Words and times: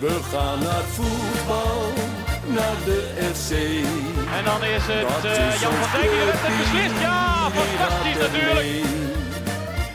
We 0.00 0.20
gaan 0.32 0.58
naar 0.58 0.82
voetbal, 0.96 1.92
naar 2.46 2.76
de 2.84 3.00
FC. 3.34 3.50
En 4.36 4.44
dan 4.44 4.64
is 4.64 4.82
het 4.86 5.08
Dat 5.08 5.24
eh, 5.24 5.54
is 5.54 5.60
Jan 5.60 5.72
van 5.72 6.00
Dijk 6.00 6.10
die 6.10 6.20
het 6.20 6.40
clubteam, 6.40 6.56
beslist. 6.58 7.00
Ja, 7.00 7.50
fantastisch 7.58 8.18
natuurlijk. 8.24 8.68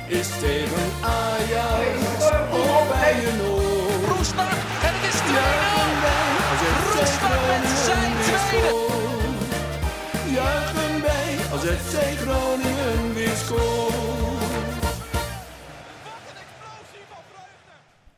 Is 0.07 0.27
tegen 0.43 0.87
Ajax 1.01 1.97
of 2.51 2.87
bij 2.91 3.15
een 3.29 3.41
oor. 3.51 4.15
Roestak 4.15 4.51
en 4.87 4.93
het 4.95 5.05
is 5.11 5.19
2-0. 5.19 5.35
Juichen 5.35 5.93
wij 6.05 6.25
als 6.51 6.61
FC 6.61 6.83
Roestak 6.99 7.41
met 7.49 7.65
zijn 7.85 8.13
tweede. 8.25 8.73
Juichen 10.37 10.95
wij 11.07 11.29
als 11.53 11.63
FC 11.81 11.95
Groningen 12.21 13.13
weer 13.13 13.35
scoort. 13.45 14.34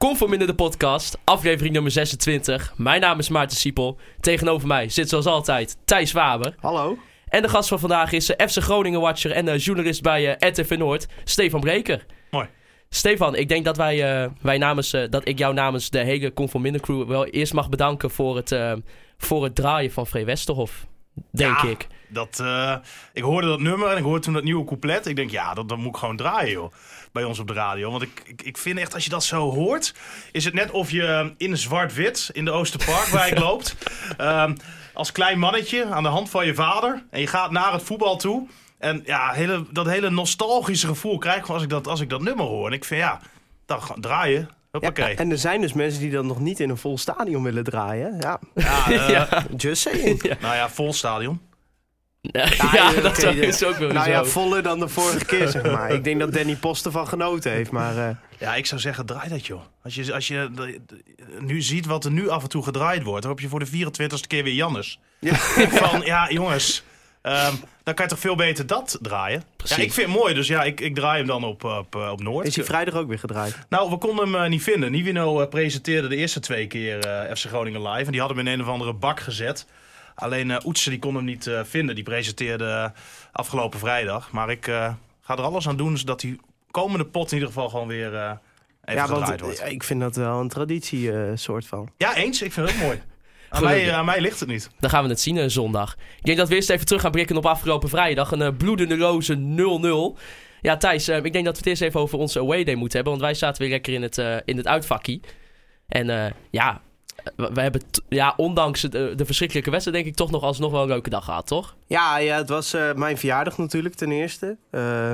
Conform 0.07 0.33
in 0.33 0.45
de 0.45 0.55
podcast, 0.55 1.17
aflevering 1.23 1.73
nummer 1.73 1.91
26. 1.91 2.73
Mijn 2.77 3.01
naam 3.01 3.19
is 3.19 3.29
Maarten 3.29 3.57
Siepel. 3.57 3.97
Tegenover 4.19 4.67
mij 4.67 4.89
zit 4.89 5.09
zoals 5.09 5.25
altijd 5.25 5.77
Thijs 5.85 6.11
Waber. 6.11 6.55
Hallo. 6.59 6.97
En 7.27 7.41
de 7.41 7.49
gast 7.49 7.69
van 7.69 7.79
vandaag 7.79 8.11
is 8.11 8.35
eh, 8.35 8.47
FC 8.47 8.57
Groningen 8.63 9.01
Watcher 9.01 9.31
en 9.31 9.47
eh, 9.47 9.57
journalist 9.59 10.01
bij 10.01 10.35
eh, 10.35 10.49
RTV 10.49 10.75
Noord, 10.77 11.07
Stefan 11.23 11.59
Breker. 11.59 12.05
Mooi. 12.31 12.47
Stefan, 12.89 13.35
ik 13.35 13.49
denk 13.49 13.65
dat, 13.65 13.77
wij, 13.77 14.23
eh, 14.23 14.29
wij 14.41 14.57
namens, 14.57 14.93
eh, 14.93 15.03
dat 15.09 15.27
ik 15.27 15.37
jou 15.37 15.53
namens 15.53 15.89
de 15.89 15.99
hele 15.99 16.33
Conform 16.33 16.79
crew 16.79 17.07
wel 17.07 17.25
eerst 17.25 17.53
mag 17.53 17.69
bedanken 17.69 18.11
voor 18.11 18.35
het, 18.35 18.51
eh, 18.51 18.73
voor 19.17 19.43
het 19.43 19.55
draaien 19.55 19.91
van 19.91 20.07
Free 20.07 20.25
Westerhof. 20.25 20.85
Denk 21.31 21.61
Ja. 21.61 21.69
ik. 21.69 21.87
Dat, 22.09 22.39
eh, 22.39 22.75
ik 23.13 23.23
hoorde 23.23 23.47
dat 23.47 23.59
nummer 23.59 23.89
en 23.91 23.97
ik 23.97 24.03
hoorde 24.03 24.19
toen 24.19 24.33
dat 24.33 24.43
nieuwe 24.43 24.65
couplet. 24.65 25.05
Ik 25.05 25.15
denk, 25.15 25.29
ja, 25.31 25.53
dat, 25.53 25.69
dat 25.69 25.77
moet 25.77 25.87
ik 25.87 25.95
gewoon 25.95 26.17
draaien, 26.17 26.51
joh. 26.51 26.71
Bij 27.17 27.25
ons 27.25 27.39
op 27.39 27.47
de 27.47 27.53
radio. 27.53 27.91
Want 27.91 28.01
ik, 28.03 28.21
ik, 28.25 28.41
ik 28.41 28.57
vind 28.57 28.79
echt, 28.79 28.93
als 28.93 29.03
je 29.03 29.09
dat 29.09 29.23
zo 29.23 29.51
hoort... 29.51 29.93
is 30.31 30.45
het 30.45 30.53
net 30.53 30.71
of 30.71 30.91
je 30.91 31.33
in 31.37 31.57
zwart-wit 31.57 32.29
in 32.33 32.45
de 32.45 32.51
Oosterparkwijk 32.51 33.39
loopt... 33.47 33.75
ehm, 34.17 34.55
als 34.93 35.11
klein 35.11 35.39
mannetje 35.39 35.85
aan 35.85 36.03
de 36.03 36.09
hand 36.09 36.29
van 36.29 36.45
je 36.45 36.53
vader... 36.53 37.03
en 37.09 37.19
je 37.19 37.27
gaat 37.27 37.51
naar 37.51 37.73
het 37.73 37.83
voetbal 37.83 38.17
toe... 38.17 38.47
En 38.77 39.01
ja, 39.05 39.31
hele, 39.31 39.65
dat 39.71 39.87
hele 39.87 40.09
nostalgische 40.09 40.87
gevoel 40.87 41.17
krijg 41.17 41.37
ik 41.37 41.49
als 41.49 41.63
ik 41.63 41.69
dat, 41.69 41.87
als 41.87 42.01
ik 42.01 42.09
dat 42.09 42.21
nummer 42.21 42.45
hoor. 42.45 42.67
En 42.67 42.73
ik 42.73 42.85
vind, 42.85 43.01
ja, 43.01 43.21
dan 43.65 43.81
gaan 43.81 44.01
draaien. 44.01 44.49
Ja, 44.79 44.91
en 44.91 45.31
er 45.31 45.37
zijn 45.37 45.61
dus 45.61 45.73
mensen 45.73 46.01
die 46.01 46.11
dat 46.11 46.23
nog 46.23 46.39
niet 46.39 46.59
in 46.59 46.69
een 46.69 46.77
vol 46.77 46.97
stadion 46.97 47.43
willen 47.43 47.63
draaien. 47.63 48.17
Ja, 48.19 48.39
Ja, 48.55 49.29
eh, 49.29 49.43
just 49.57 49.81
saying. 49.81 50.21
Nou 50.41 50.55
ja, 50.55 50.69
vol 50.69 50.93
stadion. 50.93 51.41
Ja, 52.31 52.47
ja, 52.73 52.91
dat 53.01 53.17
oké, 53.17 53.29
is 53.29 53.63
ook 53.63 53.75
wel 53.77 53.91
Nou 53.91 54.05
zo. 54.05 54.11
ja, 54.11 54.23
voller 54.25 54.63
dan 54.63 54.79
de 54.79 54.87
vorige 54.87 55.25
keer, 55.25 55.47
zeg 55.47 55.63
maar. 55.63 55.91
Ik 55.97 56.03
denk 56.03 56.19
dat 56.19 56.33
Danny 56.33 56.55
Post 56.55 56.85
ervan 56.85 57.07
genoten 57.07 57.51
heeft, 57.51 57.71
maar... 57.71 57.97
eh, 57.97 58.15
Ja, 58.37 58.55
ik 58.55 58.65
zou 58.65 58.81
zeggen, 58.81 59.05
draai 59.05 59.29
dat 59.29 59.45
joh. 59.45 59.61
Als 59.83 59.95
je, 59.95 60.13
als 60.13 60.27
je 60.27 60.49
de- 60.55 60.81
nu 61.39 61.61
ziet 61.61 61.85
wat 61.85 62.05
er 62.05 62.11
nu 62.11 62.29
af 62.29 62.43
en 62.43 62.49
toe 62.49 62.63
gedraaid 62.63 63.03
wordt, 63.03 63.21
dan 63.21 63.31
heb 63.31 63.39
je 63.39 63.47
voor 63.47 63.59
de 63.59 63.67
24ste 63.67 64.27
keer 64.27 64.43
weer 64.43 64.53
Jannes. 64.53 64.99
Ja. 65.19 65.35
Van, 65.81 66.01
ja 66.01 66.29
jongens, 66.31 66.83
ehm, 67.21 67.53
dan 67.83 67.93
kan 67.93 68.05
je 68.05 68.11
toch 68.11 68.19
veel 68.19 68.35
beter 68.35 68.67
dat 68.67 68.97
draaien. 69.01 69.43
Precies. 69.57 69.75
Ja, 69.77 69.83
ik 69.83 69.93
vind 69.93 70.07
het 70.07 70.15
mooi, 70.17 70.33
dus 70.33 70.47
ja, 70.47 70.63
ik, 70.63 70.81
ik 70.81 70.95
draai 70.95 71.17
hem 71.17 71.27
dan 71.27 71.43
op, 71.43 71.63
op, 71.63 71.95
eh, 71.95 72.11
op 72.11 72.21
Noord. 72.21 72.47
is 72.47 72.55
hij 72.55 72.65
vrijdag 72.65 72.93
ook 72.93 73.07
weer 73.07 73.19
gedraaid. 73.19 73.57
Nou, 73.69 73.89
we 73.89 73.97
konden 73.97 74.25
hem 74.31 74.43
eh, 74.43 74.49
niet 74.49 74.63
vinden. 74.63 74.91
Nivino 74.91 75.41
eh, 75.41 75.47
presenteerde 75.49 76.07
de 76.07 76.15
eerste 76.15 76.39
twee 76.39 76.67
keer 76.67 76.99
eh, 77.05 77.35
FC 77.35 77.45
Groningen 77.45 77.81
live. 77.89 78.05
En 78.05 78.11
die 78.11 78.19
hadden 78.19 78.37
hem 78.37 78.47
in 78.47 78.53
een 78.53 78.61
of 78.61 78.67
andere 78.71 78.93
bak 78.93 79.19
gezet. 79.19 79.65
Alleen 80.19 80.65
Oetsen 80.65 80.91
die 80.91 80.99
kon 80.99 81.15
hem 81.15 81.25
niet 81.25 81.47
eh, 81.47 81.63
vinden. 81.63 81.95
Die 81.95 82.03
presenteerde 82.03 82.65
eh, 82.65 83.01
afgelopen 83.31 83.79
vrijdag. 83.79 84.31
Maar 84.31 84.49
ik 84.49 84.67
eh, 84.67 84.93
ga 85.21 85.33
er 85.37 85.41
alles 85.41 85.67
aan 85.67 85.77
doen 85.77 85.97
zodat 85.97 86.19
die 86.19 86.39
komende 86.71 87.05
pot 87.05 87.27
in 87.31 87.33
ieder 87.33 87.47
geval 87.53 87.69
gewoon 87.69 87.87
weer 87.87 88.15
eh 88.15 88.31
even 88.87 89.01
ja, 89.01 89.07
want 89.07 89.41
wordt. 89.41 89.65
ik 89.65 89.83
vind 89.83 90.01
dat 90.01 90.15
wel 90.15 90.39
een 90.39 90.47
traditie 90.47 91.11
eh, 91.11 91.31
soort 91.35 91.67
van. 91.67 91.89
Ja, 91.97 92.15
eens. 92.15 92.41
Ik 92.41 92.51
vind 92.51 92.67
het 92.67 92.75
ook 92.75 92.83
mooi. 92.83 93.01
Aan 93.49 93.63
mij, 93.63 93.93
aan 93.93 94.05
mij 94.05 94.21
ligt 94.21 94.39
het 94.39 94.49
niet. 94.49 94.69
Dan 94.79 94.89
gaan 94.89 95.03
we 95.03 95.09
het 95.09 95.19
zien 95.19 95.51
zondag. 95.51 95.95
Ik 96.17 96.25
denk 96.25 96.37
dat 96.37 96.47
we 96.47 96.55
eerst 96.55 96.69
even 96.69 96.85
terug 96.85 97.01
gaan 97.01 97.11
blikken 97.11 97.37
op 97.37 97.45
afgelopen 97.45 97.89
vrijdag. 97.89 98.31
Een 98.31 98.57
bloedende 98.57 98.97
roze 98.97 100.15
0-0. 100.15 100.21
Ja, 100.61 100.77
Thijs, 100.77 101.07
ik 101.07 101.33
denk 101.33 101.45
dat 101.45 101.53
we 101.53 101.59
het 101.59 101.65
eerst 101.65 101.81
even 101.81 101.99
over 101.99 102.17
onze 102.17 102.39
away 102.39 102.63
day 102.63 102.75
moeten 102.75 102.95
hebben. 102.95 103.13
Want 103.13 103.25
wij 103.25 103.33
zaten 103.33 103.61
weer 103.61 103.71
lekker 103.71 103.93
in 103.93 104.01
het, 104.01 104.17
eh, 104.17 104.35
in 104.45 104.57
het 104.57 104.67
uitvakkie. 104.67 105.21
En 105.87 106.09
eh, 106.09 106.31
ja, 106.51 106.81
we, 107.35 107.61
hebben, 107.61 107.81
ja, 108.09 108.33
ondanks 108.37 108.81
de, 108.81 109.13
de 109.15 109.25
verschrikkelijke 109.25 109.71
wedstrijd, 109.71 109.97
denk 109.97 110.09
ik 110.09 110.15
toch 110.17 110.31
nog 110.31 110.43
alsnog 110.43 110.71
wel 110.71 110.81
een 110.81 110.87
leuke 110.87 111.09
dag 111.09 111.25
gehad, 111.25 111.47
toch? 111.47 111.75
Ja, 111.87 112.17
ja 112.17 112.37
het 112.37 112.49
was 112.49 112.73
eh, 112.73 112.93
mijn 112.93 113.17
verjaardag 113.17 113.57
natuurlijk 113.57 113.95
ten 113.95 114.11
eerste. 114.11 114.57
Eh, 114.69 115.13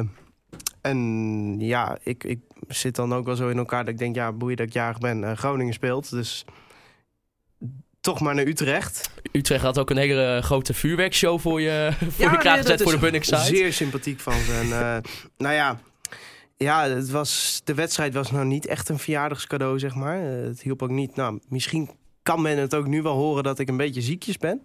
en 0.81 1.59
ja, 1.59 1.97
ik, 2.03 2.23
ik 2.23 2.40
zit 2.68 2.96
dan 2.96 3.13
ook 3.13 3.25
wel 3.25 3.35
zo 3.35 3.50
in 3.50 3.57
elkaar 3.57 3.84
dat 3.84 3.94
ik 3.94 4.00
denk, 4.00 4.16
ja, 4.16 4.31
boeien 4.31 4.57
dat 4.57 4.68
ik 4.68 4.73
jarig 4.73 4.97
ben. 4.97 5.23
Eh, 5.23 5.38
Groningen 5.38 5.73
speelt, 5.73 6.09
dus 6.09 6.46
toch 8.03 8.19
maar 8.19 8.35
naar 8.35 8.46
Utrecht. 8.46 9.09
Utrecht 9.31 9.63
had 9.63 9.79
ook 9.79 9.90
een 9.90 9.97
hele 9.97 10.35
eh, 10.35 10.44
grote 10.44 10.73
vuurwerkshow 10.73 11.40
voor 11.40 11.62
je, 11.62 11.91
voor 12.18 12.31
je 12.44 12.62
dat 12.63 12.81
voor 12.81 12.91
de 12.91 12.97
Bunnik 12.97 13.23
site. 13.23 13.41
Zeer 13.41 13.73
sympathiek 13.73 14.19
van 14.19 14.34
ze. 14.34 14.53
En, 14.53 14.72
eh, 14.72 15.12
nou 15.38 15.53
ja, 15.53 15.79
ja 16.57 16.90
het 16.90 17.09
was, 17.09 17.62
de 17.63 17.73
wedstrijd 17.73 18.13
was 18.13 18.31
nou 18.31 18.46
niet 18.46 18.66
echt 18.66 18.90
een 18.90 19.00
verjaardagscadeau, 19.00 19.79
zeg 19.79 19.96
maar. 19.96 20.18
Eh, 20.18 20.44
het 20.44 20.62
hielp 20.62 20.81
ook 20.81 20.90
niet. 20.90 21.16
Nou, 21.16 21.40
misschien 21.47 21.90
kan 22.23 22.41
men 22.41 22.57
het 22.57 22.75
ook 22.75 22.88
nu 22.88 23.01
wel 23.01 23.16
horen 23.16 23.44
dat 23.44 23.59
ik 23.59 23.69
een 23.69 23.78
beetje 23.78 24.01
ziekjes 24.01 24.38
ben. 24.38 24.63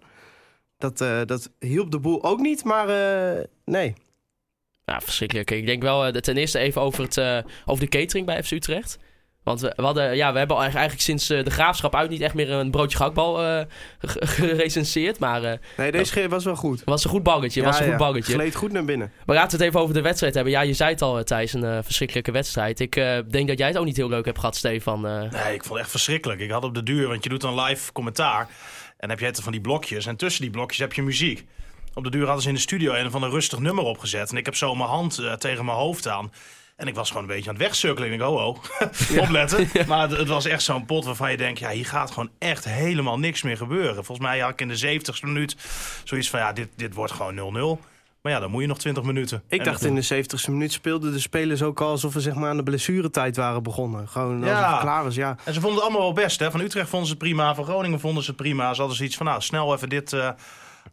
Dat, 0.77 1.01
eh, 1.01 1.21
dat 1.25 1.51
hielp 1.59 1.91
de 1.91 1.99
boel 1.99 2.23
ook 2.23 2.39
niet, 2.39 2.63
maar 2.63 2.89
eh, 2.89 3.43
nee. 3.65 3.93
Ja, 4.85 5.01
verschrikkelijk. 5.01 5.51
Ik 5.51 5.65
denk 5.65 5.81
wel 5.81 6.05
eh, 6.05 6.13
ten 6.13 6.37
eerste 6.37 6.59
even 6.59 6.81
over, 6.81 7.03
het, 7.03 7.45
over 7.65 7.83
de 7.83 7.89
catering 7.89 8.25
bij 8.25 8.43
FC 8.43 8.51
Utrecht. 8.51 8.97
Want 9.43 9.61
we, 9.61 9.73
we 9.75 9.83
hadden, 9.83 10.03
ja, 10.15 10.31
we 10.31 10.37
hebben 10.37 10.57
eigenlijk, 10.57 10.75
eigenlijk 10.75 11.01
sinds 11.01 11.29
eh, 11.29 11.43
de 11.43 11.51
graafschap 11.51 11.95
uit 11.95 12.09
niet 12.09 12.21
echt 12.21 12.33
meer 12.33 12.51
een 12.51 12.71
broodje 12.71 12.97
gehaktbal 12.97 13.41
eh, 13.43 13.61
ge- 13.99 14.27
gerecenseerd. 14.37 15.19
Maar 15.19 15.43
eh, 15.43 15.57
Nee, 15.77 15.91
deze 15.91 16.13
keer 16.13 16.29
was 16.29 16.43
wel 16.43 16.55
goed. 16.55 16.79
het 16.79 16.89
was 16.89 17.03
een 17.03 17.09
goed 17.09 17.23
baggetje. 17.23 17.59
Ja, 17.61 17.65
was 17.65 17.77
een 17.77 17.83
goed 17.83 17.91
ja. 17.91 17.97
baggetje. 17.97 18.33
Gleed 18.33 18.55
goed 18.55 18.71
naar 18.71 18.85
binnen. 18.85 19.11
Maar 19.25 19.35
laten 19.35 19.57
we 19.57 19.63
het 19.63 19.73
even 19.73 19.83
over 19.83 19.93
de 19.95 20.01
wedstrijd 20.01 20.33
hebben. 20.33 20.53
Ja, 20.53 20.61
je 20.61 20.73
zei 20.73 20.89
het 20.91 21.01
al, 21.01 21.17
eh, 21.17 21.23
Thijs, 21.23 21.53
een 21.53 21.63
eh, 21.63 21.77
verschrikkelijke 21.81 22.31
wedstrijd. 22.31 22.79
Ik 22.79 22.95
eh, 22.95 23.17
denk 23.29 23.47
dat 23.47 23.57
jij 23.57 23.67
het 23.67 23.77
ook 23.77 23.85
niet 23.85 23.97
heel 23.97 24.09
leuk 24.09 24.25
hebt 24.25 24.39
gehad, 24.39 24.55
Stefan. 24.55 25.07
eh. 25.07 25.19
Nee, 25.19 25.53
ik 25.53 25.61
vond 25.63 25.69
het 25.69 25.77
echt 25.79 25.89
verschrikkelijk. 25.89 26.39
Ik 26.39 26.51
had 26.51 26.63
op 26.63 26.73
de 26.73 26.83
duur, 26.83 27.07
want 27.07 27.23
je 27.23 27.29
doet 27.29 27.41
dan 27.41 27.61
live 27.61 27.91
commentaar. 27.91 28.47
En 28.97 29.09
heb 29.09 29.19
je 29.19 29.25
het 29.25 29.41
van 29.41 29.51
die 29.51 29.61
blokjes. 29.61 30.05
En 30.05 30.15
tussen 30.15 30.41
die 30.41 30.51
blokjes 30.51 30.79
heb 30.79 30.93
je 30.93 31.01
muziek. 31.01 31.45
Op 31.93 32.03
de 32.03 32.09
duur 32.09 32.23
hadden 32.25 32.41
ze 32.41 32.47
in 32.49 32.55
de 32.55 32.61
studio 32.61 32.93
een 32.93 33.11
van 33.11 33.23
een 33.23 33.29
rustig 33.29 33.59
nummer 33.59 33.83
opgezet. 33.83 34.31
En 34.31 34.37
ik 34.37 34.45
heb 34.45 34.55
zo 34.55 34.75
mijn 34.75 34.89
hand 34.89 35.17
eh, 35.17 35.33
tegen 35.33 35.65
mijn 35.65 35.77
hoofd 35.77 36.07
aan. 36.07 36.31
En 36.79 36.87
ik 36.87 36.95
was 36.95 37.07
gewoon 37.07 37.23
een 37.23 37.29
beetje 37.29 37.49
aan 37.49 37.55
het 37.55 37.63
wegcirkelen. 37.63 38.11
Ik 38.11 38.17
denk, 38.19 38.31
oh, 38.31 38.45
oh. 38.45 38.57
opletten. 39.23 39.67
Maar 39.87 40.09
het, 40.09 40.17
het 40.17 40.27
was 40.27 40.45
echt 40.45 40.63
zo'n 40.63 40.85
pot 40.85 41.05
waarvan 41.05 41.31
je 41.31 41.37
denkt... 41.37 41.59
ja, 41.59 41.69
hier 41.69 41.85
gaat 41.85 42.11
gewoon 42.11 42.29
echt 42.37 42.65
helemaal 42.65 43.19
niks 43.19 43.41
meer 43.41 43.57
gebeuren. 43.57 44.05
Volgens 44.05 44.27
mij 44.27 44.39
had 44.39 44.51
ik 44.51 44.61
in 44.61 44.67
de 44.67 44.99
70ste 44.99 45.21
minuut 45.21 45.55
zoiets 46.03 46.29
van... 46.29 46.39
ja, 46.39 46.53
dit, 46.53 46.67
dit 46.75 46.93
wordt 46.93 47.11
gewoon 47.13 47.77
0-0. 47.79 47.85
Maar 48.21 48.31
ja, 48.31 48.39
dan 48.39 48.51
moet 48.51 48.61
je 48.61 48.67
nog 48.67 48.77
20 48.77 49.03
minuten. 49.03 49.43
Ik 49.47 49.59
En 49.59 49.65
dacht 49.65 49.83
in 49.85 49.95
de 49.95 50.23
70ste 50.23 50.49
minuut 50.49 50.71
speelden 50.71 51.11
de 51.11 51.19
spelers 51.19 51.61
ook 51.61 51.81
al 51.81 51.89
alsof 51.89 52.13
we 52.13 52.19
zeg 52.21 52.33
maar, 52.35 52.49
aan 52.49 52.57
de 52.57 52.63
blessuretijd 52.63 53.35
waren 53.35 53.63
begonnen. 53.63 54.07
Gewoon 54.07 54.39
Ja. 54.39 54.55
alsof 54.55 54.71
het 54.71 54.79
klaar 54.81 55.03
was, 55.03 55.15
ja. 55.15 55.35
En 55.43 55.53
ze 55.53 55.59
vonden 55.59 55.79
het 55.79 55.81
allemaal 55.89 56.13
wel 56.13 56.23
best. 56.23 56.39
Hè? 56.39 56.51
Van 56.51 56.59
Utrecht 56.59 56.89
vonden 56.89 57.07
ze 57.07 57.13
het 57.13 57.23
prima, 57.23 57.55
van 57.55 57.63
Groningen 57.63 57.99
vonden 57.99 58.23
ze 58.23 58.29
het 58.29 58.39
prima. 58.39 58.73
Ze 58.73 58.79
hadden 58.79 58.97
zoiets 58.97 59.17
van, 59.17 59.25
nou, 59.25 59.41
snel 59.41 59.73
even 59.73 59.89
dit 59.89 60.13
eh, 60.13 60.29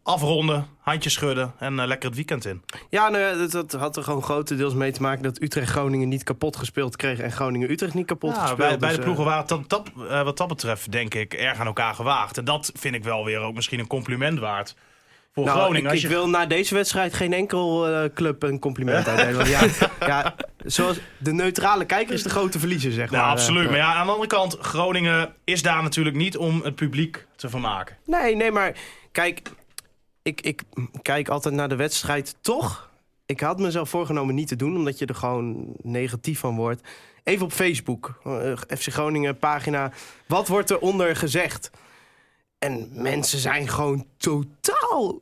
afronden, 0.06 0.66
handjes 0.80 1.12
schudden 1.12 1.52
en 1.58 1.78
eh, 1.80 1.86
lekker 1.86 2.08
het 2.08 2.16
weekend 2.16 2.44
in. 2.44 2.62
Ja, 2.90 3.08
nou, 3.08 3.38
dat, 3.38 3.50
dat 3.52 3.72
had 3.80 3.96
er 3.96 4.02
gewoon 4.02 4.22
grotendeels 4.22 4.74
mee 4.74 4.92
te 4.92 5.02
maken 5.02 5.22
dat 5.22 5.42
Utrecht 5.42 5.70
Groningen 5.70 6.08
niet 6.08 6.22
kapot 6.22 6.56
gespeeld 6.56 6.96
kreeg 6.96 7.18
en 7.18 7.32
Groningen 7.32 7.70
Utrecht 7.70 7.94
niet 7.94 8.06
kapot 8.06 8.34
Ja, 8.34 8.40
gespeeld. 8.40 8.58
bij, 8.68 8.78
bij 8.78 8.90
de 8.90 8.96
eh, 8.96 9.02
ploegen 9.02 9.24
waren 9.24 9.40
het 9.40 9.48
dat, 9.48 9.68
dat, 9.68 9.90
eh, 10.10 10.22
wat 10.22 10.36
dat 10.36 10.48
betreft, 10.48 10.92
denk 10.92 11.14
ik, 11.14 11.34
erg 11.34 11.58
aan 11.58 11.66
elkaar 11.66 11.94
gewaagd. 11.94 12.38
En 12.38 12.44
dat 12.44 12.72
vind 12.74 12.94
ik 12.94 13.04
wel 13.04 13.24
weer 13.24 13.40
ook 13.40 13.54
misschien 13.54 13.78
een 13.78 13.86
compliment 13.86 14.38
waard 14.38 14.74
voor 15.34 15.44
nou, 15.44 15.56
Groningen. 15.58 15.84
ik, 15.84 15.90
Als 15.90 15.96
ik 16.02 16.08
je- 16.10 16.14
wil 16.16 16.28
na 16.28 16.46
deze 16.46 16.74
wedstrijd 16.74 17.14
geen 17.14 17.32
enkel 17.32 17.86
club 18.14 18.42
een 18.42 18.58
compliment 18.58 19.08
uitdelen. 19.18 19.48
Ja, 19.48 19.60
ja, 20.00 20.34
zoals 20.64 20.98
de 21.18 21.32
neutrale 21.32 21.84
kijker 21.84 22.14
is 22.14 22.22
de 22.22 22.28
grote 22.30 22.58
verliezer, 22.58 22.92
zeg 22.92 23.10
maar. 23.10 23.20
Nou, 23.20 23.32
Eh, 23.32 23.38
absoluut. 23.38 23.68
Maar 23.68 23.78
ja, 23.78 23.94
aan 23.94 24.06
de 24.06 24.12
andere 24.12 24.28
kant, 24.28 24.56
Groningen 24.60 25.34
is 25.44 25.62
daar 25.62 25.82
natuurlijk 25.82 26.16
niet 26.16 26.36
om 26.36 26.60
het 26.62 26.74
publiek 26.74 27.26
te 27.36 27.48
vermaken. 27.48 27.96
Nee, 28.04 28.36
nee, 28.36 28.50
maar 28.52 28.72
kijk, 29.12 29.42
ik, 30.26 30.40
ik 30.40 30.62
kijk 31.02 31.28
altijd 31.28 31.54
naar 31.54 31.68
de 31.68 31.76
wedstrijd 31.76 32.36
toch. 32.40 32.90
Ik 33.26 33.40
had 33.40 33.58
mezelf 33.58 33.88
voorgenomen 33.88 34.34
niet 34.34 34.48
te 34.48 34.56
doen, 34.56 34.76
omdat 34.76 34.98
je 34.98 35.06
er 35.06 35.14
gewoon 35.14 35.74
negatief 35.82 36.38
van 36.38 36.56
wordt. 36.56 36.80
Even 37.24 37.44
op 37.44 37.52
Facebook, 37.52 38.20
eh, 38.24 38.56
FC 38.78 38.92
Groningen 38.92 39.38
pagina. 39.38 39.92
Wat 40.26 40.48
wordt 40.48 40.70
er 40.70 40.78
onder 40.78 41.16
gezegd? 41.16 41.70
En 42.58 42.88
mensen 42.92 43.38
zijn 43.38 43.68
gewoon 43.68 44.06
totaal 44.16 45.20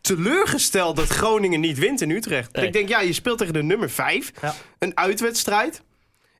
teleurgesteld 0.00 0.96
dat 0.96 1.08
Groningen 1.08 1.60
niet 1.60 1.78
wint 1.78 2.00
in 2.00 2.10
Utrecht. 2.10 2.52
Nee. 2.52 2.66
Ik 2.66 2.72
denk, 2.72 2.88
ja, 2.88 3.00
je 3.00 3.12
speelt 3.12 3.38
tegen 3.38 3.54
de 3.54 3.62
nummer 3.62 3.90
5. 3.90 4.32
Ja. 4.40 4.54
Een 4.78 4.96
uitwedstrijd. 4.96 5.82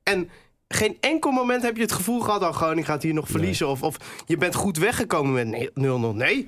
En 0.03 0.29
geen 0.67 0.97
enkel 0.99 1.31
moment 1.31 1.63
heb 1.63 1.75
je 1.75 1.81
het 1.81 1.91
gevoel 1.91 2.19
gehad... 2.19 2.41
oh, 2.41 2.53
Groningen 2.53 2.85
gaat 2.85 3.03
hier 3.03 3.13
nog 3.13 3.27
verliezen. 3.27 3.67
Of, 3.67 3.83
of 3.83 3.97
je 4.25 4.37
bent 4.37 4.55
goed 4.55 4.77
weggekomen 4.77 5.33
met 5.33 5.47
nee, 5.47 5.69
0-0. 6.13 6.15
Nee, 6.15 6.47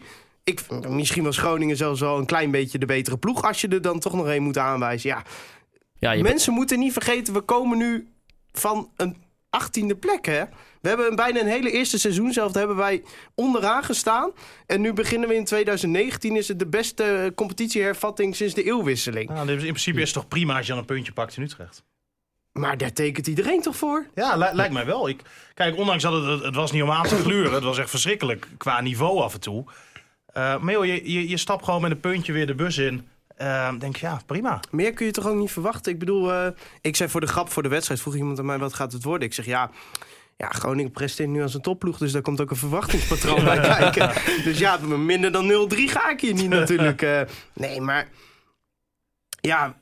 ik, 0.50 0.88
misschien 0.90 1.24
was 1.24 1.38
Groningen 1.38 1.78
zelfs 1.78 2.00
wel 2.00 2.18
een 2.18 2.26
klein 2.26 2.52
beetje 2.52 2.78
de 2.78 2.86
betere 2.86 3.18
ploeg... 3.18 3.42
als 3.44 3.62
je 3.62 3.68
er 3.68 3.82
dan 3.82 4.00
toch 4.00 4.14
nog 4.14 4.28
één 4.28 4.44
moet 4.44 4.58
aanwijzen. 4.58 5.10
Ja, 5.10 5.24
Ja, 6.00 6.12
je 6.12 6.18
bent- 6.22 6.30
mensen 6.34 6.54
moeten 6.54 6.80
niet 6.80 6.94
vergeten, 6.94 7.34
we 7.34 7.42
komen 7.42 7.78
nu 7.78 8.08
van 8.52 8.92
een 8.96 9.18
achttiende 9.50 9.96
plek, 9.96 10.26
hè? 10.26 10.44
We 10.82 10.88
hebben 10.90 11.16
bijna 11.16 11.40
een 11.40 11.48
hele 11.48 11.72
eerste 11.72 12.00
seizoen 12.00 12.34
zelf 12.34 12.54
hebben 12.54 12.76
wij 12.76 13.04
onderaan 13.36 13.84
gestaan. 13.84 14.32
En 14.66 14.82
nu 14.82 14.94
beginnen 14.94 15.30
we 15.30 15.36
in 15.36 15.46
2019. 15.46 16.36
Is 16.36 16.48
het 16.48 16.60
de 16.60 16.68
beste 16.68 17.32
competitiehervatting 17.36 18.36
sinds 18.36 18.54
de 18.54 18.64
eeuwwisseling. 18.64 19.30
Nou, 19.30 19.50
in 19.52 19.58
principe 19.58 19.98
is 20.02 20.04
het 20.06 20.14
toch 20.14 20.28
prima 20.28 20.58
als 20.58 20.66
je 20.66 20.72
dan 20.72 20.82
een 20.82 20.86
puntje 20.88 21.12
pakt 21.12 21.38
in 21.38 21.44
Utrecht. 21.44 21.84
Maar 22.52 22.78
daar 22.78 22.94
tekent 22.94 23.28
iedereen 23.28 23.62
toch 23.62 23.76
voor? 23.76 24.06
Ja, 24.16 24.36
li- 24.36 24.50
lijkt 24.56 24.74
mij 24.74 24.86
wel. 24.86 25.10
Ik, 25.10 25.22
kijk, 25.54 25.78
ondanks 25.78 26.04
dat 26.04 26.26
het, 26.26 26.44
het 26.44 26.56
was 26.56 26.72
niet 26.72 26.84
om 26.84 26.92
aan 26.92 27.08
te 27.08 27.16
gluren. 27.16 27.54
Het 27.54 27.64
was 27.64 27.78
echt 27.78 27.90
verschrikkelijk 27.90 28.48
qua 28.58 28.82
niveau 28.82 29.22
af 29.22 29.34
en 29.34 29.40
toe. 29.40 29.66
Eh 30.38 30.60
maar 30.60 30.74
joh, 30.74 30.86
je, 30.86 31.12
je, 31.12 31.30
je 31.30 31.38
stapt 31.38 31.66
gewoon 31.66 31.81
met 31.81 31.92
een 31.92 32.00
puntje 32.00 32.34
weer 32.34 32.48
de 32.48 32.56
bus 32.56 32.78
in. 32.78 33.07
Eh, 33.36 33.74
denk 33.80 33.95
je, 33.95 34.06
ja, 34.06 34.22
prima. 34.25 34.60
Meer 34.72 34.94
kun 34.94 35.06
je 35.06 35.12
toch 35.12 35.28
ook 35.28 35.36
niet 35.36 35.51
verwachten? 35.51 35.92
Ik 35.92 36.00
bedoel, 36.00 36.34
eh, 36.34 36.48
ik 36.81 36.95
zei 36.95 37.10
voor 37.10 37.22
de 37.22 37.28
grap 37.28 37.50
voor 37.50 37.63
de 37.63 37.69
wedstrijd, 37.69 38.01
vroeg 38.01 38.16
iemand 38.16 38.39
aan 38.39 38.45
mij 38.45 38.57
wat 38.57 38.74
gaat 38.74 38.92
het 38.92 39.04
worden? 39.04 39.28
Ik 39.28 39.34
zeg 39.34 39.45
ja. 39.45 39.72
Ja, 40.38 40.48
Groningen 40.50 40.92
presteert 40.92 41.30
nu 41.30 41.42
als 41.42 41.54
een 41.54 41.62
topploeg, 41.62 41.98
dus 41.98 42.12
daar 42.12 42.22
komt 42.22 42.42
ook 42.42 42.50
een 42.50 42.56
verwachtingspatroon 42.57 43.44
bij 43.54 43.60
kijken. 43.60 44.12
Dus 44.44 44.60
ja, 44.60 44.78
minder 44.78 45.31
dan 45.31 45.69
0-3 45.74 45.78
ga 45.78 46.10
ik 46.10 46.22
hier 46.22 46.34
niet 46.34 46.50
natuurlijk. 46.60 47.01
eh. 47.01 47.22
nee, 47.54 47.81
maar 47.81 48.07
ja, 49.42 49.78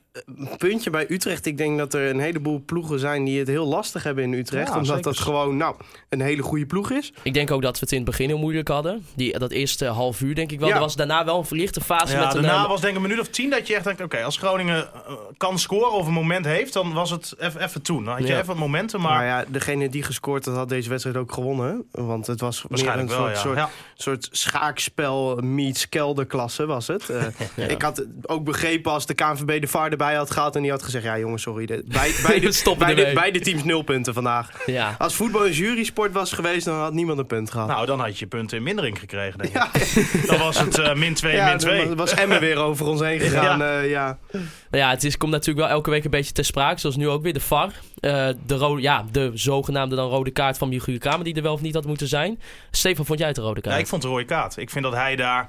puntje 0.58 0.90
bij 0.90 1.06
Utrecht. 1.08 1.46
Ik 1.46 1.58
denk 1.58 1.78
dat 1.78 1.94
er 1.94 2.10
een 2.10 2.20
heleboel 2.20 2.62
ploegen 2.66 2.98
zijn 2.98 3.24
die 3.24 3.38
het 3.38 3.48
heel 3.48 3.66
lastig 3.66 4.02
hebben 4.02 4.24
in 4.24 4.32
Utrecht. 4.32 4.68
Ja, 4.68 4.74
omdat 4.74 4.86
zeker. 4.86 5.02
dat 5.02 5.18
gewoon 5.18 5.56
nou, 5.56 5.76
een 6.08 6.20
hele 6.20 6.42
goede 6.42 6.66
ploeg 6.66 6.90
is. 6.90 7.12
Ik 7.22 7.34
denk 7.34 7.50
ook 7.50 7.62
dat 7.62 7.74
we 7.74 7.80
het 7.80 7.90
in 7.92 7.96
het 7.96 8.06
begin 8.06 8.28
heel 8.28 8.38
moeilijk 8.38 8.68
hadden. 8.68 9.06
Die, 9.14 9.38
dat 9.38 9.50
eerste 9.50 9.86
half 9.86 10.20
uur 10.20 10.34
denk 10.34 10.52
ik 10.52 10.58
wel. 10.58 10.68
Ja. 10.68 10.74
Er 10.74 10.80
was 10.80 10.96
daarna 10.96 11.24
wel 11.24 11.38
een 11.38 11.44
verlichte 11.44 11.80
fase 11.80 12.12
Ja, 12.12 12.24
met 12.24 12.32
daarna 12.32 12.62
eh, 12.62 12.68
was 12.68 12.80
denk 12.80 12.96
ik 12.96 13.02
een 13.02 13.08
minuut 13.08 13.20
of 13.20 13.28
tien 13.28 13.50
dat 13.50 13.66
je 13.66 13.74
echt 13.74 13.84
denkt... 13.84 14.02
oké, 14.02 14.22
als 14.22 14.36
Groningen 14.36 14.88
eh, 14.92 15.12
kan 15.36 15.58
scoren 15.58 15.92
of 15.92 16.06
een 16.06 16.12
moment 16.12 16.44
heeft... 16.44 16.72
dan 16.72 16.92
was 16.92 17.10
het 17.10 17.34
even 17.58 17.82
toen. 17.82 18.04
Dan 18.04 18.14
had 18.14 18.22
je 18.22 18.32
Ja. 18.32 18.40
even 18.40 18.56
momenten, 18.56 19.00
maar... 19.00 19.12
Maar 19.12 19.26
ja, 19.26 19.44
degene 19.48 19.88
die 19.88 20.02
gescoord 20.02 20.44
had, 20.44 20.54
had 20.54 20.68
deze 20.68 20.88
wedstrijd 20.88 21.16
ook 21.16 21.32
gewonnen. 21.32 21.84
Want 21.90 22.26
het 22.26 22.40
was 22.40 22.54
meer 22.56 22.62
een 22.62 22.68
waarschijnlijk 22.68 23.08
wel, 23.08 23.18
soort, 23.18 23.34
ja. 23.34 23.40
soort 23.40 23.56
ja. 23.56 23.70
soort 23.94 24.28
schaakspel 24.30 25.36
meets 25.36 25.88
kelderklasse 25.88 26.66
was 26.66 26.86
het. 26.86 27.10
Eh, 27.10 27.68
Ik 27.74 27.82
had 27.82 28.04
ook 28.22 28.44
begrepen 28.44 28.92
als 28.92 29.06
de 29.06 29.14
KNVB 29.14 29.60
de 29.60 29.66
VAR 29.66 29.90
erbij 29.90 30.05
had 30.14 30.30
gehad... 30.30 30.56
en 30.56 30.62
die 30.62 30.70
had 30.70 30.82
gezegd, 30.82 31.04
ja 31.04 31.18
jongens, 31.18 31.42
sorry. 31.42 31.66
De, 31.66 31.84
bij, 31.86 32.14
beide, 32.26 32.52
Stoppen 32.52 32.84
beide, 32.84 33.00
ermee. 33.00 33.14
beide 33.14 33.40
teams 33.40 33.64
nul 33.64 33.82
punten 33.82 34.14
vandaag. 34.14 34.50
ja. 34.66 34.94
Als 34.98 35.14
voetbal 35.14 35.46
een 35.46 35.52
jurysport 35.52 36.12
was 36.12 36.32
geweest, 36.32 36.64
dan 36.64 36.78
had 36.78 36.92
niemand 36.92 37.18
een 37.18 37.26
punt 37.26 37.50
gehad. 37.50 37.68
Nou, 37.68 37.86
dan 37.86 38.00
had 38.00 38.18
je 38.18 38.26
punten 38.26 38.56
in 38.56 38.62
mindering 38.62 38.98
gekregen, 38.98 39.38
denk 39.38 39.54
ik. 39.54 39.64
Dan 40.26 40.38
was 40.38 40.58
het 40.58 40.78
eh, 40.78 40.94
min 40.94 41.14
2, 41.14 41.34
ja, 41.34 41.48
min 41.48 41.58
2. 41.58 41.86
dan 41.86 41.96
was 41.96 42.14
Emmen 42.14 42.40
weer 42.40 42.56
over 42.56 42.86
ons 42.86 43.00
heen 43.00 43.20
gegaan. 43.26 43.58
Ja. 43.58 43.80
eh, 43.80 43.90
ja. 43.90 44.18
Nou 44.32 44.46
ja, 44.70 44.90
het 44.90 45.04
is, 45.04 45.16
komt 45.16 45.32
natuurlijk 45.32 45.66
wel 45.66 45.76
elke 45.76 45.90
week 45.90 46.04
een 46.04 46.10
beetje 46.10 46.32
ter 46.32 46.44
sprake. 46.44 46.80
Zoals 46.80 46.96
nu 46.96 47.08
ook 47.08 47.22
weer 47.22 47.32
de 47.32 47.40
VAR. 47.40 47.72
Eh, 48.00 48.28
de, 48.46 48.54
rode, 48.54 48.82
ja, 48.82 49.04
de 49.12 49.30
zogenaamde 49.34 49.96
dan 49.96 50.08
rode 50.08 50.30
kaart 50.30 50.58
van 50.58 50.68
Michiel 50.68 50.98
Kramer... 50.98 51.24
die 51.24 51.34
er 51.34 51.42
wel 51.42 51.52
of 51.52 51.60
niet 51.60 51.74
had 51.74 51.86
moeten 51.86 52.08
zijn. 52.08 52.40
Stefan, 52.70 53.06
vond 53.06 53.18
jij 53.18 53.28
het 53.28 53.36
de 53.36 53.42
rode 53.42 53.60
kaart? 53.60 53.74
Ja, 53.74 53.80
ik 53.80 53.86
vond 53.86 54.02
het 54.02 54.10
een 54.12 54.18
rode 54.18 54.28
kaart. 54.28 54.56
Ik 54.56 54.70
vind 54.70 54.84
dat 54.84 54.94
hij 54.94 55.16
daar 55.16 55.48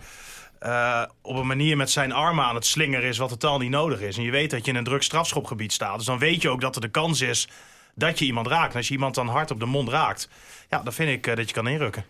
eh, 0.59 1.03
op 1.21 1.35
een 1.35 1.47
manier 1.47 1.77
met 1.77 1.89
zijn 1.89 2.11
armen 2.11 2.45
aan 2.45 2.55
het 2.55 2.65
slingeren 2.65 3.09
is 3.09 3.17
wat 3.17 3.29
totaal 3.29 3.57
niet 3.57 3.69
nodig 3.69 4.01
is. 4.01 4.17
En 4.17 4.23
je 4.23 4.31
weet 4.31 4.51
dat 4.51 4.65
je 4.65 4.71
in 4.71 4.77
een 4.77 4.83
druk 4.83 5.03
strafschopgebied 5.03 5.73
staat. 5.73 5.97
Dus 5.97 6.05
dan 6.05 6.19
weet 6.19 6.41
je 6.41 6.49
ook 6.49 6.61
dat 6.61 6.75
er 6.75 6.81
de 6.81 6.89
kans 6.89 7.21
is 7.21 7.47
dat 7.95 8.19
je 8.19 8.25
iemand 8.25 8.47
raakt. 8.47 8.71
En 8.71 8.77
als 8.77 8.87
je 8.87 8.93
iemand 8.93 9.15
dan 9.15 9.27
hard 9.27 9.51
op 9.51 9.59
de 9.59 9.65
mond 9.65 9.89
raakt, 9.89 10.29
ja, 10.69 10.81
dan 10.83 10.93
vind 10.93 11.09
ik 11.09 11.27
eh, 11.27 11.35
dat 11.35 11.47
je 11.47 11.55
kan 11.55 11.67
inrukken. 11.67 12.05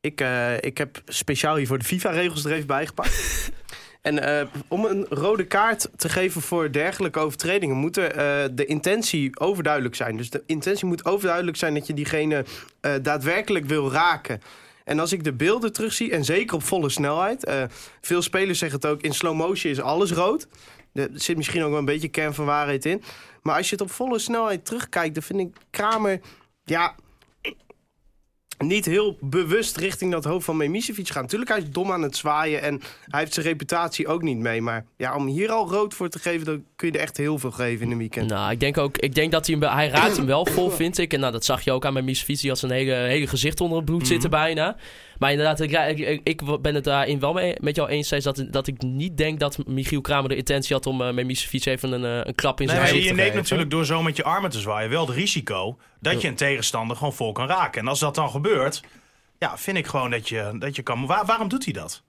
Ik, 0.00 0.20
eh, 0.20 0.56
ik 0.60 0.78
heb 0.78 1.02
speciaal 1.06 1.56
hier 1.56 1.66
voor 1.66 1.78
de 1.78 1.84
FIFA-regels 1.84 2.44
er 2.44 2.52
even 2.52 2.66
bijgepakt. 2.66 3.50
en 4.02 4.38
eh, 4.38 4.46
om 4.68 4.84
een 4.84 5.06
rode 5.08 5.46
kaart 5.46 5.88
te 5.96 6.08
geven 6.08 6.42
voor 6.42 6.72
dergelijke 6.72 7.18
overtredingen... 7.18 7.76
moet 7.76 7.96
er, 7.96 8.10
eh, 8.10 8.48
de 8.52 8.64
intentie 8.64 9.40
overduidelijk 9.40 9.94
zijn. 9.94 10.16
Dus 10.16 10.30
de 10.30 10.42
intentie 10.46 10.86
moet 10.86 11.04
overduidelijk 11.04 11.56
zijn 11.56 11.74
dat 11.74 11.86
je 11.86 11.94
diegene 11.94 12.44
eh, 12.80 12.92
daadwerkelijk 13.02 13.66
wil 13.66 13.92
raken. 13.92 14.42
En 14.84 14.98
als 14.98 15.12
ik 15.12 15.24
de 15.24 15.32
beelden 15.32 15.72
terugzie, 15.72 16.10
en 16.10 16.24
zeker 16.24 16.54
op 16.54 16.62
volle 16.62 16.88
snelheid... 16.88 17.44
eh, 17.44 17.64
veel 18.00 18.22
spelers 18.22 18.58
zeggen 18.58 18.80
het 18.80 18.90
ook, 18.90 19.00
in 19.00 19.14
slow 19.14 19.34
motion 19.34 19.72
is 19.72 19.80
alles 19.80 20.12
rood. 20.12 20.48
Er 20.92 21.08
zit 21.12 21.36
misschien 21.36 21.62
ook 21.62 21.70
wel 21.70 21.78
een 21.78 21.84
beetje 21.84 22.08
kern 22.08 22.34
van 22.34 22.44
waarheid 22.44 22.84
in. 22.84 23.02
Maar 23.42 23.56
als 23.56 23.66
je 23.68 23.72
het 23.72 23.84
op 23.84 23.90
volle 23.90 24.18
snelheid 24.18 24.64
terugkijkt, 24.64 25.14
dan 25.14 25.22
vind 25.22 25.40
ik 25.40 25.56
Kramer... 25.70 26.20
Ja, 26.64 26.94
niet 28.66 28.84
heel 28.84 29.16
bewust 29.20 29.76
richting 29.76 30.12
dat 30.12 30.24
hoofd 30.24 30.44
van 30.44 30.56
Memisevic 30.56 31.08
gaan. 31.08 31.22
Natuurlijk, 31.22 31.50
hij 31.50 31.58
is 31.58 31.70
dom 31.70 31.92
aan 31.92 32.02
het 32.02 32.16
zwaaien 32.16 32.62
en 32.62 32.80
hij 33.04 33.20
heeft 33.20 33.34
zijn 33.34 33.46
reputatie 33.46 34.06
ook 34.08 34.22
niet 34.22 34.38
mee. 34.38 34.62
Maar 34.62 34.84
ja, 34.96 35.16
om 35.16 35.26
hier 35.26 35.50
al 35.50 35.68
rood 35.68 35.94
voor 35.94 36.08
te 36.08 36.18
geven, 36.18 36.46
dan 36.46 36.64
kun 36.76 36.88
je 36.88 36.94
er 36.94 37.00
echt 37.00 37.16
heel 37.16 37.38
veel 37.38 37.50
geven 37.50 37.86
in 37.86 37.92
een 37.92 37.98
weekend. 37.98 38.30
Nou, 38.30 38.50
ik 38.50 38.60
denk 38.60 38.78
ook, 38.78 38.98
ik 38.98 39.14
denk 39.14 39.32
dat 39.32 39.46
hij 39.46 39.56
hem, 39.58 39.68
hij 39.68 39.88
raakt 39.88 40.16
hem 40.16 40.26
wel 40.26 40.46
vol, 40.46 40.70
vind 40.70 40.98
ik. 40.98 41.12
En 41.12 41.20
nou, 41.20 41.32
dat 41.32 41.44
zag 41.44 41.62
je 41.62 41.72
ook 41.72 41.84
aan 41.84 41.92
mijn 41.92 42.04
Misvisie, 42.04 42.48
had 42.48 42.58
zijn 42.58 42.72
hele, 42.72 42.94
hele 42.94 43.26
gezicht 43.26 43.60
onder 43.60 43.76
het 43.76 43.86
bloed 43.86 44.06
zitten 44.06 44.30
bijna. 44.30 44.76
Maar 45.20 45.30
inderdaad, 45.30 45.60
ik, 45.60 45.70
ik, 45.70 45.98
ik- 45.98 46.20
ik 46.28 46.62
ben 46.62 46.74
het 46.74 46.84
daarin 46.84 47.20
wel 47.20 47.32
mee, 47.32 47.54
met 47.60 47.76
jou 47.76 47.88
eens, 47.88 48.08
dat, 48.08 48.44
dat 48.50 48.66
ik 48.66 48.82
niet 48.82 49.16
denk 49.16 49.40
dat 49.40 49.66
Michiel 49.66 50.00
Kramer 50.00 50.28
de 50.28 50.36
intentie 50.36 50.74
had 50.74 50.86
om 50.86 51.00
uh, 51.00 51.12
met 51.12 51.26
Misvic 51.26 51.64
even 51.64 51.92
een, 51.92 52.04
eh, 52.04 52.26
een 52.26 52.34
klap 52.34 52.60
in 52.60 52.66
Nee, 52.66 52.74
zijn 52.74 52.86
gezicht 52.88 53.04
je 53.04 53.10
te 53.10 53.14
neemt 53.16 53.26
geven. 53.28 53.42
natuurlijk 53.42 53.70
door 53.70 53.84
zo 53.84 54.02
met 54.02 54.16
je 54.16 54.24
armen 54.24 54.50
te 54.50 54.60
zwaaien 54.60 54.90
wel 54.90 55.06
het 55.06 55.16
risico 55.16 55.78
dat 56.00 56.22
je 56.22 56.28
een 56.28 56.34
tegenstander 56.34 56.96
gewoon 56.96 57.12
vol 57.12 57.32
kan 57.32 57.46
raken. 57.46 57.80
En 57.80 57.88
als 57.88 57.98
dat 58.00 58.14
dan 58.14 58.30
gebeurt, 58.30 58.82
ja, 59.38 59.58
vind 59.58 59.76
ik 59.76 59.86
gewoon 59.86 60.10
dat 60.10 60.28
je, 60.28 60.50
dat 60.58 60.76
je 60.76 60.82
kan. 60.82 61.06
Waar- 61.06 61.26
waarom 61.26 61.48
doet 61.48 61.64
hij 61.64 61.72
dat? 61.72 62.02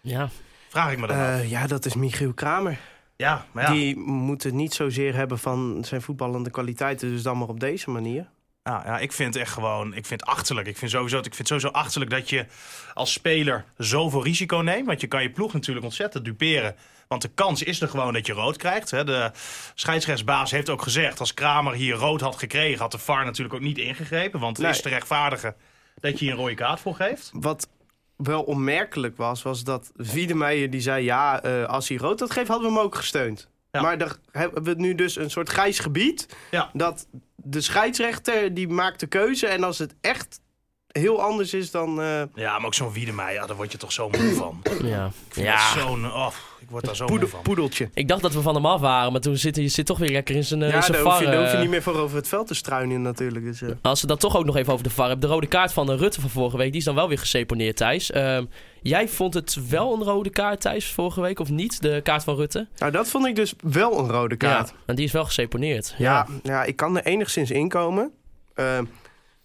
Ja, 0.00 0.28
Vraag 0.68 0.92
ik 0.92 0.98
me 0.98 1.06
dan 1.06 1.16
af. 1.16 1.22
Eh, 1.40 1.50
ja, 1.50 1.66
dat 1.66 1.86
is 1.86 1.94
Michiel 1.94 2.32
Kramer. 2.34 2.78
Ja, 3.16 3.46
maar 3.52 3.64
ja. 3.64 3.72
Die 3.72 3.96
moet 3.98 4.42
het 4.42 4.54
niet 4.54 4.74
zozeer 4.74 5.14
hebben 5.14 5.38
van 5.38 5.84
zijn 5.84 6.02
voetballende 6.02 6.50
kwaliteiten, 6.50 7.08
dus 7.10 7.22
dan 7.22 7.38
maar 7.38 7.48
op 7.48 7.60
deze 7.60 7.90
manier. 7.90 8.28
Ja, 8.68 8.82
ja, 8.86 8.98
ik 8.98 9.12
vind 9.12 9.34
het 9.34 9.42
echt 9.42 9.52
gewoon, 9.52 9.86
ik 9.94 10.06
vind 10.06 10.20
het 10.20 10.28
achterlijk. 10.28 10.66
Ik 10.68 10.76
vind, 10.76 10.90
sowieso, 10.90 11.18
ik 11.18 11.34
vind 11.34 11.48
sowieso 11.48 11.68
achterlijk 11.68 12.10
dat 12.10 12.30
je 12.30 12.46
als 12.94 13.12
speler 13.12 13.64
zoveel 13.76 14.24
risico 14.24 14.56
neemt. 14.56 14.86
Want 14.86 15.00
je 15.00 15.06
kan 15.06 15.22
je 15.22 15.30
ploeg 15.30 15.52
natuurlijk 15.52 15.84
ontzettend 15.86 16.24
duperen. 16.24 16.76
Want 17.08 17.22
de 17.22 17.28
kans 17.34 17.62
is 17.62 17.80
er 17.80 17.88
gewoon 17.88 18.12
dat 18.12 18.26
je 18.26 18.32
rood 18.32 18.56
krijgt. 18.56 18.90
Hè. 18.90 19.04
De 19.04 19.30
scheidsrechtsbaas 19.74 20.50
heeft 20.50 20.68
ook 20.70 20.82
gezegd, 20.82 21.20
als 21.20 21.34
Kramer 21.34 21.72
hier 21.74 21.94
rood 21.94 22.20
had 22.20 22.36
gekregen, 22.36 22.78
had 22.78 22.90
de 22.92 22.98
VAR 22.98 23.24
natuurlijk 23.24 23.54
ook 23.54 23.60
niet 23.60 23.78
ingegrepen. 23.78 24.40
Want 24.40 24.56
het 24.56 24.66
Nee. 24.66 24.74
is 24.74 24.82
te 24.82 24.88
rechtvaardigen 24.88 25.54
dat 26.00 26.18
je 26.18 26.24
hier 26.24 26.34
een 26.34 26.40
rode 26.40 26.54
kaart 26.54 26.80
voor 26.80 26.94
geeft. 26.94 27.30
Wat 27.32 27.68
wel 28.16 28.42
onmerkelijk 28.42 29.16
was, 29.16 29.42
was 29.42 29.64
dat 29.64 29.90
Wiedemeijer 29.94 30.70
die 30.70 30.80
zei... 30.80 31.04
ja, 31.04 31.42
eh, 31.42 31.64
als 31.64 31.88
hij 31.88 31.96
rood 31.96 32.20
had 32.20 32.28
gegeven, 32.30 32.52
hadden 32.52 32.70
we 32.72 32.76
hem 32.76 32.84
ook 32.86 32.94
gesteund. 32.94 33.48
Ja. 33.72 33.80
Maar 33.82 33.98
daar 33.98 34.16
hebben 34.32 34.62
we 34.62 34.74
nu 34.74 34.94
dus 34.94 35.16
een 35.16 35.30
soort 35.30 35.48
grijs 35.48 35.78
gebied... 35.78 36.36
Ja. 36.50 36.70
dat 36.72 37.06
de 37.50 37.60
scheidsrechter 37.60 38.54
die 38.54 38.68
maakt 38.68 39.00
de 39.00 39.06
keuze... 39.06 39.46
en 39.46 39.64
als 39.64 39.78
het 39.78 39.94
echt 40.00 40.40
heel 40.88 41.22
anders 41.22 41.54
is 41.54 41.70
dan... 41.70 42.00
eh, 42.00 42.22
Ja, 42.34 42.56
maar 42.58 42.66
ook 42.66 42.74
zo'n 42.74 42.92
Wiedemeijer, 42.92 43.40
ja, 43.40 43.46
daar 43.46 43.56
word 43.56 43.72
je 43.72 43.78
toch 43.78 43.92
zo 43.92 44.08
moe 44.08 44.34
van. 44.34 44.62
ja. 44.82 45.06
Ik 45.06 45.12
vind 45.34 45.46
ja. 45.46 45.74
dat 45.74 45.82
zo'n, 45.82 46.04
oh, 46.06 46.32
ik 46.60 46.70
word 46.70 46.84
daar 46.84 46.96
zo 46.96 47.04
poedel- 47.06 47.22
moe 47.26 47.34
van. 47.34 47.42
poedeltje. 47.42 47.90
Ik 47.94 48.08
dacht 48.08 48.22
dat 48.22 48.32
we 48.34 48.40
van 48.42 48.54
hem 48.54 48.66
af 48.66 48.80
waren, 48.80 49.12
maar 49.12 49.20
toen 49.20 49.36
zit 49.36 49.56
hij 49.56 49.68
zit 49.68 49.86
toch 49.86 49.98
weer 49.98 50.10
lekker 50.10 50.34
in 50.34 50.44
zijn, 50.44 50.62
eh, 50.62 50.68
Ja, 50.70 50.76
in 50.76 50.82
zijn 50.82 50.92
daar 50.92 51.02
hoef, 51.02 51.18
je, 51.18 51.24
VAR, 51.24 51.32
daar 51.32 51.40
hoef 51.42 51.50
je 51.50 51.56
eh. 51.56 51.62
niet 51.62 51.70
meer 51.70 51.82
voor 51.82 51.96
over 51.96 52.16
het 52.16 52.28
veld 52.28 52.46
te 52.46 52.54
struinen 52.54 53.02
natuurlijk. 53.02 53.44
Dus. 53.44 53.60
Als 53.82 54.00
we 54.00 54.06
dat 54.06 54.20
toch 54.20 54.36
ook 54.36 54.44
nog 54.44 54.56
even 54.56 54.72
over 54.72 54.84
de 54.84 54.90
VAR 54.90 55.08
hebben. 55.08 55.28
De 55.28 55.34
rode 55.34 55.46
kaart 55.46 55.72
van 55.72 55.90
Rutte 55.90 56.20
van 56.20 56.30
vorige 56.30 56.56
week, 56.56 56.68
die 56.70 56.78
is 56.78 56.84
dan 56.84 56.94
wel 56.94 57.08
weer 57.08 57.18
geseponeerd, 57.18 57.76
Thijs. 57.76 58.10
Ehm, 58.10 58.44
jij 58.82 59.08
vond 59.08 59.34
het 59.34 59.68
wel 59.68 59.94
een 59.94 60.02
rode 60.02 60.30
kaart, 60.30 60.60
Thijs, 60.60 60.92
vorige 60.92 61.20
week, 61.20 61.38
of 61.38 61.50
niet? 61.50 61.82
De 61.82 62.00
kaart 62.02 62.24
van 62.24 62.36
Rutte? 62.36 62.66
Nou, 62.78 62.92
dat 62.92 63.08
vond 63.08 63.26
ik 63.26 63.36
dus 63.36 63.54
wel 63.60 63.98
een 63.98 64.10
rode 64.10 64.36
kaart. 64.36 64.68
Ja, 64.68 64.74
en 64.86 64.94
die 64.94 65.04
is 65.04 65.12
wel 65.12 65.24
geseponeerd. 65.24 65.94
Ja, 65.98 66.26
ja, 66.42 66.64
ik 66.64 66.76
kan 66.76 66.96
er 66.96 67.04
enigszins 67.04 67.50
inkomen. 67.50 68.12
Eh, 68.54 68.78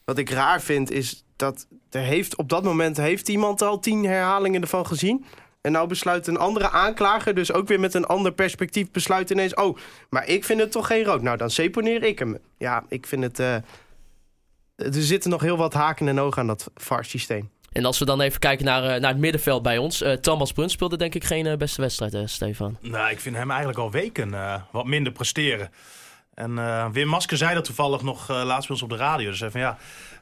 wat 0.05 0.17
ik 0.17 0.29
raar 0.29 0.61
vind 0.61 0.91
is 0.91 1.23
dat 1.35 1.67
er 1.89 2.01
heeft, 2.01 2.35
op 2.35 2.49
dat 2.49 2.63
moment 2.63 2.97
heeft 2.97 3.29
iemand 3.29 3.61
al 3.61 3.79
tien 3.79 4.05
herhalingen 4.05 4.61
ervan 4.61 4.85
gezien. 4.87 5.25
En 5.61 5.71
nou 5.71 5.87
besluit 5.87 6.27
een 6.27 6.37
andere 6.37 6.69
aanklager, 6.69 7.35
dus 7.35 7.53
ook 7.53 7.67
weer 7.67 7.79
met 7.79 7.93
een 7.93 8.05
ander 8.05 8.31
perspectief, 8.33 8.91
besluit 8.91 9.29
ineens... 9.29 9.53
oh, 9.53 9.77
maar 10.09 10.27
ik 10.27 10.43
vind 10.43 10.59
het 10.59 10.71
toch 10.71 10.87
geen 10.87 11.03
rood. 11.03 11.21
Nou, 11.21 11.37
dan 11.37 11.49
seponeer 11.49 12.03
ik 12.03 12.19
hem. 12.19 12.37
Ja, 12.57 12.83
ik 12.89 13.05
vind 13.07 13.23
het... 13.23 13.39
eh, 13.39 13.55
er 14.75 14.93
zitten 14.93 15.29
nog 15.29 15.41
heel 15.41 15.57
wat 15.57 15.73
haken 15.73 16.07
en 16.07 16.19
ogen 16.19 16.41
aan 16.41 16.47
dat 16.47 16.71
VAR-systeem. 16.75 17.49
En 17.73 17.85
als 17.85 17.99
we 17.99 18.05
dan 18.05 18.21
even 18.21 18.39
kijken 18.39 18.65
naar, 18.65 18.83
eh, 18.83 19.01
naar 19.01 19.11
het 19.11 19.19
middenveld 19.19 19.61
bij 19.63 19.77
ons. 19.77 20.01
eh, 20.01 20.13
Thomas 20.13 20.51
Bruns 20.51 20.73
speelde 20.73 20.97
denk 20.97 21.15
ik 21.15 21.23
geen 21.23 21.45
eh, 21.45 21.57
beste 21.57 21.81
wedstrijd, 21.81 22.29
Stefan. 22.29 22.77
Nou, 22.81 23.11
ik 23.11 23.19
vind 23.19 23.35
hem 23.35 23.49
eigenlijk 23.49 23.79
al 23.79 23.91
weken 23.91 24.35
wat 24.71 24.85
minder 24.85 25.11
presteren. 25.11 25.71
En 26.33 26.91
Wim 26.91 27.07
Masker 27.07 27.37
zei 27.37 27.53
dat 27.53 27.65
toevallig 27.65 28.01
nog 28.01 28.27
laatst 28.27 28.67
bij 28.67 28.75
ons 28.75 28.81
op 28.81 28.89
de 28.89 28.95
radio. 28.95 29.29
Dus 29.29 29.43
van 29.49 29.59
ja, 29.59 29.77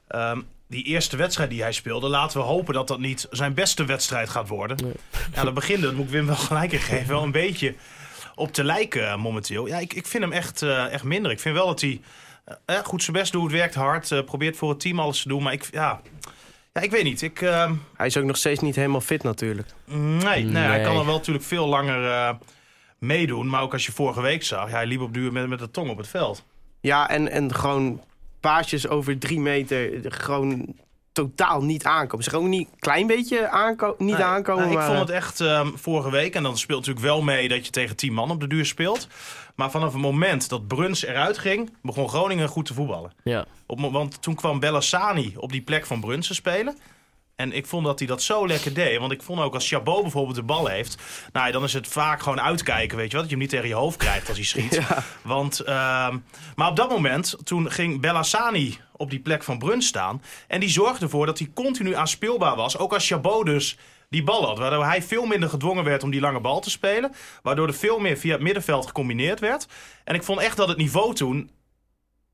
ehm, 0.08 0.41
die 0.67 0.84
eerste 0.84 1.17
wedstrijd 1.17 1.50
die 1.50 1.62
hij 1.62 1.72
speelde... 1.72 2.08
laten 2.08 2.39
we 2.39 2.46
hopen 2.46 2.74
dat 2.74 2.88
dat 2.88 3.00
niet 3.00 3.27
zijn 3.31 3.53
beste 3.53 3.86
wedstrijd 3.86 4.29
gaat 4.29 4.48
worden. 4.48 4.77
Ja, 5.36 5.43
dat 5.43 5.53
begint, 5.53 5.81
dat 5.81 5.93
moet 5.93 6.05
ik 6.05 6.12
Wim 6.12 6.25
wel 6.25 6.36
gelijk 6.36 6.74
geven, 6.74 7.08
wel 7.08 7.24
een 7.24 7.31
beetje 7.31 7.75
op 8.36 8.53
te 8.53 8.63
lijken 8.63 9.20
momenteel. 9.20 9.67
Ja, 9.67 9.77
ik, 9.77 9.93
ik 9.93 10.08
vind 10.08 10.24
hem 10.24 10.34
echt, 10.34 10.62
echt 10.62 11.03
minder. 11.03 11.31
Ik 11.31 11.39
vind 11.39 11.55
wel 11.55 11.67
dat 11.67 11.81
hij 11.81 12.01
goed 12.84 13.03
zijn 13.03 13.17
best 13.17 13.31
doet, 13.31 13.51
werkt 13.51 13.75
hard... 13.75 14.25
probeert 14.25 14.58
voor 14.58 14.70
het 14.70 14.79
team 14.79 15.00
alles 15.00 15.22
te 15.22 15.27
doen. 15.27 15.43
Maar 15.43 15.53
ik, 15.53 15.67
ja, 15.72 16.01
ja, 16.74 16.82
ik 16.82 16.92
weet 16.92 17.04
niet. 17.04 17.22
Ik... 17.22 17.42
ehm, 17.42 17.74
Hij 17.98 18.08
is 18.08 18.18
ook 18.18 18.24
nog 18.25 18.38
steeds 18.38 18.60
niet 18.60 18.75
helemaal 18.75 19.01
fit 19.01 19.24
natuurlijk. 19.24 19.68
Nee, 19.86 20.44
nee, 20.44 20.63
hij 20.63 20.82
kan 20.82 20.98
er 20.98 21.06
wel 21.06 21.16
natuurlijk 21.16 21.46
veel 21.46 21.68
langer 21.68 22.06
eh, 22.12 22.34
meedoen. 23.00 23.48
Maar 23.50 23.62
ook 23.62 23.74
als 23.74 23.86
je 23.86 23.92
vorige 23.92 24.22
week 24.22 24.44
zag, 24.44 24.70
ja, 24.70 24.75
hij 24.75 24.86
liep 24.86 25.01
op 25.01 25.13
duur 25.13 25.32
met, 25.32 25.48
met 25.48 25.60
de 25.60 25.72
tong 25.72 25.90
op 25.90 25.98
het 25.98 26.08
veld. 26.08 26.46
Ja, 26.80 27.10
en, 27.10 27.30
en 27.32 27.54
gewoon 27.56 28.01
paasjes 28.40 28.88
over 28.88 29.18
drie 29.20 29.40
meter 29.40 29.90
gewoon 30.13 30.75
totaal 31.12 31.63
niet 31.63 31.86
aankomen. 31.86 32.24
Ze 32.24 32.30
gewoon 32.30 32.50
niet 32.50 32.68
een 32.72 32.80
klein 32.80 33.08
beetje 33.08 33.50
aanko 33.50 33.96
niet 33.98 34.15
Nee, 34.15 34.25
aankomen. 34.25 34.62
nou, 34.62 34.72
ik 34.72 34.77
maar, 34.77 34.88
vond 34.88 35.00
het 35.00 35.10
echt 35.10 35.39
ehm, 35.41 35.68
vorige 35.75 36.12
week, 36.12 36.36
en 36.36 36.44
dan 36.44 36.58
speelt 36.58 36.80
natuurlijk 36.80 37.06
wel 37.06 37.22
mee 37.22 37.48
dat 37.48 37.65
je 37.65 37.72
tegen 37.72 37.96
10 37.96 38.13
man 38.13 38.32
op 38.32 38.39
de 38.39 38.48
duur 38.48 38.65
speelt. 38.65 39.08
Maar 39.56 39.72
vanaf 39.72 39.94
het 39.94 40.01
moment 40.01 40.50
dat 40.50 40.68
Bruns 40.68 41.06
eruit 41.06 41.38
ging, 41.38 41.77
begon 41.82 42.10
Groningen 42.10 42.48
goed 42.48 42.65
te 42.65 42.74
voetballen. 42.74 43.12
Ja. 43.24 43.46
Op, 43.65 43.80
want 43.91 44.22
toen 44.22 44.36
kwam 44.36 44.60
Bellassani 44.60 45.34
op 45.38 45.51
die 45.51 45.62
plek 45.62 45.86
van 45.86 46.00
Bruns 46.00 46.27
te 46.27 46.34
spelen. 46.34 46.77
En 47.42 47.52
ik 47.52 47.66
vond 47.66 47.86
dat 47.86 48.00
hij 48.00 48.08
dat 48.08 48.22
zo 48.22 48.48
lekker 48.48 48.74
deed. 48.74 49.00
Want 49.00 49.12
ik 49.12 49.22
vond 49.22 49.40
ook 49.40 49.54
als 49.54 49.68
Chabot 49.68 50.02
bijvoorbeeld 50.02 50.36
de 50.36 50.44
bal 50.44 50.68
heeft. 50.68 50.98
Nou, 51.32 51.46
ja, 51.46 51.52
dan 51.52 51.64
is 51.64 51.74
het 51.74 51.88
vaak 51.88 52.22
gewoon 52.22 52.42
uitkijken, 52.42 52.98
weet 52.98 53.12
je 53.12 53.18
wat? 53.18 53.22
Dat 53.22 53.30
je 53.30 53.30
hem 53.30 53.40
niet 53.40 53.50
tegen 53.50 53.68
je 53.68 53.74
hoofd 53.74 53.98
krijgt 53.98 54.28
als 54.28 54.38
hij 54.38 54.46
schiet. 54.46 54.82
Want, 55.22 55.60
ehm, 55.60 56.18
maar 56.56 56.70
op 56.70 56.76
dat 56.76 56.90
moment, 56.90 57.36
toen 57.44 57.72
ging 57.72 58.02
Bellassani 58.02 58.78
op 58.92 59.10
die 59.10 59.20
plek 59.20 59.44
van 59.44 59.58
Bruns 59.58 59.88
staan. 59.88 60.22
En 60.48 60.60
die 60.60 60.70
zorgde 60.70 61.06
ervoor 61.06 61.26
dat 61.26 61.40
hij 61.40 61.52
continu 61.54 61.96
aanspeelbaar 61.96 62.56
was. 62.56 62.78
Ook 62.78 62.94
als 62.94 63.08
Chabot 63.08 63.46
dus 63.46 63.78
die 64.10 64.24
bal 64.24 64.46
had. 64.46 64.58
Waardoor 64.58 64.86
hij 64.86 65.02
veel 65.02 65.26
minder 65.26 65.50
gedwongen 65.50 65.84
werd 65.84 66.04
om 66.04 66.12
die 66.12 66.22
lange 66.22 66.40
bal 66.40 66.60
te 66.60 66.70
spelen. 66.70 67.14
Waardoor 67.42 67.68
er 67.68 67.74
veel 67.74 68.00
meer 68.00 68.18
via 68.18 68.32
het 68.32 68.42
middenveld 68.42 68.86
gecombineerd 68.86 69.40
werd. 69.40 69.68
En 70.04 70.16
ik 70.16 70.24
vond 70.24 70.40
echt 70.40 70.58
dat 70.58 70.68
het 70.68 70.78
niveau 70.78 71.14
toen 71.14 71.50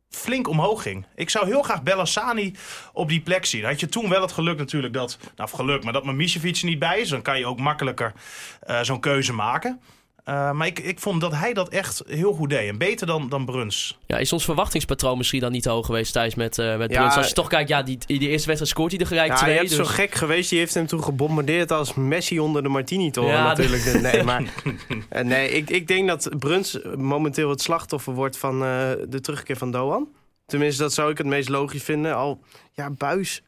flink 0.09 0.47
omhoog 0.47 0.81
ging. 0.81 1.05
Ik 1.15 1.29
zou 1.29 1.45
heel 1.45 1.61
graag 1.61 1.83
Bellassani 1.83 2.55
op 2.93 3.09
die 3.09 3.21
plek 3.21 3.45
zien. 3.45 3.63
Had 3.63 3.79
je 3.79 3.87
toen 3.87 4.09
wel 4.09 4.21
het 4.21 4.31
geluk 4.31 4.57
natuurlijk 4.57 4.93
dat... 4.93 5.17
Nou, 5.35 5.49
geluk, 5.49 5.83
maar 5.83 5.93
dat 5.93 6.05
Mimicevic 6.05 6.63
niet 6.63 6.79
bij 6.79 6.99
is. 6.99 7.09
Dan 7.09 7.21
kan 7.21 7.39
je 7.39 7.45
ook 7.45 7.59
makkelijker 7.59 8.13
eh, 8.59 8.81
zo'n 8.81 8.99
keuze 8.99 9.33
maken. 9.33 9.81
Eh, 10.27 10.51
maar 10.51 10.67
ik, 10.67 10.79
ik 10.79 10.99
vond 10.99 11.21
dat 11.21 11.33
hij 11.33 11.53
dat 11.53 11.69
echt 11.69 12.03
heel 12.07 12.33
goed 12.33 12.49
deed. 12.49 12.69
En 12.69 12.77
beter 12.77 13.07
dan, 13.07 13.29
dan 13.29 13.45
Bruns. 13.45 13.97
Ja, 14.05 14.17
is 14.17 14.33
ons 14.33 14.45
verwachtingspatroon 14.45 15.17
misschien 15.17 15.39
dan 15.39 15.51
niet 15.51 15.65
hoog 15.65 15.85
geweest 15.85 16.13
Thijs 16.13 16.35
met, 16.35 16.57
eh 16.57 16.77
met 16.77 16.91
Ja, 16.91 16.99
Bruns? 16.99 17.15
Als 17.15 17.27
je 17.27 17.33
toch 17.33 17.47
kijkt, 17.47 17.69
ja, 17.69 17.83
die, 17.83 17.97
die 18.05 18.19
eerste 18.19 18.47
wedstrijd 18.47 18.67
scoort 18.67 18.91
hij 18.91 18.99
er 18.99 19.07
gelijk 19.07 19.27
Ja, 19.27 19.35
twee. 19.35 19.55
hebt 19.55 19.69
dus... 19.69 19.77
zo 19.77 19.83
gek 19.83 20.15
geweest. 20.15 20.49
Die 20.49 20.59
heeft 20.59 20.73
hem 20.73 20.87
toen 20.87 21.03
gebombardeerd 21.03 21.71
als 21.71 21.93
Messi 21.93 22.39
onder 22.39 22.63
de 22.63 22.69
Martini-toren 22.69 23.31
Ja, 23.33 23.43
natuurlijk. 23.43 24.01
Nee, 24.01 24.23
maar, 24.29 24.43
eh, 25.09 25.23
nee 25.23 25.49
ik, 25.49 25.69
ik 25.69 25.87
denk 25.87 26.07
dat 26.07 26.29
Bruns 26.39 26.79
momenteel 26.97 27.49
het 27.49 27.61
slachtoffer 27.61 28.13
wordt 28.13 28.37
van 28.37 28.63
eh, 28.63 28.91
de 29.07 29.19
terugkeer 29.21 29.57
van 29.57 29.71
Doan. 29.71 30.07
Tenminste, 30.45 30.81
dat 30.81 30.93
zou 30.93 31.11
ik 31.11 31.17
het 31.17 31.27
meest 31.27 31.49
logisch 31.49 31.83
vinden. 31.83 32.15
Al, 32.15 32.39
ja, 32.73 32.89
Buis 32.89 33.41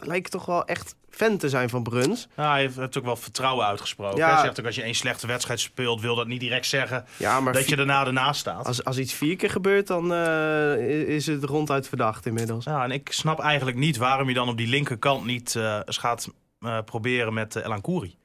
lijkt 0.00 0.30
toch 0.30 0.46
wel 0.46 0.64
echt 0.64 0.94
fan 1.14 1.36
te 1.38 1.48
zijn 1.48 1.68
van 1.68 1.82
Bruns. 1.82 2.28
Ja, 2.36 2.50
hij 2.50 2.60
heeft, 2.60 2.98
ook 2.98 3.04
wel 3.04 3.16
vertrouwen 3.16 3.66
uitgesproken. 3.66 4.18
Ja. 4.18 4.32
Hij 4.32 4.44
zegt 4.44 4.60
ook 4.60 4.66
als 4.66 4.74
je 4.74 4.82
één 4.82 4.94
slechte 4.94 5.26
wedstrijd 5.26 5.60
speelt... 5.60 6.00
wil 6.00 6.14
dat 6.14 6.26
niet 6.26 6.40
direct 6.40 6.66
zeggen 6.66 7.04
Ja, 7.16 7.40
maar 7.40 7.52
dat 7.52 7.68
je 7.68 7.76
daarna 7.76 8.06
ernaast 8.06 8.40
staat. 8.40 8.66
als, 8.66 8.84
als 8.84 8.98
iets 8.98 9.12
vier 9.12 9.36
keer 9.36 9.50
gebeurt, 9.50 9.86
dan 9.86 10.12
eh, 10.12 11.08
is 11.08 11.26
het 11.26 11.44
ronduit 11.44 11.88
verdacht 11.88 12.26
inmiddels. 12.26 12.64
Ja, 12.64 12.84
en 12.84 12.90
ik 12.90 13.12
snap 13.12 13.40
eigenlijk 13.40 13.76
niet 13.76 13.96
waarom 13.96 14.28
je 14.28 14.34
dan 14.34 14.48
op 14.48 14.56
die 14.56 14.68
linkerkant 14.68 15.24
niet 15.24 15.56
eh, 15.56 15.80
eens 15.84 15.98
gaat 15.98 16.28
eh, 16.60 16.78
proberen 16.84 17.34
met 17.34 17.56
uh, 17.56 17.64
Elan 17.64 17.80
Kouri. 17.80 18.16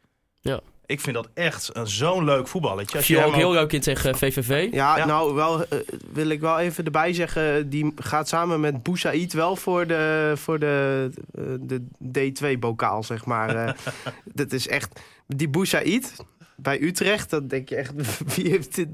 Ja. 0.42 0.60
Ik 0.90 1.00
vind 1.00 1.16
dat 1.16 1.30
echt 1.34 1.70
een 1.74 1.88
zo'n 1.88 2.24
leuk 2.24 2.48
voetballetje. 2.48 2.98
Als 2.98 3.06
Viel 3.06 3.20
je 3.20 3.26
ook 3.26 3.36
heel 3.36 3.52
leuk 3.52 3.74
in 3.74 3.82
tegen 3.82 4.18
VVV. 4.18 4.68
Ja, 4.72 4.98
Ja. 4.98 5.06
nou 5.06 5.34
wel, 5.34 5.66
eh, 5.66 5.80
wil 6.14 6.30
ik 6.30 6.40
wel 6.40 6.60
even 6.60 6.86
erbij 6.86 7.14
zeggen. 7.14 7.70
Die 7.70 7.94
gaat 7.96 8.28
samen 8.28 8.60
met 8.60 8.84
Boussaïd 8.84 9.34
wel 9.34 9.56
voor 9.56 9.88
de, 9.88 10.34
voor 10.36 10.60
de, 10.60 11.10
eh, 11.34 11.44
de 11.60 12.32
D2-bokaal, 12.32 13.04
zeg 13.04 13.26
maar. 13.26 13.56
Eh, 13.56 13.74
dat 14.34 14.52
is 14.52 14.68
echt... 14.68 15.00
Die 15.28 15.50
Boussaïd 15.50 16.16
bij 16.56 16.82
Utrecht, 16.82 17.30
dat 17.30 17.50
denk 17.50 17.70
je 17.70 17.76
echt... 17.76 17.94
Wie 18.36 18.50
heeft 18.50 18.76
dit... 18.76 18.88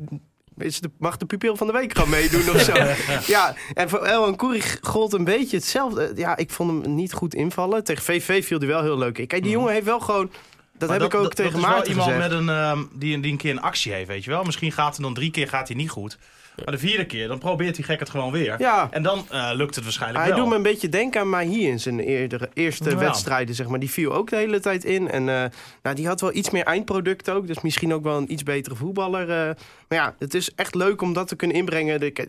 Is 0.57 0.79
de, 0.79 0.91
mag 0.97 1.17
de 1.17 1.25
pupil 1.25 1.55
van 1.55 1.67
de 1.67 1.73
week 1.73 1.97
gaan 1.97 2.09
meedoen 2.09 2.49
of 2.55 2.61
zo? 2.61 2.73
ja, 3.33 3.55
en 3.73 3.89
voor 3.89 3.99
El 3.99 4.35
Koeri 4.35 4.61
gold 4.81 5.13
een 5.13 5.23
beetje 5.23 5.57
hetzelfde. 5.57 6.11
Ja, 6.15 6.37
ik 6.37 6.49
vond 6.51 6.83
hem 6.83 6.95
niet 6.95 7.13
goed 7.13 7.33
invallen. 7.33 7.83
Tegen 7.83 8.03
VV 8.03 8.45
viel 8.45 8.57
hij 8.59 8.67
wel 8.67 8.81
heel 8.81 8.97
leuk. 8.97 9.13
Kijk, 9.13 9.43
die 9.43 9.51
jongen 9.51 9.73
heeft 9.73 9.85
wel 9.85 9.99
gewoon... 9.99 10.31
Dat 10.77 10.89
heb 10.89 11.01
ik 11.01 11.13
ook 11.15 11.34
tegen 11.34 11.51
dat 11.51 11.60
is 11.62 11.65
wel 11.67 11.70
Maarten 11.75 11.91
iemand 11.91 12.17
met 12.17 12.32
een, 12.32 12.50
ehm, 12.50 12.84
die, 12.94 13.20
die 13.20 13.32
een 13.32 13.38
keer 13.38 13.51
een 13.51 13.62
actie 13.62 13.91
heeft, 13.94 14.08
weet 14.08 14.24
je 14.24 14.29
wel. 14.29 14.44
Misschien 14.44 14.72
gaat 14.72 14.94
het 14.96 15.01
dan 15.03 15.13
drie 15.13 15.32
keer 15.32 15.48
gaat 15.48 15.67
hij 15.67 15.77
niet 15.77 15.89
goed. 15.89 16.17
Maar 16.65 16.74
de 16.74 16.79
vierde 16.79 17.05
keer, 17.05 17.27
dan 17.27 17.39
probeert 17.39 17.75
hij 17.77 17.86
gek 17.86 18.00
het 18.00 18.10
gewoon 18.10 18.32
weer. 18.32 18.55
Ja. 18.60 18.88
En 18.91 19.03
dan 19.03 19.25
eh, 19.29 19.50
lukt 19.53 19.75
het 19.75 19.84
waarschijnlijk 19.84 20.24
Hij 20.24 20.29
wel. 20.34 20.39
doet 20.39 20.50
me 20.50 20.55
een 20.55 20.62
beetje 20.63 20.89
denken 20.89 21.22
aan 21.22 21.29
Mahi 21.29 21.67
in 21.67 21.79
zijn 21.79 22.00
eerdere, 22.00 22.50
eerste 22.53 22.89
Ja. 22.89 22.96
wedstrijden, 22.98 23.55
zeg 23.55 23.67
maar. 23.67 23.79
Die 23.79 23.89
viel 23.91 24.13
ook 24.13 24.29
de 24.29 24.36
hele 24.36 24.60
tijd 24.60 24.84
in. 24.84 25.10
En 25.12 25.29
eh, 25.29 25.46
nou, 25.84 25.96
die 25.96 26.08
had 26.08 26.22
wel 26.22 26.34
iets 26.36 26.50
meer 26.50 26.63
eindproduct 26.63 27.29
ook. 27.29 27.48
Dus 27.48 27.62
misschien 27.62 27.94
ook 27.94 28.03
wel 28.03 28.17
een 28.17 28.32
iets 28.32 28.44
betere 28.44 28.75
voetballer. 28.75 29.22
eh. 29.29 29.55
maar 29.88 29.98
ja, 29.98 30.15
het 30.20 30.34
is 30.34 30.51
echt 30.55 30.75
leuk 30.75 31.01
om 31.01 31.13
dat 31.13 31.27
te 31.27 31.36
kunnen 31.36 31.58
inbrengen. 31.58 32.00
De, 32.00 32.27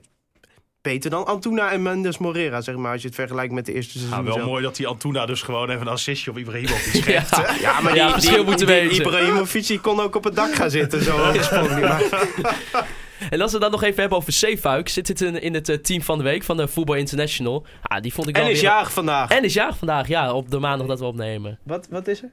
beter 0.87 1.11
dan 1.11 1.26
Antuna 1.26 1.71
en 1.71 1.83
Mendes 1.83 2.19
Morera, 2.19 2.61
zeg 2.61 2.76
maar. 2.76 2.93
Als 2.93 3.00
je 3.00 3.07
het 3.07 3.16
vergelijkt 3.16 3.52
met 3.52 3.66
de 3.66 3.73
eerste 3.73 3.90
seizoen. 3.90 4.11
Nou, 4.11 4.25
wel 4.25 4.35
zelf. 4.35 4.47
mooi 4.47 4.62
dat 4.62 4.76
die 4.76 4.87
Antuna 4.87 5.26
dus 5.26 5.43
gewoon 5.43 5.71
even 5.71 5.81
een 5.81 5.93
assistje 5.93 6.31
op 6.31 6.38
Ibrahimovic 6.38 7.02
geeft. 7.05 7.61
Ja, 7.61 7.81
maar 7.81 7.95
Ja, 7.95 8.05
die, 8.05 8.12
verschil 8.12 8.37
die, 8.37 8.45
moeten 8.45 8.66
die 8.66 8.76
wezen. 8.76 9.05
Ibrahimovic 9.05 9.66
die 9.66 9.81
kon 9.81 10.00
ook 10.00 10.16
op 10.16 10.25
het 10.25 10.37
dak 10.37 10.55
gaan 10.55 10.71
zitten. 10.71 11.02
Zo 11.02 11.33
die 11.33 11.40
maar. 11.81 12.02
En 13.30 13.40
als 13.40 13.52
we 13.52 13.58
dan 13.58 13.70
nog 13.70 13.82
even 13.82 14.00
hebben 14.00 14.18
over 14.18 14.32
Zeefuik, 14.32 14.88
zit 14.88 15.08
het 15.08 15.20
in, 15.20 15.42
in 15.42 15.54
het 15.54 15.68
eh, 15.68 15.76
team 15.76 16.02
van 16.02 16.18
de 16.18 16.25
week 16.25 16.42
van 16.42 16.56
de 16.56 16.68
Football 16.68 16.99
International. 16.99 17.66
Ah, 17.82 18.00
die 18.02 18.12
vond 18.12 18.28
ik 18.28 18.37
En 18.37 18.42
is 18.42 18.49
weer- 18.52 18.62
jarig 18.62 18.92
vandaag. 18.92 19.30
En 19.30 19.44
is 19.44 19.54
jarig 19.54 19.76
vandaag, 19.76 20.08
ja, 20.08 20.32
op 20.32 20.50
de 20.50 20.58
maandag 20.58 20.87
dat 20.87 20.99
we 20.99 21.04
opnemen. 21.04 21.58
Wat, 21.62 21.87
wat 21.90 22.06
is 22.08 22.23
er? 22.23 22.30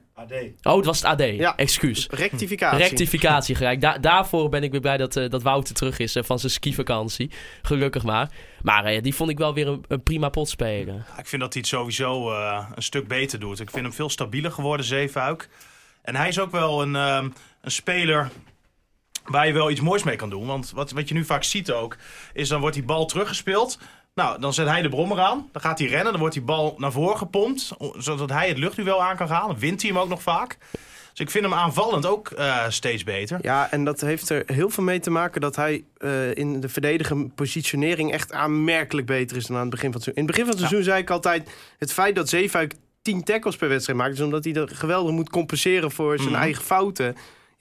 Oh, 0.62 0.76
het 0.76 0.84
was 0.84 0.96
het 1.02 1.06
AD. 1.06 1.20
Ja. 1.20 1.56
Excuus. 1.56 2.06
Rectificatie. 2.10 2.78
Rectificatie 2.78 3.54
gelijk. 3.54 3.80
Da- 3.80 3.98
daarvoor 3.98 4.48
ben 4.48 4.62
ik 4.62 4.70
weer 4.70 4.80
blij 4.80 4.96
dat, 4.96 5.16
eh, 5.16 5.30
dat 5.30 5.42
Wouter 5.42 5.74
terug 5.74 5.98
is 5.98 6.16
eh, 6.16 6.22
van 6.22 6.38
zijn 6.38 6.52
skivakantie. 6.52 7.30
Gelukkig 7.62 8.02
maar. 8.02 8.30
Maar 8.62 8.84
eh, 8.84 9.02
die 9.02 9.14
vond 9.14 9.30
ik 9.30 9.38
wel 9.38 9.54
weer 9.54 9.66
een, 9.68 9.84
een 9.88 10.02
prima 10.02 10.28
pot 10.28 10.48
spelen. 10.48 11.04
Ik 11.18 11.26
vind 11.26 11.42
dat 11.42 11.52
hij 11.52 11.62
het 11.62 11.70
sowieso 11.70 12.30
eh, 12.32 12.68
een 12.74 12.82
stuk 12.82 13.08
beter 13.08 13.38
doet. 13.40 13.60
Ik 13.60 13.70
vind 13.70 13.82
hem 13.84 13.94
veel 13.94 14.08
stabieler 14.08 14.52
geworden, 14.52 14.86
Zeefuik. 14.86 15.48
En 16.02 16.16
hij 16.16 16.28
is 16.28 16.38
ook 16.38 16.50
wel 16.50 16.82
een, 16.82 16.96
ehm, 16.96 17.28
een 17.60 17.70
speler 17.70 18.30
waar 19.24 19.46
je 19.46 19.52
wel 19.52 19.70
iets 19.70 19.80
moois 19.80 20.02
mee 20.02 20.16
kan 20.16 20.30
doen. 20.30 20.46
Want 20.46 20.70
wat, 20.74 20.90
wat 20.90 21.08
je 21.08 21.14
nu 21.14 21.24
vaak 21.24 21.44
ziet 21.44 21.72
ook, 21.72 21.96
is 22.32 22.48
dan 22.48 22.60
wordt 22.60 22.74
die 22.74 22.84
bal 22.84 23.06
teruggespeeld. 23.06 23.78
Nou, 24.14 24.40
dan 24.40 24.54
zet 24.54 24.68
hij 24.68 24.82
de 24.82 24.88
brommer 24.88 25.20
aan. 25.20 25.48
Dan 25.52 25.62
gaat 25.62 25.78
hij 25.78 25.88
rennen. 25.88 26.10
Dan 26.12 26.20
wordt 26.20 26.34
die 26.34 26.44
bal 26.44 26.74
naar 26.78 26.92
voren 26.92 27.16
gepompt. 27.18 27.70
Zodat 27.98 28.30
hij 28.30 28.48
het 28.48 28.58
luchtduel 28.58 29.02
aan 29.02 29.16
kan 29.16 29.28
gaan. 29.28 29.46
Dan 29.48 29.58
wint 29.58 29.82
hij 29.82 29.90
hem 29.90 30.00
ook 30.00 30.08
nog 30.08 30.22
vaak. 30.22 30.58
Dus 31.10 31.26
ik 31.26 31.30
vind 31.30 31.44
hem 31.44 31.54
aanvallend 31.54 32.06
ook 32.06 32.30
eh, 32.30 32.68
steeds 32.68 33.04
beter. 33.04 33.38
Ja, 33.42 33.70
en 33.70 33.84
dat 33.84 34.00
heeft 34.00 34.28
er 34.28 34.42
heel 34.46 34.70
veel 34.70 34.84
mee 34.84 35.00
te 35.00 35.10
maken 35.10 35.40
dat 35.40 35.56
hij 35.56 35.84
eh, 35.96 36.34
in 36.34 36.60
de 36.60 36.68
verdedigende 36.68 37.28
positionering 37.34 38.12
echt 38.12 38.32
aanmerkelijk 38.32 39.06
beter 39.06 39.36
is 39.36 39.46
dan 39.46 39.56
aan 39.56 39.62
het 39.62 39.70
begin 39.70 39.92
van 39.92 40.00
het 40.00 40.02
seizoen. 40.02 40.22
In 40.22 40.28
het 40.28 40.36
begin 40.36 40.44
van 40.52 40.60
het 40.60 40.70
seizoen 40.70 40.92
zei 40.92 41.02
ik 41.02 41.10
altijd: 41.10 41.50
het 41.78 41.92
feit 41.92 42.14
dat 42.14 42.28
Zeefuik 42.28 42.74
10 43.02 43.24
tackles 43.24 43.56
per 43.56 43.68
wedstrijd 43.68 43.98
maakt, 43.98 44.12
is 44.12 44.20
omdat 44.20 44.44
hij 44.44 44.54
er 44.54 44.68
geweldig 44.68 45.12
moet 45.12 45.30
compenseren 45.30 45.90
voor 45.90 46.16
zijn 46.18 46.30
Mhm. 46.30 46.40
eigen 46.40 46.64
fouten. 46.64 47.16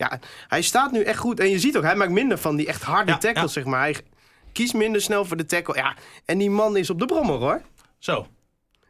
Ja, 0.09 0.19
hij 0.47 0.61
staat 0.61 0.91
nu 0.91 1.01
echt 1.03 1.17
goed. 1.19 1.39
En 1.39 1.49
je 1.49 1.59
ziet 1.59 1.77
ook, 1.77 1.83
hij 1.83 1.95
maakt 1.95 2.11
minder 2.11 2.37
van 2.37 2.55
die 2.55 2.67
echt 2.67 2.83
harde 2.83 3.11
Ja, 3.11 3.17
tackles, 3.17 3.43
ja. 3.53 3.61
zeg 3.61 3.65
maar. 3.65 3.79
Hij 3.81 3.95
kiest 4.51 4.73
minder 4.73 5.01
snel 5.01 5.25
voor 5.25 5.37
de 5.37 5.45
tackle. 5.45 5.75
Ja, 5.75 5.95
en 6.25 6.37
die 6.37 6.49
man 6.49 6.77
is 6.77 6.89
op 6.89 6.99
de 6.99 7.05
brommer 7.05 7.35
hoor. 7.35 7.61
Zo. 7.99 8.27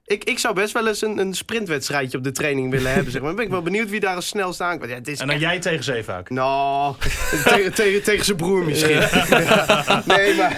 Ik, 0.05 0.23
ik 0.23 0.39
zou 0.39 0.53
best 0.55 0.73
wel 0.73 0.87
eens 0.87 1.01
een, 1.01 1.17
een 1.17 1.33
sprintwedstrijdje 1.33 2.17
op 2.17 2.23
de 2.23 2.31
training 2.31 2.71
willen 2.71 2.91
hebben. 2.93 3.11
Zeg 3.11 3.21
maar. 3.21 3.29
Dan 3.29 3.35
ben 3.37 3.45
ik 3.45 3.51
wel 3.51 3.61
benieuwd 3.61 3.89
wie 3.89 3.99
daar 3.99 4.15
als 4.15 4.27
snelst 4.27 4.61
aankomt. 4.61 4.89
Ja, 4.89 4.95
het 4.95 5.07
is 5.07 5.19
En 5.19 5.27
dan 5.27 5.35
echt- 5.35 5.45
jij 5.45 5.59
tegen 5.59 5.83
Zeefuik. 5.83 6.29
nou, 6.29 6.95
tegen, 7.43 7.73
tegen, 7.75 8.03
tegen 8.03 8.25
zijn 8.25 8.37
broer 8.37 8.63
misschien. 8.65 8.99
Ja. 8.99 10.03
Nee, 10.05 10.35
maar... 10.35 10.57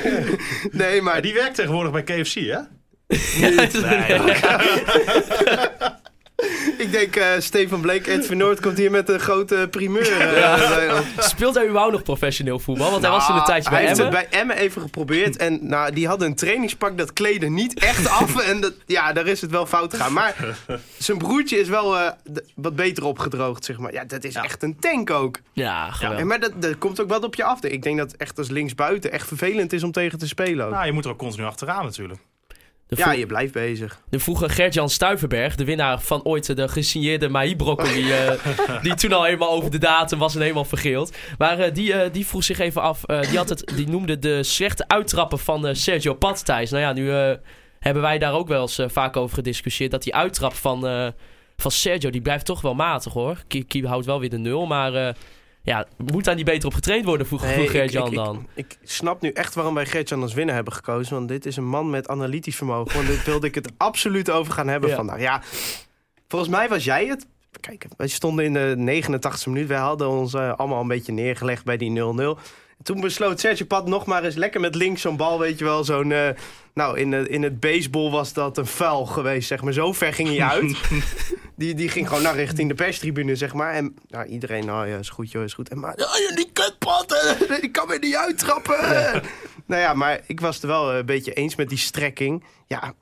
Nee, 0.72 1.02
Maar 1.02 1.14
maar... 1.14 1.22
die 1.22 1.34
werkt 1.34 1.56
tegenwoordig 1.56 1.92
bij 1.92 2.04
KFC, 2.04 2.34
hè? 2.34 2.60
Ik 6.78 6.92
denk, 6.92 7.16
eh 7.16 7.28
Stefan 7.40 7.82
Bleek, 7.82 8.08
Ed 8.08 8.26
van 8.26 8.38
Noord 8.38 8.60
komt 8.60 8.78
hier 8.78 8.92
met 8.92 9.10
een 9.10 9.20
grote 9.20 9.68
primeur. 9.72 10.22
eh, 10.36 11.00
Speelt 11.18 11.56
hij 11.56 11.64
überhaupt 11.64 11.92
nog 11.94 12.04
professioneel 12.04 12.60
voetbal? 12.60 12.90
Want 12.92 13.02
hij 13.02 13.12
was 13.12 13.30
in 13.30 13.36
een 13.36 13.44
tijdje 13.44 13.70
hij 13.70 13.78
bij 13.80 13.88
heeft 13.88 14.00
Emmen. 14.00 14.18
het 14.20 14.30
bij 14.30 14.40
Emmen 14.40 14.58
even 14.58 14.82
geprobeerd. 14.82 15.38
En 15.38 15.60
nou, 15.68 15.92
die 15.94 16.08
hadden 16.08 16.28
een 16.28 16.36
trainingspak, 16.36 16.98
dat 16.98 17.14
kleden 17.14 17.54
niet 17.54 17.80
echt 17.80 18.10
af. 18.10 18.38
En 18.50 18.62
dat, 18.62 18.74
ja, 18.86 19.14
daar 19.14 19.28
is 19.28 19.42
het 19.42 19.52
wel 19.52 19.66
fout 19.66 19.94
gegaan. 19.94 20.14
Maar 20.14 20.36
zijn 20.98 21.18
broertje 21.18 21.58
is 21.60 21.68
wel 21.68 21.98
eh, 21.98 22.12
wat 22.56 22.76
beter 22.76 23.04
opgedroogd, 23.06 23.66
zeg 23.66 23.78
maar. 23.78 23.94
Ja, 23.94 24.04
dat 24.06 24.24
is 24.24 24.34
Ja. 24.34 24.44
echt 24.44 24.64
een 24.64 24.80
tank 24.80 25.10
ook. 25.10 25.40
Ja, 25.54 25.92
geweldig. 25.92 26.24
Maar 26.26 26.40
dat, 26.40 26.52
dat 26.62 26.78
komt 26.78 27.02
ook 27.02 27.10
wat 27.10 27.24
op 27.24 27.36
je 27.36 27.44
af. 27.44 27.64
Ik 27.64 27.84
denk 27.84 27.98
dat 27.98 28.12
het 28.12 28.22
echt 28.22 28.38
als 28.38 28.50
linksbuiten 28.50 29.12
echt 29.12 29.28
vervelend 29.28 29.74
is 29.74 29.84
om 29.84 29.92
tegen 29.92 30.20
te 30.20 30.28
spelen 30.28 30.66
ook. 30.66 30.72
Nou, 30.72 30.86
je 30.86 30.92
moet 30.92 31.06
er 31.06 31.12
ook 31.12 31.18
continu 31.18 31.46
achteraan 31.46 31.84
natuurlijk. 31.86 32.20
De, 32.88 32.96
ja, 32.98 33.12
je 33.12 33.26
blijft 33.26 33.54
bezig. 33.54 34.02
de 34.10 34.20
vroege 34.20 34.50
Gert-Jan 34.50 34.90
Stuivenberg, 34.90 35.56
de 35.56 35.66
winnaar 35.66 36.02
van 36.02 36.24
ooit 36.24 36.56
de 36.56 36.68
gesigneerde 36.68 37.30
Maï 37.30 37.56
Broccoli, 37.56 38.12
eh, 38.12 38.82
die 38.82 38.94
toen 38.94 39.14
al 39.14 39.24
helemaal 39.24 39.52
over 39.52 39.72
de 39.72 39.78
datum 39.78 40.20
was 40.20 40.36
en 40.36 40.42
helemaal 40.42 40.66
vergeeld. 40.66 41.16
Maar 41.38 41.60
eh, 41.60 41.74
die, 41.74 41.94
eh, 41.94 42.14
die 42.14 42.26
vroeg 42.26 42.44
zich 42.44 42.60
even 42.60 42.82
af, 42.82 43.02
die, 43.02 43.38
had 43.38 43.50
het, 43.50 43.72
die 43.76 43.88
noemde 43.88 44.20
de 44.20 44.44
slechte 44.44 44.88
uittrappen 44.88 45.40
van 45.40 45.76
Sergio 45.76 46.14
Pat 46.14 46.46
Thijs. 46.46 46.70
Nou 46.70 46.84
ja, 46.84 46.94
nu 46.94 47.10
hebben 47.80 48.02
wij 48.02 48.18
daar 48.18 48.34
ook 48.34 48.48
wel 48.48 48.62
eens 48.62 48.80
vaak 48.88 49.18
over 49.18 49.36
gediscussieerd, 49.36 49.92
dat 49.92 50.04
die 50.04 50.16
uittrap 50.16 50.54
van, 50.54 51.14
van 51.58 51.72
Sergio, 51.72 52.10
die 52.10 52.22
blijft 52.22 52.46
toch 52.46 52.62
wel 52.62 52.76
matig 52.76 53.14
hoor. 53.14 53.44
Kie, 53.48 53.64
Kie 53.64 53.88
houdt 53.88 54.06
wel 54.06 54.20
weer 54.20 54.30
de 54.30 54.38
nul, 54.38 54.66
maar... 54.66 55.16
Ja, 55.66 55.86
moet 56.12 56.24
daar 56.24 56.36
niet 56.36 56.46
beter 56.46 56.68
op 56.68 56.74
getraind 56.74 57.06
worden, 57.06 57.28
vroeg, 57.28 57.42
Gert-Jan 57.72 58.08
ik- 58.08 58.14
dan. 58.14 58.48
Ik, 58.54 58.78
ik 58.82 58.90
snap 58.90 59.22
nu 59.22 59.30
echt 59.30 59.56
waarom 59.56 59.74
wij 59.74 59.86
Gertjan 59.86 60.22
als 60.22 60.34
winnaar 60.34 60.56
hebben 60.56 60.74
gekozen. 60.74 61.16
Want 61.16 61.28
dit 61.28 61.46
is 61.46 61.58
een 61.58 61.68
man 61.68 61.90
met 61.90 62.08
analytisch 62.08 62.56
vermogen. 62.56 62.96
Want 62.96 63.08
dit 63.08 63.24
wilde 63.26 63.48
ik 63.48 63.56
het 63.56 63.72
absoluut 63.78 64.30
over 64.30 64.54
gaan 64.54 64.68
hebben 64.68 64.90
Ja. 64.90 64.96
vandaag. 64.96 65.20
Ja, 65.20 65.42
volgens 66.28 66.52
mij 66.52 66.70
was 66.70 66.84
jij 66.84 67.06
het. 67.06 67.26
Kijk, 67.60 67.86
wij 67.98 68.08
stonden 68.08 68.46
in 68.46 68.54
de 68.54 68.76
89e 68.78 69.50
minuut. 69.50 69.68
Wij 69.68 69.78
hadden 69.78 70.10
ons 70.10 70.34
eh, 70.34 70.54
allemaal 70.54 70.82
een 70.82 70.88
beetje 70.88 71.12
neergelegd 71.12 71.64
bij 71.66 71.78
die 71.78 71.92
0-0. 71.92 72.40
Toen 72.84 73.02
besloot 73.02 73.40
Sergio 73.40 73.66
Pat 73.66 73.88
nog 73.88 74.06
maar 74.06 74.24
eens 74.24 74.36
lekker 74.36 74.60
met 74.62 74.76
links 74.76 75.02
zo'n 75.02 75.18
bal, 75.18 75.40
weet 75.40 75.60
je 75.60 75.66
wel. 75.66 75.84
Zo'n, 75.84 76.12
eh, 76.12 76.30
nou, 76.74 77.00
in, 77.00 77.12
de, 77.12 77.30
in 77.30 77.44
het 77.44 77.60
baseball 77.60 78.10
was 78.10 78.34
dat 78.34 78.58
een 78.58 78.66
vuil 78.66 79.06
geweest, 79.06 79.48
zeg 79.48 79.62
maar. 79.62 79.74
Zo 79.74 79.94
ver 79.94 80.14
ging 80.14 80.30
hij 80.30 80.42
uit. 80.42 80.78
die, 81.56 81.74
die 81.74 81.90
ging 81.90 82.08
gewoon 82.08 82.24
naar 82.24 82.36
richting 82.36 82.70
de 82.70 82.76
perstribune, 82.76 83.36
zeg 83.36 83.54
maar. 83.54 83.74
En 83.74 83.96
nou, 84.08 84.26
iedereen, 84.26 84.66
nou 84.66 84.88
ja, 84.88 84.98
is 84.98 85.10
goed 85.10 85.32
joh, 85.32 85.44
is 85.44 85.54
goed. 85.54 85.70
En 85.70 85.80
maar, 85.80 85.94
ja, 86.00 86.36
die 86.36 86.50
kutpat, 86.54 87.14
eh, 87.14 87.60
die 87.62 87.72
kan 87.72 87.88
weer 87.88 88.00
niet 88.00 88.16
uittrappen. 88.16 88.78
nou 89.66 89.82
ja, 89.82 89.94
maar 89.94 90.22
ik 90.28 90.40
was 90.40 90.56
het 90.56 90.66
wel 90.66 90.94
een 90.94 91.06
beetje 91.06 91.34
eens 91.34 91.56
met 91.56 91.70
die 91.70 91.78
strekking. 91.78 92.44
Ja, 92.68 92.94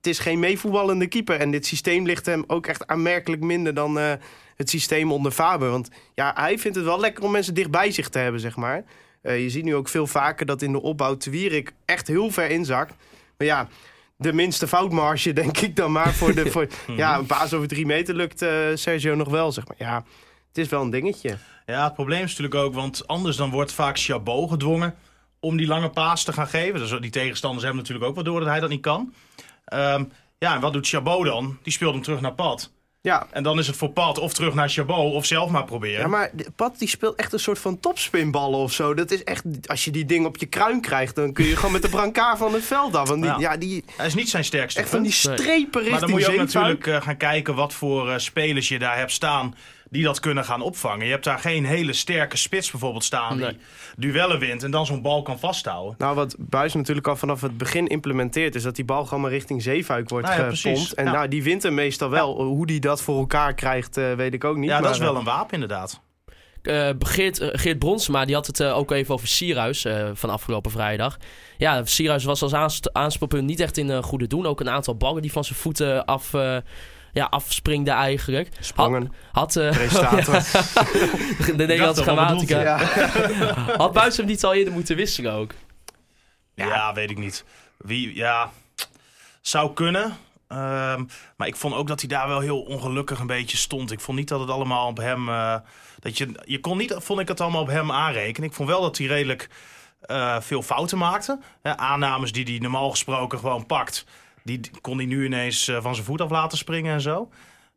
het 0.00 0.06
is 0.06 0.18
geen 0.18 0.38
meevoetballende 0.38 1.06
keeper. 1.06 1.40
En 1.40 1.50
dit 1.50 1.66
systeem 1.66 2.06
ligt 2.06 2.26
hem 2.26 2.44
ook 2.46 2.66
echt 2.66 2.86
aanmerkelijk 2.86 3.42
minder 3.42 3.74
dan 3.74 3.98
eh, 3.98 4.12
het 4.56 4.70
systeem 4.70 5.12
onder 5.12 5.32
Faber. 5.32 5.70
Want 5.70 5.88
ja, 6.14 6.32
hij 6.34 6.58
vindt 6.58 6.76
het 6.76 6.86
wel 6.86 7.00
lekker 7.00 7.24
om 7.24 7.30
mensen 7.30 7.54
dicht 7.54 7.70
bij 7.70 7.90
zich 7.90 8.08
te 8.08 8.18
hebben, 8.18 8.40
zeg 8.40 8.56
maar. 8.56 8.84
Eh, 9.22 9.42
je 9.42 9.50
ziet 9.50 9.64
nu 9.64 9.74
ook 9.74 9.88
veel 9.88 10.06
vaker 10.06 10.46
dat 10.46 10.62
in 10.62 10.72
de 10.72 10.82
opbouw 10.82 11.16
te 11.16 11.30
Wierik 11.30 11.72
echt 11.84 12.06
heel 12.06 12.30
ver 12.30 12.50
inzakt. 12.50 12.94
Maar 13.36 13.46
ja, 13.46 13.68
de 14.16 14.32
minste 14.32 14.68
foutmarge, 14.68 15.32
denk 15.42 15.58
ik 15.58 15.76
dan 15.76 15.92
maar. 15.92 16.14
Voor 16.14 16.34
de, 16.34 16.50
voor, 16.50 16.66
ja, 16.96 17.18
een 17.18 17.26
paas 17.26 17.52
over 17.54 17.68
drie 17.68 17.86
meter 17.86 18.14
lukt 18.14 18.42
eh, 18.42 18.50
Sergio 18.74 19.14
nog 19.14 19.28
wel, 19.28 19.52
zeg 19.52 19.68
maar. 19.68 19.76
Ja, 19.78 20.04
het 20.48 20.58
is 20.58 20.68
wel 20.68 20.82
een 20.82 20.90
dingetje. 20.90 21.36
Ja, 21.66 21.84
het 21.84 21.94
probleem 21.94 22.22
is 22.22 22.28
natuurlijk 22.28 22.54
ook, 22.54 22.74
want 22.74 23.06
anders 23.06 23.36
dan 23.36 23.50
wordt 23.50 23.72
vaak 23.72 23.98
Chabot 23.98 24.50
gedwongen 24.50 24.94
om 25.40 25.56
die 25.56 25.66
lange 25.66 25.90
paas 25.90 26.24
te 26.24 26.32
gaan 26.32 26.48
geven. 26.48 26.80
Dus 26.80 27.00
die 27.00 27.10
tegenstanders 27.10 27.64
hebben 27.64 27.80
natuurlijk 27.80 28.08
ook 28.08 28.14
wel 28.14 28.24
door 28.24 28.40
dat 28.40 28.48
hij 28.48 28.60
dat 28.60 28.68
niet 28.68 28.80
kan. 28.80 29.14
Ehm, 29.64 30.04
ja, 30.38 30.54
en 30.54 30.60
wat 30.60 30.72
doet 30.72 30.88
Chabot 30.88 31.24
dan? 31.24 31.58
Die 31.62 31.72
speelt 31.72 31.94
hem 31.94 32.02
terug 32.02 32.20
naar 32.20 32.34
Pat. 32.34 32.72
Ja, 33.02 33.26
En 33.30 33.42
dan 33.42 33.58
is 33.58 33.66
het 33.66 33.76
voor 33.76 33.90
Pat 33.90 34.18
of 34.18 34.32
terug 34.32 34.54
naar 34.54 34.68
Chabot 34.68 35.14
of 35.14 35.26
zelf 35.26 35.50
maar 35.50 35.64
proberen. 35.64 36.00
Ja, 36.00 36.06
maar 36.06 36.30
Pat 36.56 36.78
die 36.78 36.88
speelt 36.88 37.14
echt 37.14 37.32
een 37.32 37.40
soort 37.40 37.58
van 37.58 37.80
topspinballen 37.80 38.58
of 38.58 38.72
zo. 38.72 38.94
Dat 38.94 39.10
is 39.10 39.24
echt, 39.24 39.44
als 39.66 39.84
je 39.84 39.90
die 39.90 40.04
ding 40.04 40.26
op 40.26 40.36
je 40.36 40.46
kruin 40.46 40.80
krijgt, 40.80 41.14
dan 41.14 41.32
kun 41.32 41.44
je 41.44 41.56
gewoon 41.56 41.72
met 41.72 41.82
de 41.82 41.88
brancard 41.88 42.38
van 42.38 42.54
het 42.54 42.64
veld 42.64 42.94
af. 42.94 43.08
Want 43.08 43.22
die, 43.22 43.30
Ja. 43.30 43.38
ja. 43.38 43.56
die, 43.56 43.84
Hij 43.96 44.06
is 44.06 44.14
niet 44.14 44.28
zijn 44.30 44.44
sterkste 44.44 44.80
echt 44.80 44.90
van 44.90 45.02
die 45.02 45.12
strepen 45.12 45.82
richting 45.82 45.90
Maar 45.90 46.00
dan 46.00 46.10
moet 46.10 46.20
je 46.20 46.30
ook 46.30 46.36
natuurlijk 46.36 46.86
eh, 46.86 47.02
gaan 47.02 47.16
kijken 47.16 47.54
wat 47.54 47.72
voor 47.72 48.10
eh, 48.10 48.18
spelers 48.18 48.68
je 48.68 48.78
daar 48.78 48.96
hebt 48.96 49.12
staan 49.12 49.54
die 49.90 50.02
dat 50.02 50.20
kunnen 50.20 50.44
gaan 50.44 50.60
opvangen. 50.62 51.04
Je 51.06 51.10
hebt 51.12 51.24
daar 51.24 51.38
geen 51.38 51.64
hele 51.64 51.92
sterke 51.92 52.36
spits 52.36 52.70
bijvoorbeeld 52.70 53.04
staan 53.04 53.38
Nee. 53.38 53.56
die 53.96 54.12
duellen 54.12 54.38
wint 54.38 54.62
en 54.62 54.70
dan 54.70 54.86
zo'n 54.86 55.02
bal 55.02 55.22
kan 55.22 55.38
vasthouden. 55.38 55.94
Nou, 55.98 56.14
wat 56.14 56.34
Buis 56.38 56.74
natuurlijk 56.74 57.06
al 57.08 57.16
vanaf 57.16 57.40
het 57.40 57.56
begin 57.58 57.86
implementeert... 57.86 58.54
is 58.54 58.62
dat 58.62 58.76
die 58.76 58.84
bal 58.84 59.04
gewoon 59.04 59.20
maar 59.20 59.30
richting 59.30 59.62
zeefuik 59.62 60.08
wordt 60.08 60.26
Nou 60.26 60.38
ja, 60.40 60.44
gepompt. 60.46 60.62
precies. 60.72 60.94
En 60.94 61.04
Ja. 61.04 61.12
nou, 61.12 61.28
die 61.28 61.42
wint 61.42 61.62
hem 61.62 61.74
meestal 61.74 62.10
wel. 62.10 62.42
Hoe 62.42 62.66
die 62.66 62.80
dat 62.80 63.02
voor 63.02 63.18
elkaar 63.18 63.54
krijgt, 63.54 63.96
eh, 63.96 64.12
weet 64.12 64.34
ik 64.34 64.44
ook 64.44 64.56
niet. 64.56 64.68
Ja, 64.68 64.74
dat 64.74 64.82
maar, 64.84 64.92
is 64.92 64.98
wel 64.98 65.12
eh, 65.12 65.18
een 65.18 65.24
wapen 65.24 65.52
inderdaad. 65.54 66.00
Eh, 66.62 66.90
Geert, 66.98 67.38
eh, 67.38 67.48
Geert 67.52 67.78
Bronsma 67.78 68.24
die 68.24 68.34
had 68.34 68.46
het 68.46 68.62
ook 68.62 68.90
even 68.90 69.14
over 69.14 69.28
Sierhuis 69.28 69.84
eh, 69.84 70.08
van 70.14 70.30
afgelopen 70.30 70.70
vrijdag. 70.70 71.16
Ja, 71.58 71.84
Sierhuis 71.84 72.24
was 72.24 72.42
als 72.42 72.82
aanspoelpunt 72.92 73.46
niet 73.46 73.60
echt 73.60 73.76
in 73.76 74.02
goede 74.02 74.26
doen. 74.26 74.46
Ook 74.46 74.60
een 74.60 74.70
aantal 74.70 74.96
ballen 74.96 75.22
die 75.22 75.32
van 75.32 75.44
zijn 75.44 75.58
voeten 75.58 76.04
af, 76.04 76.34
eh, 76.34 76.56
ja, 77.12 77.24
afspringden 77.24 77.94
eigenlijk. 77.94 78.48
Sprongen, 78.60 79.12
Had, 79.32 79.56
eh, 79.56 79.70
presentator. 79.70 80.34
de 81.56 81.66
Nederlandse 81.66 82.02
grammatica. 82.02 82.60
ja. 82.60 82.78
Had 83.76 83.92
Buis 83.92 84.16
hem 84.16 84.26
niet 84.26 84.44
al 84.44 84.54
eerder 84.54 84.72
moeten 84.72 84.96
wisselen 84.96 85.32
ook? 85.32 85.52
Ja, 86.54 86.92
weet 86.92 87.10
ik 87.10 87.18
niet. 87.18 87.44
Wie, 87.78 88.14
ja, 88.16 88.50
zou 89.40 89.72
kunnen. 89.72 90.16
Ehm, 90.48 91.04
maar 91.36 91.46
ik 91.46 91.56
vond 91.56 91.74
ook 91.74 91.88
dat 91.88 92.00
hij 92.00 92.08
daar 92.08 92.28
wel 92.28 92.40
heel 92.40 92.60
ongelukkig 92.60 93.18
een 93.18 93.26
beetje 93.26 93.56
stond. 93.56 93.92
Ik 93.92 94.00
vond 94.00 94.18
niet 94.18 94.28
dat 94.28 94.40
het 94.40 94.50
allemaal 94.50 94.86
op 94.88 94.96
hem. 94.96 95.28
eh, 95.28 95.56
dat 95.98 96.18
je, 96.18 96.34
je 96.44 96.60
kon 96.60 96.76
niet, 96.76 96.94
vond 96.98 97.20
ik 97.20 97.28
het 97.28 97.40
allemaal 97.40 97.60
op 97.60 97.68
hem 97.68 97.92
aanrekenen. 97.92 98.48
Ik 98.48 98.54
vond 98.54 98.68
wel 98.68 98.80
dat 98.80 98.98
hij 98.98 99.06
redelijk 99.06 99.48
eh, 100.00 100.40
veel 100.40 100.62
fouten 100.62 100.98
maakte. 100.98 101.38
Hè, 101.62 101.76
aannames 101.76 102.32
die 102.32 102.44
hij 102.44 102.58
normaal 102.58 102.90
gesproken 102.90 103.38
gewoon 103.38 103.66
pakt. 103.66 104.04
Die 104.42 104.60
kon 104.80 104.96
hij 104.96 105.06
nu 105.06 105.24
ineens 105.24 105.68
eh, 105.68 105.82
van 105.82 105.94
zijn 105.94 106.06
voet 106.06 106.20
af 106.20 106.30
laten 106.30 106.58
springen 106.58 106.94
en 106.94 107.00
zo. 107.00 107.28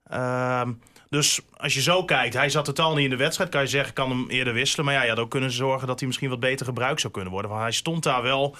Ehm, 0.08 0.74
dus 1.10 1.42
als 1.58 1.74
je 1.74 1.82
zo 1.82 2.06
kijkt, 2.06 2.34
hij 2.34 2.50
zat 2.50 2.66
totaal 2.66 2.94
niet 2.94 3.04
in 3.04 3.10
de 3.10 3.16
wedstrijd. 3.16 3.50
Kan 3.50 3.62
je 3.62 3.68
zeggen, 3.68 3.94
kan 3.94 4.10
hem 4.10 4.30
eerder 4.30 4.54
wisselen. 4.54 4.86
Maar 4.86 4.94
ja, 4.94 5.04
je 5.04 5.10
had 5.10 5.20
ook 5.20 5.30
kunnen 5.30 5.52
zorgen 5.52 5.88
dat 5.88 6.00
hij 6.00 6.08
misschien 6.08 6.30
wat 6.30 6.40
beter 6.40 6.66
gebruikt 6.66 7.02
zou 7.02 7.14
kunnen 7.14 7.32
worden. 7.32 7.52
Want 7.52 7.64
hij 7.64 7.72
stond 7.72 8.04
daar 8.04 8.22
wel 8.22 8.56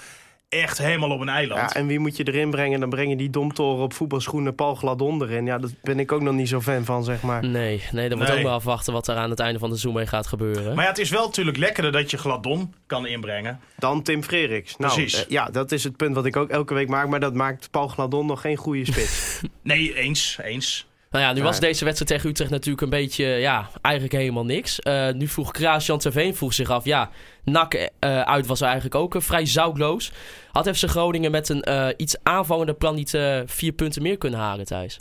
echt 0.54 0.78
helemaal 0.78 1.10
op 1.10 1.20
een 1.20 1.28
eiland. 1.28 1.60
Ja, 1.60 1.80
en 1.80 1.86
wie 1.86 1.98
moet 1.98 2.16
je 2.16 2.24
erin 2.24 2.50
brengen? 2.50 2.80
Dan 2.80 2.88
breng 2.88 3.10
je 3.10 3.16
die 3.16 3.30
domtoren 3.30 3.82
op 3.84 3.92
voetbalschoenen 3.92 4.54
Paul 4.54 4.74
Gladon 4.74 5.22
erin. 5.22 5.46
Ja, 5.46 5.58
daar 5.58 5.70
ben 5.82 5.98
ik 6.00 6.12
ook 6.12 6.20
nog 6.22 6.34
niet 6.34 6.48
zo 6.48 6.60
fan 6.60 6.84
van, 6.84 7.04
zeg 7.04 7.22
maar. 7.22 7.46
Nee, 7.46 7.82
nee, 7.92 8.08
dan 8.08 8.18
moet 8.18 8.26
Nee. 8.28 8.36
ook 8.36 8.42
maar 8.42 8.52
afwachten 8.52 8.92
wat 8.92 9.08
er 9.08 9.16
aan 9.16 9.30
het 9.30 9.40
einde 9.40 9.58
van 9.58 9.70
de 9.70 9.76
Zoom 9.76 9.94
mee 9.94 10.06
gaat 10.06 10.26
gebeuren. 10.26 10.74
Maar 10.74 10.84
ja, 10.84 10.90
het 10.90 10.98
is 10.98 11.10
wel 11.10 11.24
natuurlijk 11.26 11.56
lekkerder 11.56 11.92
dat 11.92 12.10
je 12.10 12.16
Gladon 12.18 12.74
kan 12.86 13.06
inbrengen. 13.06 13.60
Dan 13.78 14.02
Tim 14.02 14.22
Freriks. 14.22 14.76
Nou, 14.76 14.92
Precies. 14.94 15.24
eh, 15.24 15.30
ja, 15.30 15.44
dat 15.46 15.72
is 15.72 15.84
het 15.84 15.96
punt 15.96 16.14
wat 16.14 16.26
ik 16.26 16.36
ook 16.36 16.48
elke 16.50 16.74
week 16.74 16.88
maak. 16.88 17.08
Maar 17.08 17.20
dat 17.20 17.34
maakt 17.34 17.70
Paul 17.70 17.88
Gladon 17.88 18.26
nog 18.26 18.40
geen 18.40 18.56
goede 18.56 18.84
spits. 18.84 19.40
Nee, 19.62 19.94
eens, 19.94 20.38
eens. 20.42 20.86
Nou 21.14 21.26
ja, 21.26 21.32
nu 21.32 21.38
Ja. 21.38 21.44
was 21.44 21.60
deze 21.60 21.84
wedstrijd 21.84 22.10
tegen 22.10 22.30
Utrecht 22.30 22.50
natuurlijk 22.50 22.82
een 22.82 22.90
beetje, 22.90 23.24
ja, 23.24 23.70
eigenlijk 23.82 24.14
helemaal 24.14 24.44
niks. 24.44 24.80
Eh, 24.80 25.10
nu 25.12 25.28
vroeg 25.28 25.50
Klaas-Jan 25.50 25.98
Terveen 25.98 26.34
vroeg 26.34 26.52
zich 26.52 26.70
af, 26.70 26.84
ja, 26.84 27.10
NAC 27.44 27.74
eh, 27.74 28.20
uit 28.20 28.46
was 28.46 28.60
eigenlijk 28.60 28.94
ook 28.94 29.14
eh, 29.14 29.20
vrij 29.20 29.46
zoutloos. 29.46 30.12
Had 30.50 30.76
FC 30.76 30.88
Groningen 30.88 31.30
met 31.30 31.48
een 31.48 31.94
iets 31.96 32.16
aanvallender 32.22 32.74
plan 32.74 32.94
niet 32.94 33.18
vier 33.46 33.72
punten 33.72 34.02
meer 34.02 34.18
kunnen 34.18 34.40
halen, 34.40 34.64
Thijs? 34.66 34.96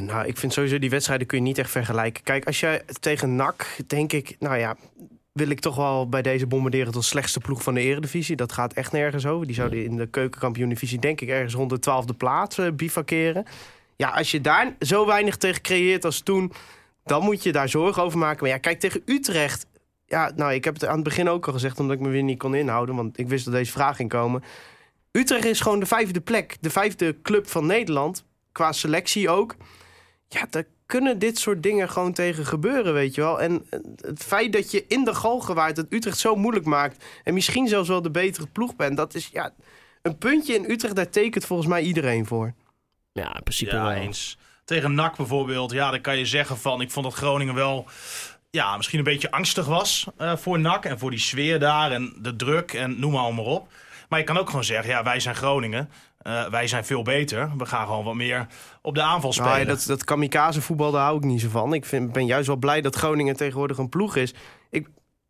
Nou, 0.00 0.26
ik 0.26 0.36
vind 0.36 0.52
sowieso 0.52 0.78
die 0.78 0.90
wedstrijden 0.90 1.26
kun 1.26 1.38
je 1.38 1.44
niet 1.44 1.58
echt 1.58 1.70
vergelijken. 1.70 2.22
Kijk, 2.22 2.46
als 2.46 2.60
je 2.60 2.84
tegen 3.00 3.36
NAC, 3.36 3.76
denk 3.86 4.12
ik, 4.12 4.36
nou 4.38 4.56
ja, 4.58 4.76
wil 5.36 5.50
ik 5.50 5.60
toch 5.60 5.76
wel 5.76 6.08
bij 6.08 6.22
deze 6.22 6.46
bombarderen 6.46 6.92
tot 6.92 7.04
slechtste 7.04 7.40
ploeg 7.40 7.62
van 7.62 7.74
de 7.74 7.80
eredivisie. 7.80 8.36
Dat 8.36 8.52
gaat 8.52 8.72
echt 8.72 8.92
nergens 8.92 9.26
over. 9.26 9.46
Die 9.46 9.54
zouden 9.54 9.84
in 9.84 9.96
de 9.96 10.06
keukenkampioen-divisie 10.06 10.98
denk 10.98 11.20
ik 11.20 11.28
ergens 11.28 11.54
rond 11.54 11.70
de 11.70 11.78
twaalfde 11.78 12.14
plaats 12.14 12.58
eh, 12.58 12.66
bivakeren. 12.72 13.44
Ja, 13.96 14.08
als 14.08 14.30
je 14.30 14.40
daar 14.40 14.76
zo 14.80 15.06
weinig 15.06 15.36
tegen 15.36 15.62
creëert 15.62 16.04
als 16.04 16.20
toen, 16.20 16.52
dan 17.04 17.22
moet 17.22 17.42
je 17.42 17.52
daar 17.52 17.68
zorgen 17.68 18.02
over 18.02 18.18
maken. 18.18 18.40
Maar 18.40 18.50
ja, 18.50 18.58
kijk, 18.58 18.80
tegen 18.80 19.02
Utrecht... 19.04 19.66
Ja, 20.06 20.32
nou, 20.36 20.52
ik 20.52 20.64
heb 20.64 20.74
het 20.74 20.86
aan 20.86 20.94
het 20.94 21.04
begin 21.04 21.28
ook 21.28 21.46
al 21.46 21.52
gezegd, 21.52 21.80
omdat 21.80 21.96
ik 21.96 22.02
me 22.02 22.08
weer 22.08 22.22
niet 22.22 22.38
kon 22.38 22.54
inhouden. 22.54 22.94
Want 22.94 23.18
ik 23.18 23.28
wist 23.28 23.44
dat 23.44 23.54
deze 23.54 23.72
vraag 23.72 23.96
ging 23.96 24.08
komen. 24.08 24.42
Utrecht 25.12 25.44
is 25.44 25.60
gewoon 25.60 25.80
de 25.80 25.86
vijfde 25.86 26.20
plek. 26.20 26.56
De 26.60 26.70
vijfde 26.70 27.22
club 27.22 27.48
van 27.48 27.66
Nederland. 27.66 28.24
Qua 28.52 28.72
selectie 28.72 29.30
ook. 29.30 29.54
Ja, 30.28 30.46
daar 30.50 30.64
kunnen 30.86 31.18
dit 31.18 31.38
soort 31.38 31.62
dingen 31.62 31.88
gewoon 31.88 32.12
tegen 32.12 32.46
gebeuren, 32.46 32.92
weet 32.92 33.14
je 33.14 33.20
wel. 33.20 33.40
En 33.40 33.66
eh, 33.70 33.80
het 33.96 34.22
feit 34.22 34.52
dat 34.52 34.70
je 34.70 34.84
in 34.88 35.04
de 35.04 35.14
Galgenwaard 35.14 35.76
het 35.76 35.92
Utrecht 35.92 36.18
zo 36.18 36.36
moeilijk 36.36 36.66
maakt... 36.66 37.04
en 37.24 37.34
misschien 37.34 37.68
zelfs 37.68 37.88
wel 37.88 38.02
de 38.02 38.10
betere 38.10 38.46
ploeg 38.46 38.76
bent... 38.76 38.96
dat 38.96 39.14
is 39.14 39.28
ja, 39.32 39.52
een 40.02 40.18
puntje 40.18 40.54
in 40.54 40.70
Utrecht, 40.70 40.96
daar 40.96 41.10
tekent 41.10 41.44
volgens 41.44 41.68
mij 41.68 41.82
iedereen 41.82 42.26
voor. 42.26 42.54
Ja, 43.16 43.34
in 43.34 43.42
principe 43.42 43.74
Ja, 43.74 43.82
wel. 43.82 43.90
eens. 43.92 44.38
Tegen 44.64 44.94
NAC 44.94 45.16
bijvoorbeeld, 45.16 45.72
ja, 45.72 45.90
dan 45.90 46.00
kan 46.00 46.18
je 46.18 46.26
zeggen 46.26 46.58
van... 46.58 46.80
ik 46.80 46.90
vond 46.90 47.04
dat 47.04 47.14
Groningen 47.14 47.54
wel 47.54 47.86
ja, 48.50 48.76
misschien 48.76 48.98
een 48.98 49.04
beetje 49.04 49.30
angstig 49.30 49.66
was 49.66 50.06
eh, 50.16 50.36
voor 50.36 50.58
NAC... 50.58 50.84
en 50.84 50.98
voor 50.98 51.10
die 51.10 51.18
sfeer 51.18 51.58
daar 51.58 51.92
en 51.92 52.12
de 52.18 52.36
druk 52.36 52.72
en 52.72 53.00
noem 53.00 53.12
maar 53.12 53.22
allemaal 53.22 53.44
op. 53.44 53.68
Maar 54.08 54.18
je 54.18 54.24
kan 54.24 54.38
ook 54.38 54.48
gewoon 54.48 54.64
zeggen, 54.64 54.90
ja, 54.90 55.02
wij 55.02 55.20
zijn 55.20 55.34
Groningen... 55.34 55.90
eh, 56.18 56.48
wij 56.48 56.66
zijn 56.66 56.84
veel 56.84 57.02
beter. 57.02 57.50
We 57.56 57.66
gaan 57.66 57.86
gewoon 57.86 58.04
wat 58.04 58.14
meer 58.14 58.46
op 58.82 58.94
de 58.94 59.02
aanval 59.02 59.32
spelen. 59.32 59.50
Nou, 59.50 59.62
ja, 59.62 59.66
dat, 59.66 59.84
dat 59.86 60.04
kamikaze 60.04 60.60
voetbal, 60.60 60.90
daar 60.90 61.02
hou 61.02 61.16
ik 61.16 61.24
niet 61.24 61.40
zo 61.40 61.48
van. 61.48 61.74
Ik 61.74 61.84
vind, 61.84 62.12
ben 62.12 62.26
juist 62.26 62.46
wel 62.46 62.56
blij 62.56 62.80
dat 62.80 62.96
Groningen 62.96 63.36
tegenwoordig 63.36 63.78
een 63.78 63.88
ploeg 63.88 64.16
is. 64.16 64.34
Ik, 64.70 64.88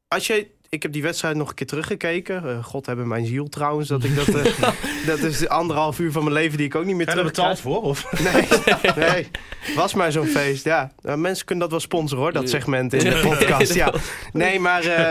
als 0.08 0.26
je, 0.26 0.50
ik 0.76 0.82
heb 0.82 0.92
die 0.92 1.02
wedstrijd 1.02 1.36
nog 1.36 1.48
een 1.48 1.54
keer 1.54 1.66
teruggekeken. 1.66 2.48
Eh, 2.48 2.64
God 2.64 2.86
hebben 2.86 3.08
mijn 3.08 3.26
ziel 3.26 3.48
trouwens. 3.48 3.88
Dat, 3.88 4.04
ik 4.04 4.16
dat, 4.16 4.28
eh, 4.28 4.68
dat 5.06 5.18
is 5.18 5.48
anderhalf 5.48 5.98
uur 5.98 6.12
van 6.12 6.22
mijn 6.22 6.34
leven 6.34 6.56
die 6.56 6.66
ik 6.66 6.74
ook 6.74 6.84
niet 6.84 6.96
meer 6.96 7.06
Heb 7.06 7.14
je 7.14 7.20
er 7.20 7.26
betaald 7.26 7.60
voor? 7.60 7.82
Of? 7.82 8.06
Nee, 8.32 8.48
nee, 8.96 9.30
was 9.74 9.94
maar 9.94 10.12
zo'n 10.12 10.26
feest. 10.26 10.64
Ja, 10.64 10.92
Nou, 11.02 11.18
mensen 11.18 11.44
kunnen 11.44 11.64
dat 11.64 11.72
wel 11.72 11.80
sponsoren 11.80 12.22
hoor, 12.22 12.32
dat 12.32 12.50
segment 12.50 12.92
in 12.92 13.10
de 13.10 13.20
podcast. 13.20 13.74
Ja. 13.74 13.92
Nee, 14.32 14.60
maar 14.60 14.82
eh, 14.84 15.10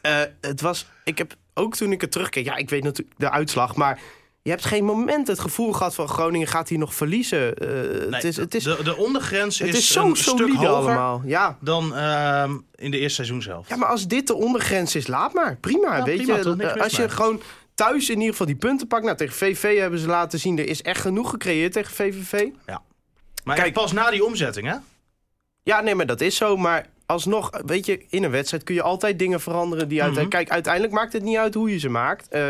eh, 0.00 0.28
het 0.40 0.60
was. 0.60 0.86
Ik 1.04 1.18
heb 1.18 1.34
ook 1.54 1.76
toen 1.76 1.92
ik 1.92 2.00
het 2.00 2.12
terugkeek. 2.12 2.44
Ja, 2.44 2.56
ik 2.56 2.70
weet 2.70 2.82
natuurlijk 2.82 3.18
de 3.18 3.30
uitslag, 3.30 3.76
maar. 3.76 4.00
Je 4.48 4.54
hebt 4.54 4.66
geen 4.66 4.84
moment 4.84 5.26
het 5.26 5.38
gevoel 5.40 5.72
gehad 5.72 5.94
van 5.94 6.08
Groningen 6.08 6.46
gaat 6.46 6.68
hier 6.68 6.78
nog 6.78 6.94
verliezen. 6.94 7.54
Eh, 7.56 7.68
Nee, 7.70 8.10
het 8.10 8.24
is, 8.24 8.36
het 8.36 8.54
is, 8.54 8.64
de, 8.64 8.78
de 8.82 8.96
ondergrens 8.96 9.58
het 9.58 9.68
is, 9.68 9.74
is 9.78 9.92
zo 9.92 10.06
een 10.06 10.16
stuk 10.16 10.52
hoger 10.52 10.68
allemaal. 10.68 11.22
Ja. 11.24 11.56
dan 11.60 11.94
ehm, 11.94 12.56
in 12.74 12.90
de 12.90 12.98
eerste 12.98 13.14
seizoen 13.14 13.42
zelf. 13.42 13.68
ja, 13.68 13.76
maar 13.76 13.88
als 13.88 14.06
dit 14.06 14.26
de 14.26 14.34
ondergrens 14.34 14.94
is, 14.94 15.06
laat 15.06 15.32
maar. 15.34 15.56
Prima, 15.60 15.96
Ja, 15.96 16.04
weet 16.04 16.16
prima, 16.16 16.36
je. 16.74 16.82
als 16.82 16.96
je 16.96 17.08
gewoon 17.08 17.40
thuis 17.74 18.08
in 18.08 18.14
ieder 18.16 18.30
geval 18.30 18.46
die 18.46 18.56
punten 18.56 18.86
pakt. 18.86 19.04
Nou, 19.04 19.16
tegen 19.16 19.34
VV 19.34 19.78
hebben 19.78 19.98
ze 19.98 20.06
laten 20.06 20.38
zien, 20.38 20.58
er 20.58 20.68
is 20.68 20.82
echt 20.82 21.00
genoeg 21.00 21.30
gecreëerd 21.30 21.72
tegen 21.72 21.94
VVV. 21.94 22.46
Maar 23.44 23.56
Kijk- 23.56 23.72
pas 23.72 23.92
na 23.92 24.10
die 24.10 24.24
omzetting, 24.24 24.66
hè? 24.68 24.74
Ja, 25.62 25.80
nee, 25.80 25.94
maar 25.94 26.06
dat 26.06 26.20
is 26.20 26.36
zo. 26.36 26.56
Maar 26.56 26.86
alsnog, 27.06 27.50
weet 27.66 27.86
je, 27.86 28.04
in 28.08 28.22
een 28.24 28.30
wedstrijd 28.30 28.62
kun 28.62 28.74
je 28.74 28.82
altijd 28.82 29.18
dingen 29.18 29.40
veranderen. 29.40 29.88
Die 29.88 30.02
uiteindelijk, 30.02 30.34
Mhm. 30.34 30.42
Kijk, 30.44 30.54
uiteindelijk 30.54 30.92
maakt 30.94 31.12
het 31.12 31.22
niet 31.22 31.36
uit 31.36 31.54
hoe 31.54 31.70
je 31.72 31.78
ze 31.78 31.88
maakt. 31.88 32.28
Eh, 32.28 32.42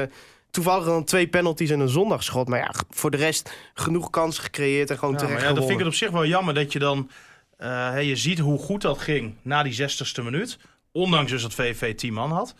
toevallig 0.50 0.84
dan 0.84 1.04
twee 1.04 1.28
penalties 1.28 1.70
en 1.70 1.80
een 1.80 1.88
zondagschot. 1.88 2.48
Maar 2.48 2.58
ja, 2.58 2.70
voor 2.90 3.10
de 3.10 3.16
rest 3.16 3.52
genoeg 3.74 4.10
kansen 4.10 4.42
gecreëerd 4.42 4.90
en 4.90 4.98
gewoon 4.98 5.14
Ja, 5.14 5.20
terecht 5.20 5.38
maar 5.38 5.48
ja, 5.48 5.54
dan 5.54 5.62
vind 5.62 5.72
ik 5.78 5.84
het 5.84 5.88
op 5.94 5.98
zich 5.98 6.10
wel 6.10 6.26
jammer 6.26 6.54
dat 6.54 6.72
je 6.72 6.78
dan... 6.78 7.10
eh, 7.56 7.68
hè, 7.68 7.98
je 7.98 8.16
ziet 8.16 8.38
hoe 8.38 8.58
goed 8.58 8.82
dat 8.82 8.98
ging 8.98 9.34
na 9.42 9.62
die 9.62 9.80
60ste 9.82 10.22
minuut. 10.24 10.58
Ondanks 10.92 11.30
dus 11.30 11.42
dat 11.42 11.54
VVV 11.54 11.94
10 11.94 12.12
man 12.12 12.30
had. 12.32 12.54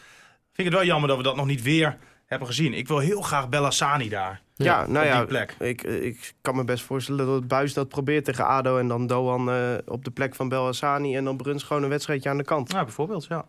Vind 0.53 0.69
ik 0.69 0.75
het 0.75 0.75
wel 0.75 0.85
jammer 0.85 1.09
dat 1.09 1.17
we 1.17 1.23
dat 1.23 1.37
nog 1.37 1.47
niet 1.47 1.63
weer 1.63 1.99
hebben 2.27 2.49
gezien. 2.49 2.75
Ik 2.75 2.89
wil 2.89 2.99
heel 2.99 3.21
graag 3.21 3.49
Bellassani 3.49 4.09
daar. 4.09 4.41
Ja, 4.55 4.87
nou 4.87 5.07
op 5.07 5.13
ja, 5.13 5.19
die 5.19 5.27
plek. 5.27 5.57
Ik, 5.59 5.83
ik 5.83 6.35
kan 6.41 6.57
me 6.57 6.65
best 6.65 6.85
voorstellen 6.85 7.27
dat 7.27 7.49
Buis 7.49 7.75
dat 7.75 7.89
probeert 7.89 8.25
tegen 8.25 8.47
ADO... 8.47 8.79
en 8.79 8.89
dan 8.89 9.07
Doan 9.07 9.51
eh, 9.51 9.75
op 9.87 10.05
de 10.05 10.11
plek 10.11 10.35
van 10.35 10.49
Belhassani... 10.49 11.17
en 11.17 11.25
dan 11.25 11.37
Bruns 11.37 11.63
gewoon 11.63 11.83
een 11.83 11.89
wedstrijdje 11.89 12.29
aan 12.29 12.37
de 12.37 12.45
kant. 12.45 12.73
Nou, 12.73 12.85
bijvoorbeeld, 12.85 13.27
ja. 13.29 13.45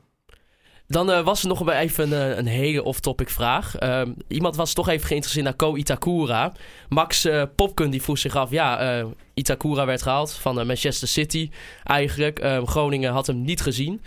Dan 0.90 1.12
eh, 1.12 1.24
was 1.24 1.42
er 1.42 1.48
nog 1.48 1.72
even 1.72 2.12
een, 2.12 2.38
een 2.38 2.48
hele 2.48 2.84
off-topic 2.84 3.30
vraag. 3.30 3.76
Ehm, 3.76 4.12
iemand 4.28 4.56
was 4.56 4.74
toch 4.74 4.90
even 4.90 5.08
geïnteresseerd 5.08 5.46
naar 5.46 5.56
Ko 5.56 5.76
Itakura. 5.76 6.52
Max 6.88 7.26
eh, 7.26 7.44
Popkun 7.56 7.90
die 7.90 8.02
vroeg 8.02 8.18
zich 8.18 8.36
af, 8.36 8.52
ja, 8.52 8.80
eh, 8.80 9.06
Itakura 9.34 9.86
werd 9.86 10.02
gehaald 10.02 10.34
van 10.34 10.60
eh, 10.60 10.66
Manchester 10.66 11.08
City 11.08 11.50
eigenlijk. 11.84 12.40
Ehm, 12.40 12.66
Groningen 12.66 13.12
had 13.12 13.28
hem 13.28 13.42
niet 13.42 13.62
gezien. 13.62 14.02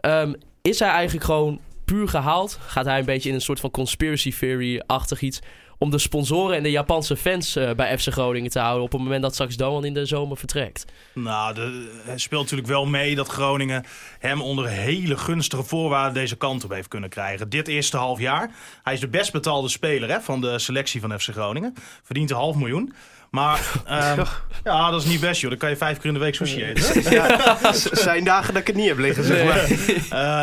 Ehm, 0.00 0.32
is 0.62 0.78
hij 0.78 0.88
eigenlijk 0.88 1.24
gewoon 1.24 1.60
puur 1.84 2.08
gehaald? 2.08 2.58
Gaat 2.66 2.84
hij 2.84 2.98
een 2.98 3.04
beetje 3.04 3.28
in 3.28 3.34
een 3.34 3.40
soort 3.40 3.60
van 3.60 3.70
conspiracy 3.70 4.32
theory-achtig 4.38 5.20
iets... 5.20 5.40
om 5.82 5.90
de 5.90 5.98
sponsoren 5.98 6.56
en 6.56 6.62
de 6.62 6.70
Japanse 6.70 7.16
fans 7.16 7.56
eh, 7.56 7.70
bij 7.70 7.98
FC 7.98 8.08
Groningen 8.08 8.50
te 8.50 8.58
houden... 8.58 8.84
op 8.84 8.92
het 8.92 9.00
moment 9.00 9.22
dat 9.22 9.32
straks 9.32 9.56
Doan 9.56 9.84
in 9.84 9.94
de 9.94 10.04
zomer 10.04 10.36
vertrekt? 10.36 10.84
Nou, 11.14 11.54
de, 11.54 12.00
het 12.04 12.20
speelt 12.20 12.42
natuurlijk 12.42 12.68
wel 12.68 12.86
mee 12.86 13.14
dat 13.14 13.28
Groningen 13.28 13.84
hem 14.18 14.42
onder 14.42 14.68
hele 14.68 15.16
gunstige 15.16 15.62
voorwaarden 15.62 16.14
deze 16.14 16.36
kant 16.36 16.64
op 16.64 16.70
heeft 16.70 16.88
kunnen 16.88 17.10
krijgen. 17.10 17.48
Dit 17.48 17.68
eerste 17.68 17.96
half 17.96 18.18
jaar. 18.18 18.50
Hij 18.82 18.92
is 18.92 19.00
de 19.00 19.08
best 19.08 19.32
betaalde 19.32 19.68
speler 19.68 20.10
hè, 20.10 20.20
van 20.20 20.40
de 20.40 20.58
selectie 20.58 21.00
van 21.00 21.20
FC 21.20 21.28
Groningen. 21.28 21.74
Verdient 22.02 22.30
een 22.30 22.36
half 22.36 22.56
miljoen. 22.56 22.92
Maar 23.30 23.60
ehm, 23.86 24.24
ja, 24.64 24.90
dat 24.90 25.02
is 25.02 25.08
niet 25.08 25.20
best 25.20 25.40
joh. 25.40 25.50
Dan 25.50 25.58
kan 25.58 25.70
je 25.70 25.76
vijf 25.76 25.96
keer 25.96 26.06
in 26.06 26.12
de 26.14 26.20
week 26.20 26.34
sushi 26.34 26.64
eten. 26.64 27.02
Ja, 27.12 27.56
zijn 27.92 28.24
dagen 28.24 28.52
dat 28.52 28.60
ik 28.62 28.66
het 28.66 28.76
niet 28.76 28.88
heb 28.88 28.98
liggen, 28.98 29.24
zeg 29.24 29.44
maar. 29.44 29.68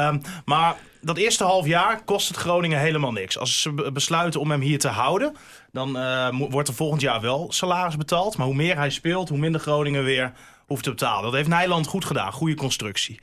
Ehm, 0.07 0.19
maar 0.45 0.75
dat 1.01 1.17
eerste 1.17 1.43
half 1.43 1.65
jaar 1.65 2.03
kost 2.03 2.27
het 2.27 2.37
Groningen 2.37 2.79
helemaal 2.79 3.11
niks. 3.11 3.37
Als 3.37 3.61
ze 3.61 3.71
be- 3.71 3.91
besluiten 3.91 4.39
om 4.39 4.51
hem 4.51 4.61
hier 4.61 4.79
te 4.79 4.87
houden, 4.87 5.35
dan 5.71 5.97
eh, 5.97 6.27
wordt 6.49 6.67
er 6.67 6.73
volgend 6.73 7.01
jaar 7.01 7.21
wel 7.21 7.47
salaris 7.49 7.97
betaald. 7.97 8.37
Maar 8.37 8.45
hoe 8.45 8.55
meer 8.55 8.77
hij 8.77 8.89
speelt, 8.89 9.29
hoe 9.29 9.37
minder 9.37 9.61
Groningen 9.61 10.03
weer 10.03 10.31
hoeft 10.65 10.83
te 10.83 10.89
betalen. 10.89 11.23
Dat 11.23 11.33
heeft 11.33 11.47
Nijland 11.47 11.87
goed 11.87 12.05
gedaan, 12.05 12.31
goede 12.31 12.55
constructie. 12.55 13.19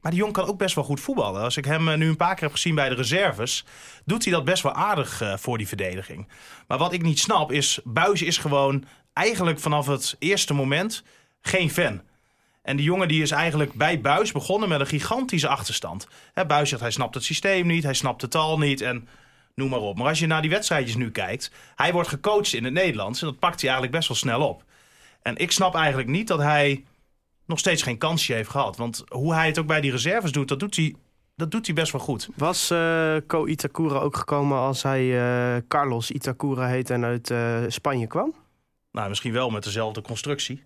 Maar 0.00 0.10
die 0.10 0.20
jongen 0.20 0.34
kan 0.34 0.46
ook 0.46 0.58
best 0.58 0.74
wel 0.74 0.84
goed 0.84 1.00
voetballen. 1.00 1.42
Als 1.42 1.56
ik 1.56 1.64
hem 1.64 1.88
eh, 1.88 1.96
nu 1.96 2.08
een 2.08 2.16
paar 2.16 2.34
keer 2.34 2.42
heb 2.42 2.52
gezien 2.52 2.74
bij 2.74 2.88
de 2.88 2.94
reserves, 2.94 3.64
doet 4.04 4.24
hij 4.24 4.32
dat 4.32 4.44
best 4.44 4.62
wel 4.62 4.72
aardig 4.72 5.20
eh, 5.20 5.36
voor 5.36 5.58
die 5.58 5.68
verdediging. 5.68 6.28
Maar 6.66 6.78
wat 6.78 6.92
ik 6.92 7.02
niet 7.02 7.18
snap 7.18 7.52
is, 7.52 7.80
Buis 7.84 8.22
is 8.22 8.38
gewoon 8.38 8.84
eigenlijk 9.12 9.58
vanaf 9.58 9.86
het 9.86 10.16
eerste 10.18 10.54
moment 10.54 11.02
geen 11.40 11.70
fan. 11.70 12.00
En 12.62 12.76
die 12.76 12.84
jongen 12.84 13.08
die 13.08 13.22
is 13.22 13.30
eigenlijk 13.30 13.72
bij 13.72 14.00
Buis 14.00 14.32
begonnen 14.32 14.68
met 14.68 14.80
een 14.80 14.86
gigantische 14.86 15.48
achterstand. 15.48 16.06
Hè, 16.32 16.46
Buis 16.46 16.68
zegt 16.68 16.80
hij 16.80 16.90
snapt 16.90 17.14
het 17.14 17.24
systeem 17.24 17.66
niet, 17.66 17.82
hij 17.82 17.94
snapt 17.94 18.20
de 18.20 18.28
taal 18.28 18.58
niet 18.58 18.80
en 18.80 19.08
noem 19.54 19.68
maar 19.68 19.80
op. 19.80 19.96
Maar 19.96 20.08
als 20.08 20.18
je 20.18 20.26
naar 20.26 20.42
die 20.42 20.50
wedstrijdjes 20.50 20.96
nu 20.96 21.10
kijkt, 21.10 21.50
hij 21.76 21.92
wordt 21.92 22.08
gecoacht 22.08 22.52
in 22.52 22.64
het 22.64 22.72
Nederlands 22.72 23.20
en 23.20 23.26
dat 23.26 23.38
pakt 23.38 23.60
hij 23.60 23.70
eigenlijk 23.70 23.96
best 23.96 24.08
wel 24.08 24.16
snel 24.16 24.48
op. 24.48 24.64
En 25.22 25.36
ik 25.36 25.50
snap 25.50 25.74
eigenlijk 25.74 26.08
niet 26.08 26.28
dat 26.28 26.38
hij 26.38 26.84
nog 27.50 27.58
steeds 27.58 27.82
geen 27.82 27.98
kansje 27.98 28.32
heeft 28.32 28.50
gehad. 28.50 28.76
Want 28.76 29.04
hoe 29.08 29.34
hij 29.34 29.46
het 29.46 29.58
ook 29.58 29.66
bij 29.66 29.80
die 29.80 29.90
reserves 29.90 30.32
doet, 30.32 30.48
dat 30.48 30.60
doet 30.60 30.76
hij, 30.76 30.94
dat 31.36 31.50
doet 31.50 31.66
hij 31.66 31.74
best 31.74 31.92
wel 31.92 32.00
goed. 32.00 32.28
Was 32.36 32.70
eh 32.70 33.16
Ko 33.26 33.46
Itakura 33.46 33.98
ook 33.98 34.16
gekomen 34.16 34.58
als 34.58 34.82
hij 34.82 35.20
eh, 35.20 35.62
Carlos 35.68 36.10
Itakura 36.10 36.66
heet 36.66 36.90
en 36.90 37.04
uit 37.04 37.30
eh, 37.30 37.58
Spanje 37.68 38.06
kwam? 38.06 38.34
Nou, 38.92 39.08
misschien 39.08 39.32
wel 39.32 39.50
met 39.50 39.64
dezelfde 39.64 40.02
constructie. 40.02 40.64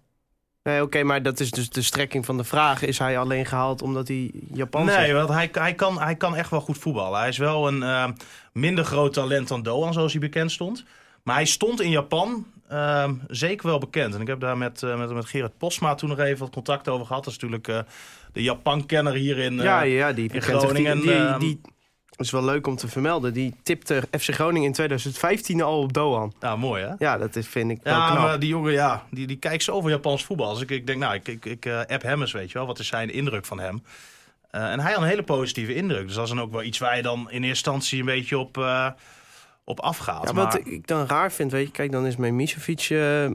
Nee, 0.63 0.83
oké, 0.83 1.03
maar 1.03 1.23
dat 1.23 1.41
is 1.41 1.51
dus 1.51 1.69
de 1.71 1.83
strekking 1.83 2.25
van 2.25 2.37
de 2.37 2.45
vraag. 2.45 2.83
Is 2.83 2.99
hij 2.99 3.19
alleen 3.19 3.47
gehaald 3.47 3.83
omdat 3.83 4.09
hij 4.09 4.31
Japans 4.53 4.91
is? 4.91 4.97
Nee, 4.97 5.13
want 5.13 5.29
hij, 5.29 5.49
hij, 5.53 5.75
kan, 5.75 6.01
hij 6.01 6.17
kan 6.17 6.37
echt 6.37 6.51
wel 6.51 6.61
goed 6.61 6.79
voetballen. 6.79 7.19
Hij 7.19 7.29
is 7.29 7.39
wel 7.39 7.69
een 7.69 8.15
minder 8.53 8.85
groot 8.85 9.13
talent 9.13 9.49
dan 9.49 9.63
Doan, 9.63 9.93
zoals 9.93 10.13
hij 10.13 10.21
bekend 10.21 10.53
stond. 10.53 10.85
Maar 11.23 11.35
hij 11.35 11.45
stond 11.45 11.81
in 11.81 11.91
Japan 11.91 12.47
eh, 12.69 13.11
zeker 13.29 13.67
wel 13.67 13.79
bekend. 13.79 14.15
En 14.15 14.21
ik 14.21 14.27
heb 14.27 14.41
daar 14.41 14.59
met, 14.59 14.83
eh, 14.83 14.99
met, 14.99 15.13
met 15.13 15.25
Gerard 15.27 15.59
Posma 15.59 15.95
toen 15.95 16.09
nog 16.09 16.19
even 16.19 16.39
wat 16.39 16.51
contact 16.53 16.89
over 16.89 17.07
gehad. 17.07 17.25
Dat 17.25 17.33
is 17.33 17.39
natuurlijk 17.39 17.69
eh, 17.69 17.79
de 18.33 18.43
Japan-kenner 18.43 19.13
hier 19.15 19.39
in... 19.39 19.59
eh, 19.59 19.65
ja, 19.65 19.83
ja, 19.83 20.13
die 20.13 20.31
zich- 20.33 20.45
Groningen, 20.45 20.95
Die, 21.01 21.05
die, 21.11 21.15
ehm, 21.15 21.39
die 21.39 21.61
is 22.17 22.31
wel 22.31 22.45
leuk 22.45 22.67
om 22.67 22.77
te 22.77 22.89
vermelden. 22.89 23.33
Die 23.33 23.55
tipte 23.63 24.03
FC 24.19 24.31
Groningen 24.35 24.67
in 24.69 24.73
2015 24.73 25.63
al 25.63 25.79
op 25.81 25.93
Doan. 25.93 26.33
Nou, 26.41 26.59
mooi 26.59 26.83
hè? 26.85 26.93
Ja, 26.99 27.19
dat 27.19 27.37
is, 27.37 27.47
vind 27.49 27.71
ik 27.71 27.79
wel 27.83 27.95
Ja, 27.95 28.11
knap. 28.11 28.19
maar 28.23 28.39
die 28.39 28.49
jongen, 28.49 28.73
ja, 28.73 29.05
die, 29.11 29.27
die 29.27 29.37
kijkt 29.37 29.63
zoveel 29.63 29.91
Japans 29.91 30.25
voetbal. 30.25 30.53
Dus 30.53 30.63
ik, 30.63 30.71
ik 30.71 30.87
denk, 30.87 30.99
nou, 30.99 31.15
ik, 31.15 31.29
ik, 31.29 31.45
ik 31.45 31.67
app 31.67 32.03
hem 32.03 32.21
eens, 32.21 32.33
weet 32.33 32.49
je 32.51 32.59
wel. 32.59 32.67
Wat 32.67 32.79
is 32.79 32.87
zijn 32.87 33.11
indruk 33.13 33.45
van 33.45 33.61
hem? 33.61 33.83
En 34.51 34.81
hij 34.81 34.93
had 34.93 35.03
een 35.03 35.09
hele 35.09 35.23
positieve 35.23 35.75
indruk. 35.75 36.07
Dus 36.07 36.15
dat 36.15 36.25
is 36.25 36.31
dan 36.35 36.41
ook 36.41 36.53
wel 36.53 36.63
iets 36.63 36.79
waar 36.79 36.97
je 36.97 37.03
dan 37.03 37.19
in 37.19 37.25
eerste 37.27 37.47
instantie 37.47 37.99
een 38.01 38.05
beetje 38.07 38.39
op, 38.39 38.57
op 39.65 39.81
afgaat. 39.81 40.25
Ja, 40.25 40.33
maar, 40.33 40.45
wat 40.45 40.61
ik 40.67 40.87
dan 40.87 41.07
raar 41.07 41.33
vind, 41.33 41.51
weet 41.51 41.67
je, 41.67 41.73
kijk, 41.73 41.93
dan 41.93 42.07
is 42.07 42.17
mijn 42.17 42.37
Misevic, 42.37 42.81
eh, 42.91 43.31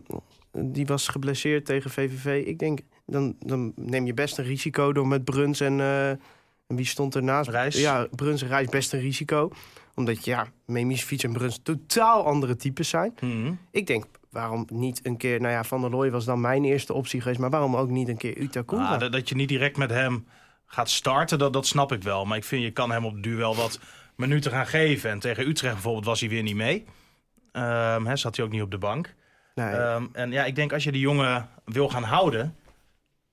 die 0.51 0.85
was 0.85 1.07
geblesseerd 1.07 1.65
tegen 1.65 1.91
VVV. 1.91 2.45
Ik 2.45 2.59
denk, 2.59 2.79
dan, 3.05 3.35
dan 3.39 3.73
neem 3.75 4.05
je 4.05 4.13
best 4.13 4.37
een 4.37 4.45
risico 4.45 4.93
door 4.93 5.07
met 5.07 5.23
Bruns 5.23 5.59
en, 5.59 5.79
eh, 5.79 6.09
en 6.09 6.75
wie 6.75 6.85
stond 6.85 7.15
ernaast? 7.15 7.49
Reis. 7.49 7.75
Ja, 7.75 8.07
Bruns 8.15 8.41
en 8.41 8.47
Reis 8.47 8.69
best 8.69 8.93
een 8.93 8.99
risico. 8.99 9.51
Omdat, 9.95 10.25
ja, 10.25 10.47
Misevic 10.65 11.23
en 11.23 11.33
Bruns 11.33 11.59
totaal 11.63 12.25
andere 12.25 12.55
types 12.55 12.89
zijn. 12.89 13.13
Mhm. 13.19 13.53
Ik 13.71 13.87
denk, 13.87 14.05
waarom 14.29 14.67
niet 14.71 14.99
een 15.03 15.17
keer, 15.17 15.41
nou 15.41 15.53
ja, 15.53 15.63
Van 15.63 15.81
der 15.81 15.89
Looy 15.89 16.11
was 16.11 16.25
dan 16.25 16.41
mijn 16.41 16.65
eerste 16.65 16.93
optie 16.93 17.21
geweest, 17.21 17.39
maar 17.39 17.49
waarom 17.49 17.75
ook 17.75 17.89
niet 17.89 18.07
een 18.07 18.17
keer 18.17 18.37
Utakura? 18.37 18.95
Ah, 18.95 19.11
dat, 19.11 19.29
je 19.29 19.35
niet 19.35 19.47
direct 19.47 19.77
met 19.77 19.89
hem 19.89 20.25
gaat 20.65 20.89
starten, 20.89 21.39
dat, 21.39 21.53
dat 21.53 21.67
snap 21.67 21.91
ik 21.91 22.03
wel. 22.03 22.25
Maar 22.25 22.37
ik 22.37 22.43
vind, 22.43 22.63
je 22.63 22.71
kan 22.71 22.91
hem 22.91 23.05
op 23.05 23.25
wel 23.25 23.55
wat 23.55 23.79
minuten 24.19 24.51
gaan 24.51 24.67
geven. 24.67 25.09
En 25.09 25.19
tegen 25.19 25.47
Utrecht 25.47 25.73
bijvoorbeeld 25.73 26.05
was 26.05 26.19
hij 26.19 26.29
weer 26.29 26.43
niet 26.43 26.55
mee. 26.55 26.85
Hè, 27.51 28.15
zat 28.15 28.35
hij 28.35 28.45
ook 28.45 28.51
niet 28.51 28.61
op 28.61 28.71
de 28.71 28.77
bank. 28.77 29.13
nee. 29.55 29.67
Ehm, 29.73 30.05
en 30.13 30.31
ja, 30.31 30.45
ik 30.45 30.55
denk 30.55 30.73
als 30.73 30.83
je 30.83 30.91
die 30.91 31.01
jongen 31.01 31.49
wil 31.65 31.89
gaan 31.89 32.03
houden... 32.03 32.55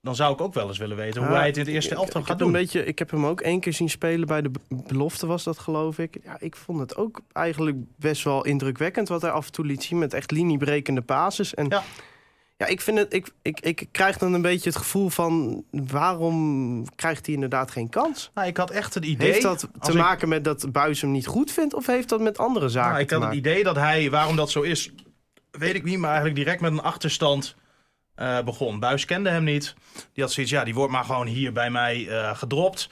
dan 0.03 0.15
zou 0.17 0.33
ik 0.33 0.41
ook 0.41 0.55
wel 0.55 0.69
eens 0.69 0.79
willen 0.79 0.97
weten 0.97 1.27
hoe 1.27 1.37
hij 1.37 1.47
het 1.47 1.57
in 1.57 1.65
het 1.65 1.73
eerste 1.73 1.95
elftal 1.95 2.23
gaat 2.23 2.39
doen. 2.39 2.47
Een 2.47 2.53
beetje, 2.53 2.85
ik 2.85 2.99
heb 2.99 3.11
hem 3.11 3.27
ook 3.27 3.41
één 3.41 3.61
keer 3.61 3.73
zien 3.73 3.91
spelen 3.91 4.27
bij 4.27 4.43
de 4.43 4.51
be- 4.51 4.61
belofte, 4.69 5.27
was 5.27 5.45
dat 5.45 5.59
geloof 5.59 5.99
ik. 5.99 6.19
Ja, 6.25 6.37
ik 6.41 6.57
vond 6.57 6.81
het 6.81 6.97
ook 6.97 7.21
eigenlijk 7.33 7.77
best 7.97 8.25
wel 8.25 8.45
indrukwekkend 8.45 9.09
wat 9.09 9.23
hij 9.23 9.31
af 9.31 9.47
en 9.47 9.53
toe 9.53 9.65
liet 9.67 9.83
zien 9.83 9.99
met 9.99 10.15
echt 10.15 10.31
liniebrekende 10.31 11.01
basis. 11.01 11.55
En 11.55 11.67
Ja. 11.69 11.83
Ja, 12.57 12.67
ik 12.67 12.81
vind 12.81 12.99
het, 12.99 13.13
ik, 13.13 13.29
ik, 13.43 13.61
ik 13.61 13.89
krijg 13.91 14.19
dan 14.19 14.33
een 14.33 14.43
beetje 14.43 14.69
het 14.69 14.79
gevoel 14.79 15.09
van 15.09 15.65
waarom 15.71 16.95
krijgt 16.95 17.27
hij 17.27 17.35
inderdaad 17.35 17.71
geen 17.71 17.89
kans? 17.89 18.31
Nou, 18.35 18.49
ik 18.49 18.57
had 18.57 18.71
echt 18.71 18.95
het 18.95 19.05
idee... 19.05 19.31
Heeft 19.31 19.43
dat 19.43 19.69
te 19.81 19.91
ik- 19.93 19.99
maken 19.99 20.29
met 20.29 20.45
dat 20.45 20.73
Buis 20.73 21.01
hem 21.01 21.11
niet 21.11 21.27
goed 21.27 21.51
vindt 21.53 21.75
of 21.75 21.87
heeft 21.87 22.09
dat 22.09 22.21
met 22.21 22.39
andere 22.39 22.69
zaken 22.69 22.91
Nou, 22.91 23.03
ik 23.03 23.11
had 23.11 23.23
het 23.23 23.35
idee 23.35 23.63
dat 23.65 23.77
hij, 23.77 24.11
waarom 24.11 24.37
dat 24.37 24.51
zo 24.51 24.63
is, 24.63 24.93
weet 25.51 25.75
ik 25.75 25.85
niet, 25.85 25.99
maar 25.99 26.11
eigenlijk 26.11 26.39
direct 26.39 26.61
met 26.61 26.73
een 26.73 26.83
achterstand 26.83 27.55
eh, 28.15 28.41
begon. 28.43 28.81
Buis 28.81 29.05
kende 29.05 29.31
hem 29.31 29.45
niet. 29.45 29.75
Die 30.13 30.25
had 30.25 30.33
zoiets, 30.33 30.53
ja, 30.53 30.65
die 30.65 30.75
wordt 30.75 30.93
maar 30.93 31.05
gewoon 31.05 31.27
hier 31.27 31.53
bij 31.53 31.71
mij 31.71 32.09
eh, 32.09 32.37
gedropt. 32.37 32.89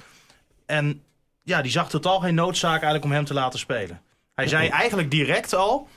En 0.67 1.03
ja, 1.43 1.63
die 1.63 1.73
zag 1.73 1.89
totaal 1.91 2.21
geen 2.21 2.35
noodzaak 2.35 2.73
eigenlijk 2.73 3.05
om 3.05 3.13
hem 3.13 3.25
te 3.25 3.35
laten 3.35 3.59
spelen. 3.59 4.01
Hij 4.35 4.49
zei 4.49 4.69
eigenlijk 4.69 5.11
direct 5.11 5.55
al, 5.55 5.89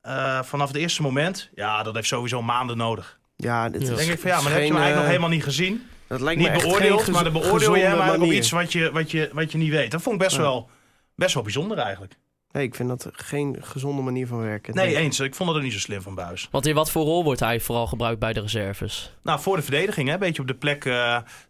eh, 0.00 0.42
vanaf 0.42 0.68
het 0.68 0.76
eerste 0.76 1.02
moment, 1.02 1.50
ja, 1.54 1.82
dat 1.82 1.94
heeft 1.94 2.06
sowieso 2.08 2.42
maanden 2.42 2.76
nodig. 2.76 3.18
Ja, 3.36 3.68
dit 3.68 3.74
Ja. 3.74 3.80
is 3.82 3.88
Dan 3.88 3.96
denk 3.98 4.10
ik 4.10 4.20
van 4.20 4.30
ja, 4.30 4.36
maar 4.36 4.44
dat 4.44 4.52
heb 4.52 4.62
je 4.62 4.66
hem 4.72 4.76
eigenlijk 4.82 4.94
nog 4.94 5.02
eh, 5.02 5.08
helemaal 5.08 5.28
niet 5.28 5.44
gezien. 5.44 5.86
Dat 6.06 6.20
lijkt 6.20 6.40
me 6.40 6.50
Niet 6.50 6.62
beoordeeld, 6.62 7.06
maar 7.10 7.24
dan 7.24 7.32
beoordeel 7.32 7.74
je 7.74 7.82
hem 7.82 7.92
eigenlijk 8.00 8.22
op 8.22 8.30
iets 8.32 8.50
wat 8.50 8.72
je, 8.72 8.90
wat, 8.92 9.10
je, 9.10 9.30
wat 9.32 9.52
je 9.52 9.58
niet 9.58 9.70
weet. 9.70 9.90
Dat 9.90 10.02
vond 10.02 10.14
ik 10.14 10.20
best, 10.22 10.36
Ja. 10.36 10.42
wel, 10.42 10.70
best 11.14 11.34
wel 11.34 11.42
bijzonder 11.42 11.78
eigenlijk. 11.78 12.16
Nee, 12.52 12.62
ik 12.64 12.74
vind 12.74 12.88
dat 12.88 13.08
geen 13.12 13.56
gezonde 13.60 14.02
manier 14.02 14.26
van 14.26 14.40
werken. 14.40 14.74
Nee, 14.74 14.96
eens. 14.96 15.20
Ik 15.20 15.34
vond 15.34 15.48
het 15.48 15.58
ook 15.58 15.64
niet 15.64 15.72
zo 15.72 15.78
slim 15.78 16.02
van 16.02 16.14
Buis. 16.14 16.48
Want 16.50 16.66
in 16.66 16.74
wat 16.74 16.90
voor 16.90 17.04
rol 17.04 17.24
wordt 17.24 17.40
hij 17.40 17.60
vooral 17.60 17.86
gebruikt 17.86 18.20
bij 18.20 18.32
de 18.32 18.40
reserves? 18.40 19.16
Nou, 19.22 19.40
voor 19.40 19.56
de 19.56 19.62
verdediging, 19.62 20.08
hè, 20.08 20.14
een 20.14 20.20
beetje 20.20 20.42
op 20.42 20.48
de 20.48 20.54
plek 20.54 20.92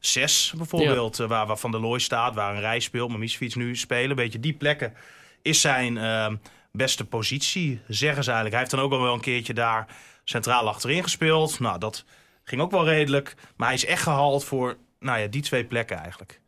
6 0.00 0.52
bijvoorbeeld, 0.56 1.18
eh, 1.20 1.26
waar, 1.28 1.46
waar 1.46 1.56
Van 1.58 1.70
der 1.70 1.80
Looy 1.80 1.98
staat, 1.98 2.34
waar 2.34 2.54
een 2.54 2.60
rij 2.60 2.80
speelt, 2.80 3.10
maar 3.10 3.18
Misfiets 3.18 3.54
nu 3.54 3.76
spelen. 3.76 4.10
Een 4.10 4.16
beetje 4.16 4.40
die 4.40 4.52
plekken 4.52 4.92
is 5.42 5.60
zijn 5.60 5.98
eh, 5.98 6.26
beste 6.72 7.04
positie, 7.04 7.80
zeggen 7.88 8.24
ze 8.24 8.30
eigenlijk. 8.30 8.50
Hij 8.50 8.58
heeft 8.58 8.70
dan 8.70 8.80
ook 8.80 8.92
al 8.92 9.02
wel 9.02 9.14
een 9.14 9.20
keertje 9.20 9.54
daar 9.54 9.86
centraal 10.24 10.68
achterin 10.68 11.02
gespeeld. 11.02 11.60
Nou, 11.60 11.78
dat 11.78 12.04
ging 12.44 12.60
ook 12.60 12.70
wel 12.70 12.84
redelijk. 12.84 13.34
Maar 13.56 13.66
hij 13.66 13.76
is 13.76 13.84
echt 13.84 14.02
gehaald 14.02 14.44
voor 14.44 14.76
nou 14.98 15.20
ja, 15.20 15.26
die 15.26 15.42
twee 15.42 15.64
plekken 15.64 15.96
eigenlijk. 15.96 16.40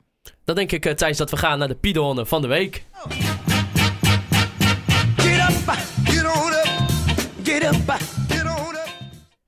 Dan 0.44 0.54
denk 0.54 0.72
ik, 0.72 0.86
eh, 0.86 0.94
Thijs, 0.94 1.16
dat 1.16 1.30
we 1.30 1.36
gaan 1.36 1.58
naar 1.58 1.68
de 1.68 1.74
Pidonne 1.74 2.26
van 2.26 2.42
de 2.42 2.48
week. 2.48 2.84
Get 5.16 5.50
up, 5.50 5.76
get 6.04 6.24
on 6.24 6.52
up, 6.52 6.68
get 7.42 7.62
up, 7.62 7.94
get 8.28 8.42
on 8.42 8.74
up. 8.74 8.90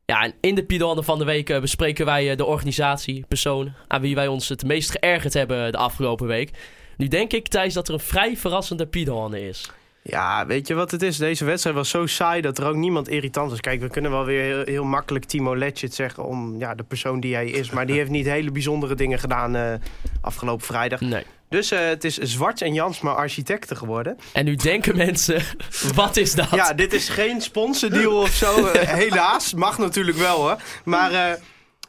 Ja, 0.04 0.22
en 0.22 0.34
in 0.40 0.54
de 0.54 0.64
Piedelhande 0.64 1.02
van 1.02 1.18
de 1.18 1.24
week 1.24 1.50
eh, 1.50 1.60
bespreken 1.60 2.04
wij 2.04 2.30
eh, 2.30 2.36
de 2.36 2.44
organisatie, 2.44 3.24
persoon 3.28 3.72
aan 3.88 4.00
wie 4.00 4.14
wij 4.14 4.26
ons 4.26 4.48
het 4.48 4.64
meest 4.64 4.90
geërgerd 4.90 5.34
hebben 5.34 5.72
de 5.72 5.78
afgelopen 5.78 6.26
week. 6.26 6.50
Nu 6.96 7.08
denk 7.08 7.32
ik, 7.32 7.48
Thijs, 7.48 7.74
dat 7.74 7.88
er 7.88 7.94
een 7.94 8.00
vrij 8.00 8.36
verrassende 8.36 8.86
Piedelhande 8.86 9.48
is. 9.48 9.70
Ja, 10.06 10.46
weet 10.46 10.68
je 10.68 10.74
wat 10.74 10.90
het 10.90 11.02
is? 11.02 11.16
Deze 11.16 11.44
wedstrijd 11.44 11.76
was 11.76 11.88
zo 11.88 12.06
saai 12.06 12.40
dat 12.40 12.58
er 12.58 12.66
ook 12.66 12.74
niemand 12.74 13.08
irritant 13.08 13.50
was. 13.50 13.60
Kijk, 13.60 13.80
we 13.80 13.88
kunnen 13.88 14.10
wel 14.10 14.24
weer 14.24 14.42
heel, 14.42 14.62
heel 14.64 14.84
makkelijk 14.84 15.24
Timo 15.24 15.56
Letchit 15.56 15.94
zeggen 15.94 16.24
om 16.24 16.58
ja, 16.58 16.74
de 16.74 16.82
persoon 16.82 17.20
die 17.20 17.34
hij 17.34 17.46
is. 17.50 17.70
Maar 17.70 17.86
die 17.86 17.96
heeft 17.96 18.10
niet 18.10 18.26
hele 18.26 18.50
bijzondere 18.50 18.94
dingen 18.94 19.18
gedaan 19.18 19.56
eh, 19.56 19.72
afgelopen 20.20 20.66
vrijdag. 20.66 21.00
Nee. 21.00 21.24
Dus 21.48 21.70
eh, 21.70 21.80
het 21.80 22.04
is 22.04 22.18
Zwart 22.18 22.62
en 22.62 22.74
Jansma 22.74 23.12
architecten 23.12 23.76
geworden. 23.76 24.16
En 24.32 24.44
nu 24.44 24.54
denken 24.54 24.96
mensen, 24.96 25.42
wat 25.94 26.16
is 26.16 26.34
dat? 26.34 26.50
Ja, 26.50 26.72
dit 26.72 26.92
is 26.92 27.08
geen 27.08 27.40
sponsordeal 27.40 28.20
of 28.20 28.30
zo. 28.30 28.66
eh, 28.66 28.88
helaas, 29.04 29.54
mag 29.54 29.78
natuurlijk 29.78 30.16
wel 30.16 30.36
hoor. 30.36 30.56
Maar 30.84 31.38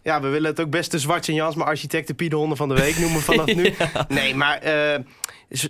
ja, 0.04 0.22
we 0.22 0.28
willen 0.28 0.50
het 0.50 0.60
ook 0.60 0.70
best 0.70 0.92
de 0.92 1.00
Zwart 1.00 1.28
en 1.28 1.34
Jansma 1.34 1.64
architecten 1.64 2.16
Piedehonden 2.16 2.58
van 2.58 2.70
de 2.70 2.76
week 2.76 2.98
noemen 2.98 3.22
vanaf 3.22 3.56
nu. 3.56 3.74
Nee, 4.08 4.36
maar 4.36 4.62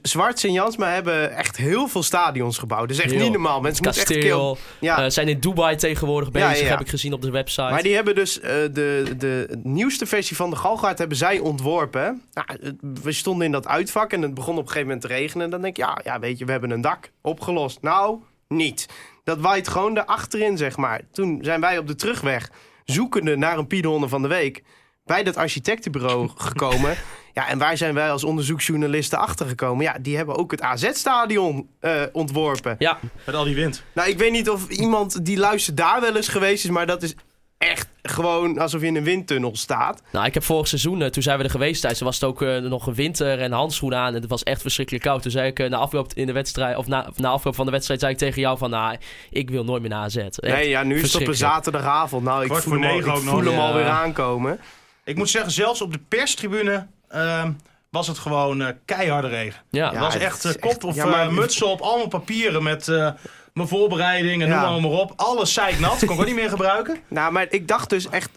Zwarts 0.02 0.44
en 0.44 0.52
Jansma 0.52 0.90
hebben 0.90 1.36
echt 1.36 1.58
heel 1.58 1.88
veel 1.88 2.04
stadions 2.04 2.58
gebouwd. 2.58 2.88
Dat 2.88 2.98
is 2.98 3.04
echt 3.04 3.12
Heel. 3.12 3.22
niet 3.24 3.32
normaal. 3.32 3.62
Mensen 3.62 3.86
echt 3.86 3.96
Kasteel, 3.98 4.20
kil- 4.22 4.58
Ja. 4.80 5.04
eh, 5.04 5.10
zijn 5.10 5.28
in 5.28 5.40
Dubai 5.40 5.76
tegenwoordig 5.76 6.32
bezig, 6.32 6.50
Ja, 6.50 6.56
ja, 6.56 6.64
ja. 6.64 6.70
heb 6.70 6.80
ik 6.80 6.88
gezien 6.90 7.14
op 7.14 7.22
de 7.22 7.32
website. 7.32 7.62
Maar 7.72 7.84
die 7.84 7.96
hebben 7.96 8.16
dus 8.16 8.40
eh, 8.40 8.52
de, 8.72 9.14
de 9.18 9.60
nieuwste 9.64 10.06
versie 10.06 10.36
van 10.36 10.50
de 10.50 10.56
Galgaard 10.56 10.98
hebben 10.98 11.18
zij 11.18 11.40
ontworpen. 11.40 12.22
Nou, 12.34 12.78
we 13.04 13.12
stonden 13.12 13.46
in 13.46 13.52
dat 13.52 13.68
uitvak 13.68 14.14
en 14.14 14.22
het 14.22 14.34
begon 14.34 14.54
op 14.54 14.60
een 14.62 14.68
gegeven 14.68 14.88
moment 14.88 15.02
te 15.02 15.08
regenen. 15.16 15.44
En 15.46 15.52
dan 15.52 15.62
denk 15.62 15.78
je, 15.78 15.82
ja, 15.84 16.00
ja, 16.04 16.20
weet 16.20 16.38
je, 16.38 16.46
we 16.46 16.52
hebben 16.52 16.70
een 16.72 16.82
dak 16.82 17.12
opgelost. 17.22 17.82
Nou, 17.82 18.18
niet. 18.48 18.86
Dat 19.24 19.40
waait 19.40 19.68
gewoon 19.68 19.98
erachterin, 19.98 20.58
zeg 20.58 20.78
maar. 20.78 21.02
Toen 21.12 21.40
zijn 21.42 21.62
wij 21.62 21.78
op 21.78 21.88
de 21.88 21.96
terugweg 21.96 22.50
zoekende 22.86 23.36
naar 23.38 23.58
een 23.58 23.68
Piedhonden 23.68 24.10
van 24.10 24.22
de 24.22 24.28
week 24.28 24.64
bij 25.06 25.24
dat 25.24 25.36
architectenbureau 25.38 26.30
gekomen. 26.36 26.96
Ja, 27.36 27.48
en 27.48 27.58
waar 27.58 27.78
zijn 27.78 27.94
wij 27.94 28.12
als 28.12 28.24
onderzoeksjournalisten 28.24 29.20
achtergekomen? 29.20 29.84
Ja, 29.84 29.98
die 30.02 30.18
hebben 30.18 30.36
ook 30.36 30.52
het 30.52 30.62
AZ-stadion 30.62 31.70
eh, 31.80 32.02
ontworpen. 32.12 32.76
Ja, 32.80 33.00
Met 33.26 33.36
al 33.36 33.44
die 33.44 33.56
wind. 33.56 33.84
Nou, 33.94 34.10
ik 34.10 34.18
weet 34.18 34.32
niet 34.32 34.50
of 34.50 34.70
iemand 34.70 35.26
die 35.26 35.38
luistert 35.38 35.78
daar 35.78 36.02
wel 36.02 36.16
eens 36.16 36.28
geweest 36.28 36.64
is, 36.64 36.70
maar 36.70 36.86
dat 36.86 37.04
is 37.04 37.16
echt 37.58 37.88
gewoon 38.02 38.60
alsof 38.60 38.82
je 38.82 38.88
in 38.88 38.96
een 38.96 39.04
windtunnel 39.04 39.56
staat. 39.56 40.02
nou 40.12 40.26
ik 40.26 40.34
heb 40.34 40.44
vorig 40.44 40.68
seizoen, 40.68 41.02
eh, 41.02 41.10
toen 41.10 41.24
zijn 41.24 41.38
we 41.38 41.44
er 41.44 41.50
geweest 41.50 41.84
er 41.84 42.04
was 42.04 42.16
het 42.16 42.24
ook 42.24 42.42
eh, 42.42 42.58
nog 42.58 42.88
een 42.88 42.94
winter 42.94 43.40
en 43.40 43.52
handschoenen 43.52 44.00
aan 44.00 44.16
en 44.16 44.22
het 44.22 44.30
was 44.30 44.44
echt 44.44 44.62
verschrikkelijk 44.62 45.04
koud. 45.04 45.22
Toen 45.22 45.32
zei 45.32 45.48
ik 45.48 45.70
na 45.70 45.78
afloop 45.78 46.14
in 46.14 46.26
de 46.26 46.34
wedstrijd, 46.34 46.78
of 46.78 46.88
na, 46.88 47.10
na 47.16 47.30
afloop 47.30 47.56
van 47.56 47.66
de 47.66 47.72
wedstrijd, 47.72 48.00
zei 48.00 48.12
ik 48.12 48.18
tegen 48.18 48.42
jou 48.42 48.58
van, 48.58 48.70
nou, 48.70 48.98
ik 49.30 49.50
wil 49.50 49.64
nooit 49.64 49.82
meer 49.82 49.92
naar 49.92 50.04
AZ. 50.04 50.16
Echt 50.16 50.42
nee, 50.42 50.70
ja, 50.70 50.84
nu 50.84 50.96
is 50.96 51.14
het 51.14 51.22
op 51.22 51.28
een 51.28 51.36
zaterdagavond. 51.36 52.24
Nou, 52.24 52.42
ik 52.42 52.48
Kwart 52.48 52.64
voel 52.64 52.74
voor 52.74 52.84
hem, 52.84 53.10
al, 53.10 53.18
ik 53.18 53.24
voel 53.24 53.44
hem 53.44 53.60
alweer 53.60 53.88
aankomen. 53.88 54.60
Ik 55.04 55.16
moet 55.16 55.30
zeggen, 55.30 55.52
zelfs 55.52 55.82
op 55.82 55.92
de 55.92 56.00
perstribune 56.08 56.88
ehm, 57.10 57.52
was 57.90 58.08
het 58.08 58.18
gewoon 58.18 58.62
eh, 58.62 58.68
keiharde 58.86 59.28
regen. 59.28 59.62
Ja, 59.70 59.86
Het 59.86 59.94
Ja, 59.94 60.00
was 60.00 60.16
echt 60.18 60.46
eh, 60.46 60.52
kop 60.52 60.72
echt- 60.72 60.84
of 60.84 60.96
ja, 60.96 61.06
maar- 61.06 61.26
eh, 61.28 61.32
mutsen 61.34 61.68
op, 61.68 61.82
allemaal 61.82 62.08
papieren 62.08 62.64
met 62.64 62.88
eh, 62.88 63.12
mijn 63.54 63.68
voorbereiding 63.68 64.42
en 64.42 64.48
Ja. 64.48 64.62
noem 64.62 64.82
maar, 64.82 64.92
maar 64.92 65.00
op. 65.00 65.14
Alles 65.16 65.54
zeiknat, 65.54 66.06
kon 66.06 66.14
ik 66.16 66.20
ook 66.20 66.26
niet 66.26 66.36
meer 66.36 66.50
gebruiken. 66.50 66.98
Nou, 67.08 67.32
maar 67.32 67.46
ik 67.50 67.68
dacht 67.68 67.90
dus 67.90 68.10
echt... 68.10 68.30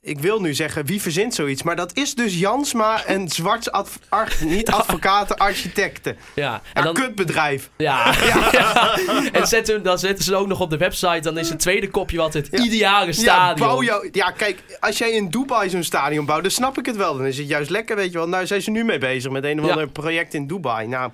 Ik 0.00 0.18
wil 0.18 0.40
nu 0.40 0.54
zeggen, 0.54 0.84
wie 0.86 1.00
verzint 1.02 1.34
zoiets? 1.34 1.62
Maar 1.62 1.76
dat 1.76 1.96
is 1.96 2.14
dus 2.14 2.38
Jansma 2.38 3.04
en 3.04 3.28
Zwarts 3.28 3.70
adv- 3.70 3.96
ar- 4.08 4.36
niet 4.44 4.70
advocaten, 4.70 5.36
architecten. 5.36 6.16
ja. 6.34 6.62
En 6.72 6.82
dan, 6.84 6.94
kutbedrijf. 6.94 7.70
ja, 7.76 8.14
ja. 8.52 8.98
En 9.32 9.46
zetten, 9.46 9.82
dan 9.82 9.98
zetten 9.98 10.24
ze 10.24 10.36
ook 10.36 10.46
nog 10.46 10.60
op 10.60 10.70
de 10.70 10.76
website, 10.76 11.20
dan 11.20 11.38
is 11.38 11.48
het 11.48 11.58
tweede 11.60 11.88
kopje 11.90 12.16
wat 12.16 12.34
het 12.34 12.46
ideale 12.48 13.06
Ja, 13.06 13.12
stadion. 13.12 13.68
bouw 13.68 13.82
jou, 13.82 14.08
ja, 14.12 14.30
kijk, 14.30 14.62
als 14.80 14.98
jij 14.98 15.10
in 15.10 15.28
Dubai 15.28 15.70
zo'n 15.70 15.82
stadion 15.82 16.26
bouwt, 16.26 16.42
dan 16.42 16.50
snap 16.50 16.78
ik 16.78 16.86
het 16.86 16.96
wel. 16.96 17.16
Dan 17.16 17.26
is 17.26 17.38
het 17.38 17.48
juist 17.48 17.70
lekker, 17.70 17.96
weet 17.96 18.12
je 18.12 18.18
wel. 18.18 18.28
Nou 18.28 18.46
zijn 18.46 18.62
ze 18.62 18.70
nu 18.70 18.84
mee 18.84 18.98
bezig 18.98 19.30
met 19.32 19.44
een 19.44 19.58
of 19.60 19.64
Ja. 19.66 19.70
ander 19.72 19.88
project 19.88 20.34
in 20.34 20.46
Dubai. 20.46 20.86
Nou, 20.86 21.12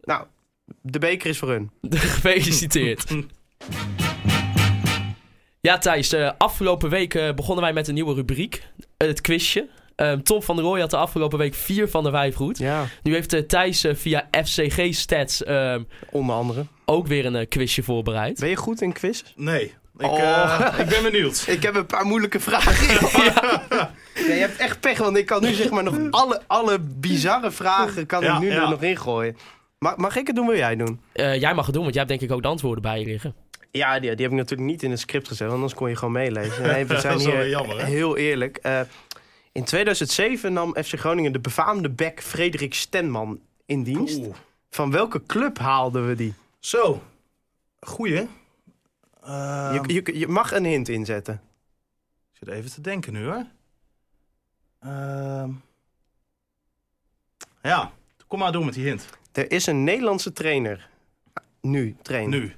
nou, 0.00 0.24
de 0.82 0.98
beker 0.98 1.30
is 1.30 1.38
voor 1.38 1.48
hun. 1.50 1.70
Gefeliciteerd. 1.90 3.04
Ja, 5.66 5.78
Thijs, 5.78 6.12
eh, 6.12 6.30
afgelopen 6.38 6.90
week 6.90 7.14
eh, 7.14 7.34
begonnen 7.34 7.64
wij 7.64 7.72
met 7.72 7.88
een 7.88 7.94
nieuwe 7.94 8.14
rubriek. 8.14 8.62
eh, 8.96 9.08
het 9.08 9.20
quizje. 9.20 9.68
Ehm, 9.96 10.20
Tom 10.22 10.42
van 10.42 10.56
der 10.56 10.64
Rooij 10.64 10.80
had 10.80 10.90
de 10.90 10.96
afgelopen 10.96 11.38
week 11.38 11.54
vier 11.54 11.88
van 11.88 12.04
de 12.04 12.10
vijf 12.10 12.34
goed. 12.34 12.58
Ja, 12.58 12.84
Nu 13.02 13.12
heeft 13.14 13.48
Thijs 13.48 13.84
via 13.92 14.28
FCG 14.44 14.94
Stats 14.94 15.44
ehm, 15.44 15.82
onder 16.10 16.34
andere. 16.36 16.66
ook 16.84 17.06
weer 17.06 17.26
een 17.34 17.48
quizje 17.48 17.82
voorbereid. 17.82 18.40
Ben 18.40 18.48
je 18.48 18.56
goed 18.56 18.80
in 18.80 18.92
quiz? 18.92 19.22
Nee, 19.36 19.62
ik, 19.98 20.06
Oh. 20.06 20.20
eh, 20.60 20.78
ik 20.78 20.86
ben 20.86 21.02
benieuwd. 21.02 21.44
Ik 21.56 21.62
heb 21.62 21.74
een 21.74 21.86
paar 21.86 22.04
moeilijke 22.06 22.40
vragen. 22.40 22.94
ja. 23.24 23.90
je 24.26 24.32
hebt 24.32 24.56
echt 24.56 24.80
pech, 24.80 24.98
want 24.98 25.16
ik 25.16 25.26
kan 25.26 25.42
nu 25.42 25.52
zeg 25.52 25.70
maar 25.70 25.82
nog 25.84 25.96
alle, 26.10 26.40
alle 26.46 26.78
bizarre 26.80 27.50
vragen 27.50 28.06
kan 28.06 28.22
Ja, 28.22 28.34
ik 28.34 28.40
nu 28.40 28.50
ja. 28.52 28.62
er 28.62 28.68
nog 28.68 28.82
ingooien. 28.82 29.36
Mag, 29.78 29.96
mag 29.96 30.16
ik 30.16 30.26
het 30.26 30.36
doen, 30.36 30.46
wil 30.46 30.56
jij 30.56 30.76
doen? 30.76 31.00
Eh, 31.12 31.40
jij 31.40 31.54
mag 31.54 31.64
het 31.64 31.74
doen, 31.74 31.82
want 31.82 31.94
jij 31.94 32.04
hebt 32.04 32.18
denk 32.18 32.30
ik 32.30 32.36
ook 32.36 32.42
de 32.42 32.48
antwoorden 32.48 32.82
bij 32.82 32.98
je 33.00 33.06
liggen. 33.06 33.34
Ja, 33.72 33.92
die, 33.92 34.00
die 34.00 34.22
heb 34.24 34.30
ik 34.32 34.38
natuurlijk 34.38 34.70
niet 34.70 34.82
in 34.82 34.90
het 34.90 35.00
script 35.00 35.28
gezet, 35.28 35.40
want 35.46 35.52
anders 35.52 35.74
kon 35.74 35.88
je 35.88 35.96
gewoon 35.96 36.12
meelezen. 36.12 36.62
Nee, 36.62 36.84
we 36.86 36.98
zijn 37.00 37.12
Dat 37.12 37.20
is 37.20 37.26
wel 37.26 37.36
hier 37.36 37.48
jammer, 37.48 37.78
hè? 37.78 37.84
heel 37.84 38.16
eerlijk. 38.16 38.56
Eh, 38.56 38.80
in 39.52 39.64
2007 39.64 40.52
nam 40.52 40.74
FC 40.84 40.98
Groningen 40.98 41.32
de 41.32 41.40
befaamde 41.40 41.88
back 41.90 42.20
Frederik 42.22 42.74
Stenman 42.74 43.40
in 43.66 43.82
dienst. 43.82 44.18
Oeh. 44.18 44.34
Van 44.70 44.90
welke 44.90 45.22
club 45.26 45.58
haalden 45.58 46.08
we 46.08 46.14
die? 46.14 46.34
Zo, 46.58 47.02
goeie. 47.80 48.28
Ehm, 49.22 49.74
Je, 49.74 50.02
je, 50.04 50.18
je 50.18 50.28
mag 50.28 50.52
een 50.52 50.64
hint 50.64 50.88
inzetten. 50.88 51.40
Ik 52.32 52.38
zit 52.38 52.48
even 52.48 52.70
te 52.72 52.80
denken 52.80 53.12
nu 53.12 53.24
hoor. 53.24 53.46
Ehm, 54.80 55.50
ja, 57.62 57.92
kom 58.26 58.38
maar 58.38 58.52
door 58.52 58.64
met 58.64 58.74
die 58.74 58.84
hint. 58.84 59.08
Er 59.32 59.50
is 59.50 59.66
een 59.66 59.84
Nederlandse 59.84 60.32
trainer. 60.32 60.88
Nu, 61.60 61.96
trainer. 62.02 62.38
Nu. 62.40 62.54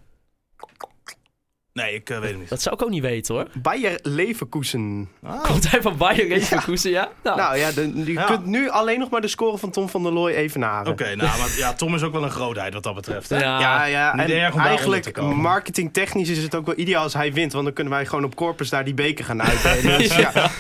Nee, 1.74 1.94
ik 1.94 2.10
eh, 2.10 2.18
weet 2.18 2.30
het 2.30 2.38
niet. 2.40 2.48
Dat 2.48 2.62
zou 2.62 2.74
ik 2.74 2.82
ook 2.82 2.90
niet 2.90 3.02
weten 3.02 3.34
hoor. 3.34 3.46
Bayer 3.62 3.98
Leverkusen. 4.02 5.08
Ah, 5.22 5.42
Komt 5.44 5.70
hij 5.70 5.82
van 5.82 5.96
Bayern 5.96 6.28
Leverkusen, 6.28 6.90
ja? 6.90 7.08
Nou, 7.22 7.36
Nou 7.36 7.56
ja, 7.56 7.72
de, 7.72 7.92
je 8.04 8.12
Ja. 8.12 8.24
kunt 8.24 8.46
nu 8.46 8.68
alleen 8.70 8.98
nog 8.98 9.10
maar 9.10 9.20
de 9.20 9.28
score 9.28 9.58
van 9.58 9.70
Tom 9.70 9.88
van 9.88 10.02
der 10.02 10.12
Looy 10.12 10.32
evenaren. 10.32 10.92
Oké, 10.92 11.04
nou, 11.14 11.38
maar 11.38 11.48
ja, 11.56 11.72
Tom 11.72 11.94
is 11.94 12.02
ook 12.02 12.12
wel 12.12 12.22
een 12.22 12.30
grootheid 12.30 12.74
wat 12.74 12.82
dat 12.82 12.94
betreft. 12.94 13.28
Hè? 13.28 13.38
ja, 13.38 13.60
Ja, 13.60 13.84
ja. 13.84 14.14
Niet 14.16 14.24
En 14.24 14.30
erg 14.30 14.52
om 14.54 14.58
daaronder 14.58 14.60
te 14.64 14.68
eigenlijk 14.68 15.12
komen. 15.12 15.36
marketingtechnisch 15.36 16.28
is 16.28 16.42
het 16.42 16.54
ook 16.54 16.66
wel 16.66 16.78
ideaal 16.78 17.02
als 17.02 17.14
hij 17.14 17.32
wint. 17.32 17.52
Want 17.52 17.64
dan 17.64 17.74
kunnen 17.74 17.92
wij 17.92 18.06
gewoon 18.06 18.24
op 18.24 18.34
Corpus 18.34 18.68
daar 18.70 18.84
die 18.84 18.94
beker 18.94 19.24
gaan 19.24 19.42
uitdelen. 19.42 19.98
Dus 20.04 20.16
ja. 20.16 20.50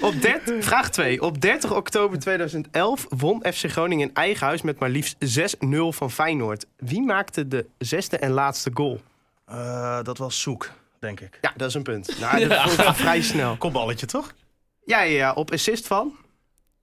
op 0.00 0.22
30 0.22 0.64
vraag 0.64 0.90
2. 0.90 1.22
Op 1.22 1.40
30 1.40 1.74
oktober 1.74 2.18
2011 2.18 3.06
won 3.08 3.44
FC 3.52 3.70
Groningen 3.70 4.08
in 4.08 4.14
eigen 4.14 4.46
huis 4.46 4.62
met 4.62 4.78
maar 4.78 4.88
liefst 4.90 5.16
6-0 5.64 5.66
van 5.88 6.10
Feyenoord. 6.10 6.66
Wie 6.76 7.02
maakte 7.02 7.48
de 7.48 7.66
zesde 7.78 8.16
en 8.18 8.30
laatste 8.30 8.70
goal? 8.74 9.00
Eh, 9.46 9.98
dat 10.02 10.18
was 10.18 10.40
zoek, 10.40 10.70
denk 10.98 11.20
ik. 11.20 11.38
Ja, 11.40 11.52
dat 11.56 11.68
is 11.68 11.74
een 11.74 11.82
punt. 11.82 12.18
Nou, 12.20 12.46
dat 12.48 12.70
vond 12.70 12.88
ik 12.88 12.94
vrij 12.94 13.22
snel. 13.22 13.56
Kopballetje, 13.56 14.06
toch? 14.06 14.32
Ja, 14.84 15.00
ja, 15.00 15.16
ja, 15.16 15.32
op 15.32 15.52
assist 15.52 15.86
van? 15.86 16.16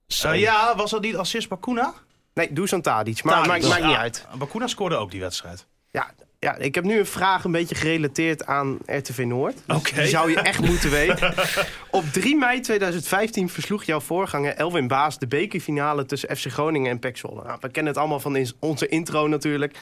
Zo. 0.06 0.28
Eh, 0.30 0.40
ja, 0.40 0.76
was 0.76 0.90
dat 0.90 1.00
niet 1.02 1.16
assist 1.16 1.48
Bakuna? 1.48 1.94
Nee, 2.34 2.52
Dusan 2.52 2.80
Tadic. 2.80 3.22
Maar 3.22 3.34
Tadic. 3.34 3.48
maakt, 3.50 3.68
maakt 3.68 3.82
niet 3.82 3.90
Ja, 3.92 3.98
uit. 3.98 4.26
Bakuna 4.38 4.66
scoorde 4.66 4.96
ook 4.96 5.10
die 5.10 5.20
wedstrijd. 5.20 5.66
Ja, 5.90 6.10
ja, 6.38 6.56
ik 6.56 6.74
heb 6.74 6.84
nu 6.84 6.98
een 6.98 7.06
vraag 7.06 7.44
een 7.44 7.52
beetje 7.52 7.74
gerelateerd 7.74 8.46
aan 8.46 8.78
RTV 8.86 9.18
Noord. 9.26 9.56
Dus 9.66 9.76
Oké. 9.76 9.94
Die 9.94 10.06
zou 10.06 10.30
je 10.30 10.40
echt 10.40 10.60
moeten 10.60 10.90
weten. 10.90 11.34
Op 11.90 12.04
3 12.12 12.36
mei 12.36 12.60
2015 12.60 13.48
versloeg 13.48 13.84
jouw 13.84 14.00
voorganger 14.00 14.54
Elwin 14.54 14.88
Baas 14.88 15.18
de 15.18 15.26
bekerfinale 15.26 16.06
tussen 16.06 16.36
FC 16.36 16.46
Groningen 16.46 16.90
en 16.90 16.98
PEC 16.98 17.16
Zwolle. 17.16 17.42
Nou, 17.44 17.58
we 17.60 17.68
kennen 17.70 17.92
het 17.92 18.00
allemaal 18.00 18.20
van 18.20 18.46
onze 18.58 18.88
intro 18.88 19.28
natuurlijk. 19.28 19.76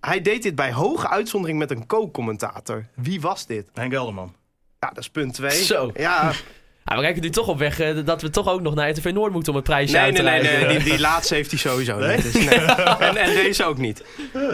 Hij 0.00 0.20
deed 0.20 0.42
dit 0.42 0.54
bij 0.54 0.72
hoge 0.72 1.08
uitzondering 1.08 1.58
met 1.58 1.70
een 1.70 1.86
co-commentator. 1.86 2.86
Wie 2.94 3.20
was 3.20 3.46
dit? 3.46 3.68
Henk 3.74 3.92
Elderman. 3.92 4.34
Ja, 4.78 4.88
dat 4.88 4.98
is 4.98 5.10
punt 5.10 5.34
2. 5.34 5.50
Zo. 5.50 5.90
Ja, 5.94 6.32
Ah, 6.88 6.96
we 6.96 7.02
kijken 7.02 7.22
nu 7.22 7.30
toch 7.30 7.48
op 7.48 7.58
weg 7.58 7.80
eh, 7.80 8.04
dat 8.04 8.22
we 8.22 8.30
toch 8.30 8.48
ook 8.48 8.60
nog 8.60 8.74
naar 8.74 8.90
RTV 8.90 9.10
Noord 9.14 9.32
moeten 9.32 9.52
om 9.52 9.58
het 9.58 9.68
prijsje 9.68 9.94
nee, 9.96 10.02
uit 10.02 10.16
te 10.16 10.22
nee, 10.22 10.42
nee, 10.42 10.64
nee 10.64 10.78
die, 10.78 10.90
die 10.90 11.00
laatste 11.00 11.34
heeft 11.34 11.50
hij 11.50 11.58
sowieso 11.58 11.98
Nee? 11.98 12.16
niet. 12.16 12.32
Dus 12.32 12.44
nee. 12.44 12.58
En, 13.08 13.16
en 13.16 13.34
deze 13.34 13.64
ook 13.64 13.78
niet. 13.78 14.04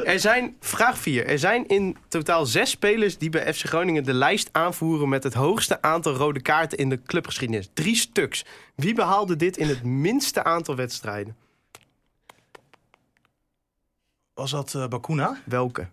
Er 0.05 0.21
zijn, 0.21 0.57
vraag 0.61 0.99
4. 0.99 1.27
Er 1.27 1.39
zijn 1.39 1.67
in 1.67 1.97
totaal 2.09 2.47
zes 2.47 2.71
spelers 2.71 3.19
die 3.19 3.31
bij 3.31 3.55
FC 3.55 3.65
Groningen 3.65 4.05
de 4.05 4.13
lijst 4.13 4.49
aanvoeren 4.53 5.09
met 5.09 5.23
het 5.23 5.35
hoogste 5.35 5.83
aantal 5.83 6.15
rode 6.15 6.43
kaarten 6.43 6.79
in 6.79 6.89
de 6.89 7.03
clubgeschiedenis. 7.03 7.69
Drie 7.75 7.97
stuks. 7.97 8.45
Wie 8.77 8.95
behaalde 8.95 9.37
dit 9.37 9.57
in 9.57 9.69
het 9.69 9.83
minste 9.83 10.45
aantal 10.45 10.77
wedstrijden? 10.77 11.37
Was 14.35 14.51
dat 14.51 14.75
eh, 14.75 14.87
Bakuna? 14.87 15.37
Welke? 15.45 15.87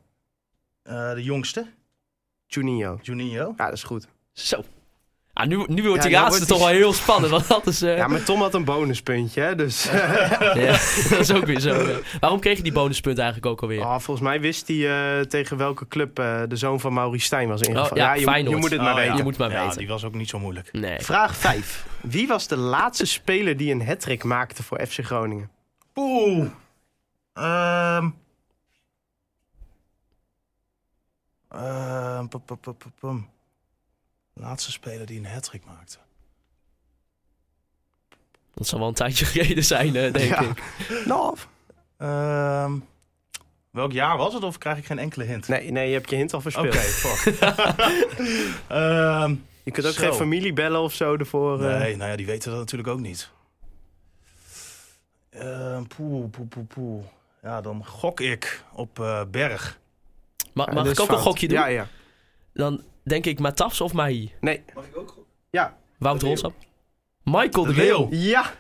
Eh, 0.84 1.14
de 1.14 1.24
jongste? 1.24 1.66
Juninho. 2.46 3.00
Juninho? 3.02 3.54
Ja, 3.58 3.66
dat 3.66 3.74
is 3.74 3.84
goed. 3.84 4.08
Zo. 4.34 4.64
Ah, 5.34 5.48
nu, 5.48 5.56
nu 5.68 5.84
wordt 5.88 6.04
Ja, 6.04 6.10
die 6.10 6.18
nou 6.18 6.24
laatste 6.24 6.30
wordt 6.30 6.48
toch 6.48 6.58
die- 6.58 6.68
wel 6.68 6.76
heel 6.76 6.94
spannend. 6.94 7.32
Want 7.32 7.48
dat 7.48 7.68
is, 7.68 7.82
eh, 7.82 7.98
Ja, 7.98 8.08
maar 8.08 8.24
Tom 8.24 8.40
had 8.42 8.54
een 8.54 8.64
bonuspuntje, 8.66 9.42
hè? 9.42 9.56
Dus 9.56 9.84
ja, 10.54 10.66
dat 11.10 11.20
is 11.20 11.32
ook 11.34 11.46
weer 11.46 11.60
zo. 11.60 11.88
ja. 11.90 11.98
Waarom 12.20 12.40
kreeg 12.40 12.58
je 12.58 12.64
die 12.64 12.72
bonuspunten 12.72 13.24
eigenlijk 13.24 13.52
ook 13.54 13.62
alweer? 13.62 13.80
oh, 13.80 14.00
volgens 14.00 14.28
mij 14.28 14.42
wist 14.42 14.68
hij 14.68 15.18
eh, 15.20 15.26
tegen 15.26 15.58
welke 15.58 15.88
club 15.88 16.20
eh, 16.20 16.42
de 16.48 16.56
zoon 16.56 16.80
van 16.80 16.94
Maurice 16.94 17.26
Stijn 17.26 17.48
was 17.48 17.62
ingevallen. 17.62 17.92
Oh, 17.92 17.98
ja, 17.98 18.14
je, 18.14 18.50
je 18.50 18.56
moet 18.56 18.70
het 18.72 18.80
Oh, 18.80 18.86
maar 18.86 18.94
ja. 18.94 19.00
weten. 19.00 19.18
Je 19.18 19.24
moet 19.24 19.38
maar 19.38 19.52
ja, 19.52 19.62
weten. 19.64 19.78
die 19.78 19.88
was 19.88 20.04
ook 20.04 20.14
niet 20.14 20.30
zo 20.30 20.40
moeilijk. 20.40 20.70
Nee. 20.72 21.00
Vraag 21.00 21.36
5. 21.38 21.86
Wie 22.02 22.28
was 22.28 22.48
de 22.48 22.58
laatste 22.58 23.06
speler 23.06 23.58
die 23.58 23.72
een 23.74 23.86
hat 23.88 24.24
maakte 24.24 24.64
voor 24.64 24.86
FC 24.88 25.00
Groningen? 25.06 25.50
Oeh. 25.96 26.46
Ehm. 27.34 28.10
Ehm, 31.52 32.28
pum, 32.28 32.42
pum, 32.46 32.60
pum, 32.60 32.76
pum, 32.78 32.92
pum. 33.00 33.30
Laatste 34.34 34.72
speler 34.72 35.06
die 35.06 35.20
een 35.20 35.26
hat 35.26 35.52
maakte. 35.66 35.98
Dat 38.54 38.68
zal 38.68 38.80
wel 38.80 38.88
een 38.88 38.94
tijdje 38.94 39.26
geleden 39.32 39.64
zijn, 39.64 39.96
eh, 39.96 40.14
denk 40.14 40.30
Ja. 40.30 40.42
ik. 40.42 40.62
Nou, 41.06 41.38
Ehm, 41.98 42.78
welk 43.70 43.92
jaar 43.92 44.18
was 44.18 44.34
het 44.34 44.44
of 44.44 44.58
krijg 44.58 44.78
ik 44.78 44.86
geen 44.86 45.00
enkele 45.00 45.24
hint? 45.24 45.48
nee, 45.48 45.72
nee, 45.72 45.88
je 45.88 45.94
hebt 45.94 46.10
je 46.10 46.16
hint 46.16 46.34
al 46.34 46.40
Oké, 46.40 46.52
verspeeld. 46.52 46.76
fuck. 47.18 47.40
Ehm, 48.68 49.36
Je 49.64 49.72
kunt 49.72 49.86
ook 49.86 49.94
Zo. 49.94 50.02
geen 50.02 50.14
familie 50.14 50.54
bellen 50.54 50.82
of 50.82 50.94
zo 50.94 51.16
ervoor. 51.16 51.64
eh. 51.66 51.80
nee, 51.80 51.96
nou 51.96 52.10
ja, 52.10 52.16
die 52.16 52.26
weten 52.26 52.50
dat 52.52 52.60
natuurlijk 52.60 52.90
ook 52.90 53.00
niet. 53.00 53.30
Ehm, 55.30 55.84
poeh, 55.84 56.30
poeh, 56.30 56.48
poeh, 56.48 56.68
poeh. 56.68 57.04
Ja, 57.42 57.62
dan 57.62 57.86
gok 57.86 58.20
ik 58.20 58.64
op 58.74 59.00
eh, 59.00 59.22
Berg. 59.32 59.80
Ma- 60.54 60.66
mag 60.74 60.84
dat 60.84 60.94
ik 60.94 61.00
ook 61.00 61.10
een 61.10 61.18
gokje 61.18 61.48
doen? 61.48 61.58
Ja, 61.58 61.66
ja. 61.66 61.88
Dan 62.54 62.82
denk 63.04 63.26
ik 63.26 63.40
Matas 63.40 63.82
of 63.82 63.94
Mahi. 63.94 64.32
Nee. 64.40 64.64
Ja. 65.50 65.78
Wout 66.00 66.22
Ronsap. 66.22 66.54
Michael 67.24 67.66
de 67.66 67.74
De 67.74 67.82
Leeuw. 67.82 68.08
Ja. 68.10 68.52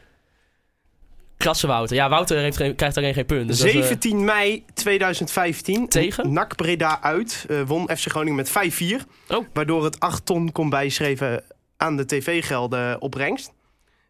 Krasse 1.37 1.67
Wouter. 1.67 1.95
Ja, 1.95 2.09
Wouter 2.09 2.37
heeft 2.37 2.57
geen, 2.57 2.75
krijgt 2.75 2.97
alleen 2.97 3.13
geen 3.13 3.25
punt. 3.25 3.47
Dus 3.47 3.57
dat 3.57 3.67
is, 3.67 3.73
eh, 3.75 3.81
17 3.81 4.23
mei 4.25 4.65
2015. 4.73 5.87
Tegen? 5.87 6.33
NAC 6.33 6.55
Breda 6.55 7.01
uit. 7.01 7.45
eh, 7.49 7.61
won 7.61 7.89
FC 7.97 8.09
Groningen 8.09 8.35
met 8.35 8.49
5-4. 8.49 9.05
Oh. 9.27 9.45
Waardoor 9.53 9.83
het 9.83 9.99
8 9.99 10.25
ton 10.25 10.51
kon 10.51 10.69
bijschreven 10.69 11.43
aan 11.77 11.97
de 11.97 12.05
tv-gelden 12.05 13.01
opbrengst. 13.01 13.53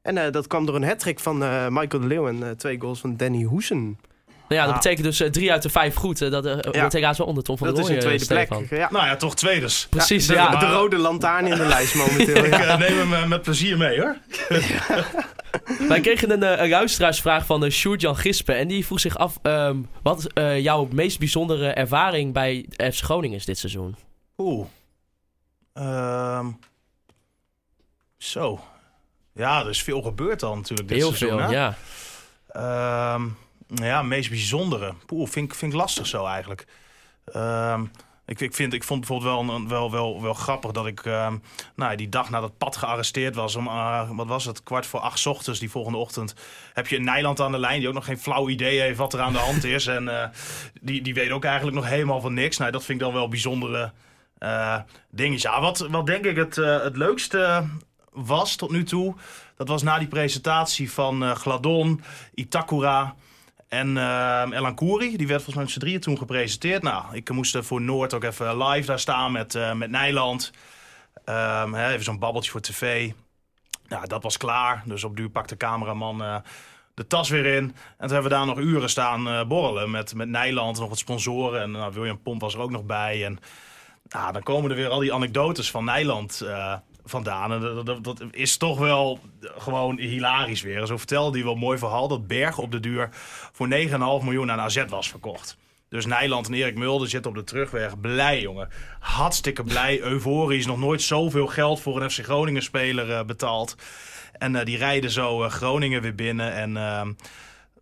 En 0.02 0.18
eh, 0.18 0.32
dat 0.32 0.48
kwam 0.48 0.66
door 0.66 0.76
een 0.76 0.84
hat 0.84 1.12
van 1.16 1.44
eh, 1.44 1.68
Michael 1.68 2.02
de 2.02 2.08
Leeuw 2.08 2.28
en 2.28 2.44
eh, 2.44 2.50
twee 2.50 2.80
goals 2.80 3.00
van 3.00 3.18
Danny 3.18 3.44
Hoesen. 3.44 4.00
Nou 4.52 4.62
ja, 4.62 4.66
dat 4.66 4.76
Ah. 4.76 4.82
betekent 4.82 5.04
dus 5.06 5.20
eh, 5.20 5.30
drie 5.30 5.52
uit 5.52 5.62
de 5.62 5.70
vijf 5.70 5.96
goed. 5.96 6.22
eh, 6.22 6.32
dat 6.32 6.46
uh, 6.46 6.54
wordt 6.72 6.94
helaas 6.94 7.18
wel 7.18 7.28
onder 7.28 7.44
Tom 7.44 7.58
van 7.58 7.68
Dat 7.68 7.78
is 7.78 7.88
een 7.90 8.00
tweede 8.00 8.24
Stefan. 8.24 8.68
plek. 8.68 8.80
Ja. 8.80 8.88
Nou 8.92 9.06
ja, 9.06 9.16
toch 9.16 9.36
tweeders. 9.36 9.88
Precies, 9.90 10.28
de, 10.28 10.34
ja. 10.34 10.56
de 10.56 10.66
rode 10.66 10.98
lantaarn 10.98 11.48
in 11.48 11.56
de 11.58 11.66
lijst 11.76 11.96
momenteel. 11.96 12.44
Ik 12.46 12.54
Ja. 12.58 12.68
eh, 12.68 12.78
neem 12.80 13.12
hem 13.12 13.30
met 13.30 13.42
plezier 13.42 13.78
mee 13.78 14.00
hoor. 14.02 14.18
Wij 15.88 16.02
kregen 16.02 16.32
een, 16.32 16.62
een 16.64 16.70
luisteraarsvraag 16.70 17.46
van 17.46 17.64
uh, 17.64 17.70
Sjoerd-Jan 17.72 18.16
Gispen. 18.18 18.56
En 18.58 18.68
die 18.68 18.86
vroeg 18.86 19.00
zich 19.00 19.18
af, 19.18 19.38
ehm, 19.42 19.78
wat 20.04 20.28
jouw 20.58 20.88
meest 20.92 21.20
bijzondere 21.20 21.68
ervaring 21.68 22.34
bij 22.34 22.66
FC 22.78 23.04
Groningen 23.04 23.38
is 23.38 23.46
dit 23.46 23.58
seizoen? 23.58 23.96
Oeh. 24.38 24.66
Ehm. 25.74 26.46
zo. 28.18 28.60
Ja, 29.34 29.60
er 29.62 29.70
is 29.70 29.84
veel 29.84 30.02
gebeurd 30.02 30.40
dan 30.40 30.58
natuurlijk 30.58 30.90
dit 30.90 30.98
Heel 30.98 31.14
seizoen. 31.14 31.40
veel, 31.40 31.48
hè? 31.48 31.54
ja. 31.56 31.76
Ehm, 32.48 33.22
nou 33.22 33.32
ja, 33.74 34.02
meest 34.02 34.30
bijzondere. 34.30 34.94
Poeh, 35.06 35.30
vind, 35.30 35.56
vind 35.56 35.74
ik 35.74 35.80
lastig 35.80 36.08
zo 36.08 36.26
eigenlijk. 36.26 36.66
Ehm, 37.26 37.86
ik, 38.26 38.40
ik, 38.40 38.56
vind, 38.56 38.74
ik 38.74 38.84
vond 38.84 39.00
bijvoorbeeld 39.00 39.48
wel, 39.48 39.68
wel, 39.68 39.92
wel, 39.92 40.22
wel 40.22 40.34
grappig 40.34 40.72
dat 40.72 40.86
ik 40.86 41.06
ehm, 41.06 41.38
nou, 41.76 41.96
die 41.96 42.10
dag 42.10 42.30
nadat 42.30 42.58
Pat 42.58 42.78
gearresteerd 42.78 43.36
was, 43.36 43.56
om, 43.56 43.68
eh, 43.68 44.10
wat 44.10 44.28
was 44.28 44.46
het, 44.46 44.64
kwart 44.64 44.86
voor 44.86 45.00
acht 45.00 45.28
ochtends, 45.28 45.60
die 45.60 45.70
volgende 45.70 45.98
ochtend, 45.98 46.36
heb 46.74 46.88
je 46.88 46.96
een 46.96 47.04
Nijland 47.04 47.40
aan 47.40 47.52
de 47.52 47.60
lijn 47.60 47.80
die 47.80 47.88
ook 47.88 47.94
nog 47.94 48.06
geen 48.06 48.20
flauw 48.20 48.50
idee 48.50 48.80
heeft 48.80 48.98
wat 48.98 49.14
er 49.14 49.20
aan 49.20 49.34
de 49.34 49.40
hand 49.40 49.64
is. 49.64 49.88
En 49.88 50.22
eh, 50.22 50.30
die, 50.82 51.02
die 51.02 51.14
weet 51.14 51.32
ook 51.32 51.44
eigenlijk 51.44 51.76
nog 51.76 51.88
helemaal 51.88 52.22
van 52.22 52.34
niks. 52.34 52.58
Nou, 52.58 52.72
dat 52.72 52.84
vind 52.84 53.00
ik 53.00 53.06
dan 53.06 53.14
wel 53.14 53.28
bijzondere 53.28 53.92
eh 54.38 54.80
dingetjes. 55.10 55.52
Ja, 55.52 55.62
wat, 55.62 55.78
wat 55.78 56.06
denk 56.06 56.26
ik 56.26 56.36
het, 56.36 56.56
het 56.56 56.98
leukste 56.98 57.68
was 58.12 58.56
tot 58.56 58.72
nu 58.72 58.84
toe, 58.84 59.16
dat 59.56 59.68
was 59.68 59.84
na 59.84 59.98
die 59.98 60.08
presentatie 60.08 60.92
van 60.92 61.36
Gladon, 61.36 62.02
Itakura 62.34 63.16
en 63.72 63.98
eh 63.98 64.44
Elan. 64.52 64.76
Die 65.00 65.28
werd 65.28 65.44
volgens 65.44 65.56
mij 65.56 65.64
met 65.64 65.74
z'n 65.74 65.80
drieën 65.80 66.00
toen 66.00 66.18
gepresenteerd. 66.18 66.84
Nou, 66.84 67.16
ik 67.16 67.30
moest 67.30 67.58
voor 67.62 67.82
Noord 67.82 68.14
ook 68.14 68.24
even 68.24 68.64
live 68.64 68.88
daar 68.88 69.00
staan 69.00 69.32
met, 69.32 69.56
eh, 69.56 69.74
met 69.74 69.90
Nijland. 69.90 70.52
Ehm, 71.26 71.74
hè, 71.74 71.92
even 71.92 72.04
zo'n 72.04 72.20
babbeltje 72.20 72.52
voor 72.52 72.62
tv. 72.62 73.12
Nou, 73.88 74.08
dat 74.08 74.24
was 74.24 74.38
klaar. 74.38 74.84
Dus 74.86 75.04
op 75.04 75.16
duur 75.16 75.30
pakte 75.30 75.54
de 75.54 75.66
cameraman 75.66 76.24
eh, 76.24 76.36
de 76.94 77.08
tas 77.08 77.30
weer 77.30 77.46
in. 77.46 77.64
En 77.64 77.74
toen 77.98 78.12
hebben 78.12 78.24
we 78.24 78.38
daar 78.38 78.46
nog 78.46 78.58
uren 78.60 78.90
staan 78.90 79.28
eh, 79.28 79.44
borrelen 79.44 79.92
met, 79.92 80.14
met 80.14 80.30
Nijland. 80.30 80.80
Nog 80.80 80.90
wat 80.90 80.98
sponsoren. 80.98 81.62
En 81.62 81.72
nou, 81.72 81.94
William 81.94 82.22
Pomp 82.22 82.42
was 82.42 82.54
er 82.54 82.60
ook 82.60 82.72
nog 82.72 82.84
bij. 82.84 83.26
En 83.26 83.40
nou, 84.04 84.34
dan 84.34 84.44
komen 84.44 84.70
er 84.70 84.76
weer 84.76 84.90
al 84.90 85.00
die 85.00 85.14
anekdotes 85.14 85.72
van 85.72 85.86
Nijland 85.86 86.46
vandaan. 87.06 87.52
En 87.52 87.84
dat, 88.02 88.24
is 88.32 88.58
toch 88.58 88.80
wel 88.80 89.20
gewoon 89.42 90.00
hilarisch 90.00 90.62
weer. 90.62 90.86
Zo 90.86 90.98
vertelde 90.98 91.38
hij 91.38 91.46
wel 91.46 91.56
mooi 91.56 91.78
verhaal 91.78 92.08
dat 92.08 92.28
Berg 92.28 92.58
op 92.58 92.72
de 92.72 92.80
duur 92.80 93.10
voor 93.52 93.68
9,5 93.70 93.92
miljoen 93.98 94.52
aan 94.52 94.60
AZ 94.60 94.86
was 94.88 95.10
verkocht. 95.10 95.58
Dus 95.90 96.06
Nijland 96.06 96.48
en 96.48 96.54
Erik 96.54 96.76
Mulder 96.76 97.10
zitten 97.10 97.32
op 97.32 97.38
de 97.38 97.44
terugweg. 97.44 98.00
Blij, 98.00 98.42
jongen. 98.42 98.70
Hartstikke 99.00 99.64
blij, 99.64 100.02
euforisch. 100.02 100.66
Nog 100.66 100.78
nooit 100.78 101.02
zoveel 101.02 101.48
geld 101.48 101.82
voor 101.82 102.02
een 102.02 102.12
FC 102.12 102.24
Groningen 102.24 102.64
speler 102.64 103.12
eh, 103.12 103.24
betaald. 103.26 103.76
En 104.34 104.56
eh, 104.56 104.66
die 104.66 104.78
rijden 104.78 105.12
zo 105.12 105.44
eh, 105.44 105.52
Groningen 105.52 106.02
weer 106.02 106.16
binnen. 106.16 106.54
En 106.54 106.78
ehm 106.78 107.12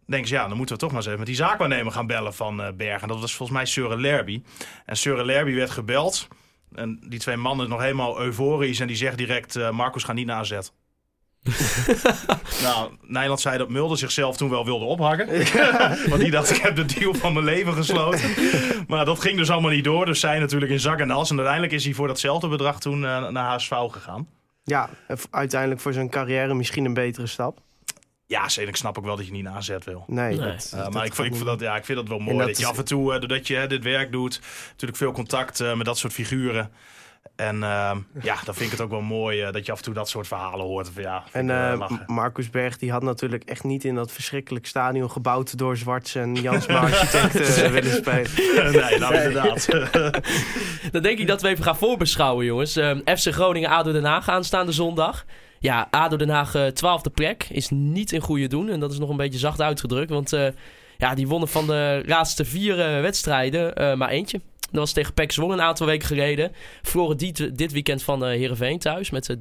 denken 0.09 0.27
ze, 0.27 0.35
ja, 0.35 0.47
dan 0.47 0.57
moeten 0.57 0.75
we 0.75 0.81
toch 0.81 0.89
maar 0.89 0.99
eens 0.99 1.07
even 1.07 1.19
met 1.19 1.27
die 1.27 1.37
zaakwaarnemer 1.37 1.91
gaan 1.91 2.07
bellen 2.07 2.33
van 2.33 2.61
eh 2.61 2.73
Berg. 2.73 3.01
En 3.01 3.07
dat 3.07 3.19
was 3.19 3.35
volgens 3.35 3.57
mij 3.57 3.67
Søren 3.67 3.99
Lerby. 3.99 4.41
En 4.85 4.97
Søren 4.97 5.25
Lerby 5.25 5.53
werd 5.53 5.69
gebeld. 5.69 6.27
En 6.75 6.99
die 7.07 7.19
twee 7.19 7.37
mannen 7.37 7.69
nog 7.69 7.81
helemaal 7.81 8.19
euforisch. 8.19 8.79
En 8.79 8.87
die 8.87 8.95
zegt 8.95 9.17
direct, 9.17 9.55
eh 9.55 9.69
Marcus 9.69 10.03
gaat 10.03 10.15
niet 10.15 10.25
naar 10.25 10.39
AZ. 10.39 10.59
nou, 12.63 12.91
Nijland 13.01 13.39
zei 13.39 13.57
dat 13.57 13.69
Mulder 13.69 13.97
zichzelf 13.97 14.37
toen 14.37 14.49
wel 14.49 14.65
wilde 14.65 14.85
ophangen. 14.85 15.27
Want 16.09 16.21
die 16.21 16.31
dacht, 16.31 16.49
ik 16.49 16.61
heb 16.61 16.75
de 16.75 16.85
deal 16.85 17.13
van 17.13 17.33
mijn 17.33 17.45
leven 17.45 17.73
gesloten. 17.73 18.29
maar 18.87 19.05
dat 19.05 19.19
ging 19.19 19.37
dus 19.37 19.49
allemaal 19.49 19.71
niet 19.71 19.83
door. 19.83 20.05
Dus 20.05 20.19
zij 20.19 20.39
natuurlijk 20.39 20.71
in 20.71 20.79
zak 20.79 20.99
en 20.99 21.11
as. 21.11 21.29
En 21.29 21.35
uiteindelijk 21.35 21.73
is 21.73 21.85
hij 21.85 21.93
voor 21.93 22.07
datzelfde 22.07 22.47
bedrag 22.47 22.79
toen 22.79 23.05
eh, 23.05 23.29
naar 23.29 23.53
HSV 23.53 23.69
gegaan. 23.69 24.27
Ja, 24.63 24.89
uiteindelijk 25.29 25.81
voor 25.81 25.93
zijn 25.93 26.09
carrière 26.09 26.53
misschien 26.53 26.85
een 26.85 26.93
betere 26.93 27.27
stap. 27.27 27.61
Ja, 28.29 28.49
zeker 28.49 28.75
snap 28.75 28.97
ik 28.97 29.03
wel 29.03 29.15
dat 29.15 29.25
je 29.25 29.31
niet 29.31 29.43
naar 29.43 29.55
AZ 29.55 29.75
wil. 29.85 30.03
Nee, 30.07 30.37
Nee. 30.37 30.47
dat- 30.51 30.71
Uh, 30.75 30.83
dat 30.83 30.93
maar 30.93 31.05
ik, 31.05 31.13
vind- 31.15 31.27
ik, 31.27 31.33
vind 31.33 31.45
dat, 31.45 31.59
ja, 31.59 31.75
ik 31.75 31.85
vind 31.85 31.97
dat 31.97 32.07
wel 32.07 32.19
mooi. 32.19 32.37
dat 32.37 32.47
dat, 32.47 32.57
je 32.57 32.63
is- 32.63 32.69
af 32.69 32.77
en 32.77 32.85
toe, 32.85 33.13
eh, 33.13 33.19
doordat 33.19 33.47
je 33.47 33.55
hè, 33.55 33.67
dit 33.67 33.83
werk 33.83 34.11
doet, 34.11 34.41
natuurlijk 34.69 34.97
veel 34.99 35.11
contact 35.11 35.59
eh, 35.59 35.73
met 35.75 35.85
dat 35.85 35.97
soort 35.97 36.13
figuren. 36.13 36.71
En 37.35 37.63
ehm, 37.63 37.97
ja, 38.21 38.35
dan 38.45 38.53
vind 38.55 38.59
ik 38.65 38.71
het 38.71 38.81
ook 38.81 38.89
wel 38.89 39.01
mooi 39.01 39.41
eh, 39.41 39.51
dat 39.53 39.65
je 39.65 39.71
af 39.71 39.77
en 39.77 39.83
toe 39.83 39.93
dat 39.93 40.09
soort 40.09 40.27
verhalen 40.27 40.65
hoort. 40.65 40.89
Van, 40.93 41.03
ja, 41.03 41.23
En 41.31 41.49
ik 41.49 41.89
eh. 41.89 42.07
Marcus 42.07 42.49
Berg 42.49 42.77
die 42.77 42.91
had 42.91 43.03
natuurlijk 43.03 43.43
echt 43.43 43.63
niet 43.63 43.83
in 43.83 43.95
dat 43.95 44.11
verschrikkelijk 44.11 44.65
stadion 44.65 45.11
gebouwd 45.11 45.57
door 45.57 45.77
Zwarts 45.77 46.15
en 46.15 46.35
Jansma 46.35 46.79
architecten 46.79 47.71
willen 47.71 47.93
spelen. 47.95 48.31
nee, 48.81 48.99
nou 48.99 49.15
inderdaad. 49.15 49.67
Dan 50.91 51.01
denk 51.01 51.19
ik 51.19 51.27
dat 51.27 51.41
we 51.41 51.47
even 51.47 51.63
gaan 51.63 51.77
voorbeschouwen, 51.77 52.45
jongens. 52.45 52.75
Ehm, 52.75 52.99
FC 53.17 53.33
Groningen, 53.33 53.69
ADO 53.69 53.91
Den 53.91 54.05
Haag 54.05 54.29
aanstaande 54.29 54.71
zondag. 54.71 55.25
Ja, 55.59 55.87
ADO 55.91 56.15
Den 56.15 56.29
Haag, 56.29 56.55
eh, 56.55 56.67
twaalfde 56.67 57.09
plek. 57.09 57.47
Is 57.49 57.69
niet 57.69 58.11
in 58.11 58.21
goede 58.21 58.47
doen. 58.47 58.69
En 58.69 58.79
dat 58.79 58.91
is 58.91 58.99
nog 58.99 59.09
een 59.09 59.17
beetje 59.17 59.39
zacht 59.39 59.61
uitgedrukt. 59.61 60.09
Want 60.09 60.33
eh, 60.33 60.47
ja, 60.97 61.15
die 61.15 61.27
wonnen 61.27 61.49
van 61.49 61.67
de 61.67 62.03
laatste 62.05 62.45
vier 62.45 62.79
eh, 62.79 63.01
wedstrijden 63.01 63.97
maar 63.97 64.09
eentje. 64.09 64.41
Dat 64.71 64.79
was 64.79 64.91
tegen 64.91 65.13
PEC 65.13 65.31
Zwolle 65.31 65.53
een 65.53 65.61
aantal 65.61 65.85
weken 65.87 66.07
geleden. 66.07 66.51
Verloren 66.81 67.17
dit, 67.17 67.57
dit 67.57 67.71
weekend 67.71 68.03
van 68.03 68.25
eh 68.25 68.29
Heerenveen 68.29 68.79
thuis 68.79 69.09
met 69.09 69.29
eh, 69.29 69.35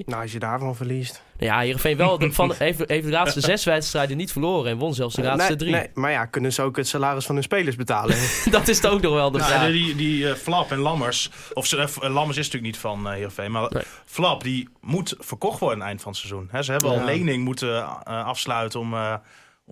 3-2. 0.00 0.04
Nou, 0.06 0.22
als 0.22 0.32
je 0.32 0.38
daarvan 0.38 0.76
verliest. 0.76 1.22
Nou 1.38 1.52
ja, 1.54 1.60
Heerenveen 1.60 1.96
wel 1.96 2.20
van, 2.30 2.52
heeft, 2.58 2.82
heeft 2.86 3.04
de 3.04 3.10
laatste 3.10 3.40
zes 3.40 3.64
wedstrijden 3.64 4.16
niet 4.16 4.32
verloren. 4.32 4.70
En 4.70 4.78
won 4.78 4.94
zelfs 4.94 5.14
de 5.14 5.22
laatste 5.22 5.48
nee, 5.48 5.56
drie. 5.56 5.72
nee, 5.72 5.88
maar 5.94 6.10
ja, 6.10 6.24
kunnen 6.26 6.52
ze 6.52 6.62
ook 6.62 6.76
het 6.76 6.88
salaris 6.88 7.24
van 7.26 7.34
hun 7.34 7.44
spelers 7.44 7.76
betalen? 7.76 8.16
Dat 8.50 8.68
is 8.68 8.76
het 8.76 8.86
ook 8.86 9.00
nog 9.00 9.12
wel 9.14 9.30
de 9.30 9.38
Nou, 9.38 9.50
vraag. 9.50 9.66
die 9.70 9.94
die 9.96 10.28
eh, 10.28 10.34
Flap 10.34 10.70
en 10.70 10.78
Lammers, 10.78 11.30
of 11.52 11.72
eh, 11.72 11.86
Lammers 12.12 12.38
is 12.38 12.44
natuurlijk 12.46 12.72
niet 12.72 12.78
van 12.78 13.06
eh 13.06 13.12
Heerenveen, 13.12 13.50
maar 13.50 13.66
Nee. 13.72 13.82
Flap 14.04 14.42
die 14.42 14.68
moet 14.80 15.14
verkocht 15.18 15.58
worden 15.60 15.82
aan 15.82 15.88
het 15.88 15.88
eind 15.88 16.02
van 16.02 16.12
het 16.12 16.20
seizoen. 16.20 16.48
Hè, 16.50 16.62
ze 16.62 16.70
hebben 16.72 16.88
al 16.90 16.94
Ja. 16.94 17.00
een 17.00 17.06
lening 17.06 17.44
moeten 17.44 17.76
eh, 17.82 18.24
afsluiten 18.26 18.80
om, 18.80 18.94
eh 18.94 19.14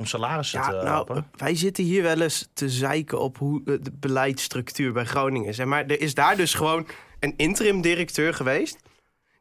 om 0.01 0.07
salarissen 0.07 0.61
ja, 0.61 0.67
te 0.67 0.73
nou, 0.73 0.87
helpen. 0.87 1.27
wij 1.37 1.55
zitten 1.55 1.85
hier 1.85 2.03
wel 2.03 2.21
eens 2.21 2.49
te 2.53 2.69
zeiken 2.69 3.21
op 3.21 3.39
hoe 3.39 3.63
de 3.65 3.93
beleidsstructuur 3.93 4.93
bij 4.93 5.05
Groningen 5.05 5.49
is. 5.49 5.65
Maar 5.65 5.87
er 5.87 6.01
is 6.01 6.15
daar 6.15 6.37
dus 6.37 6.55
gewoon 6.55 6.87
een 7.19 7.35
interim 7.37 7.81
directeur 7.81 8.35
geweest. 8.35 8.79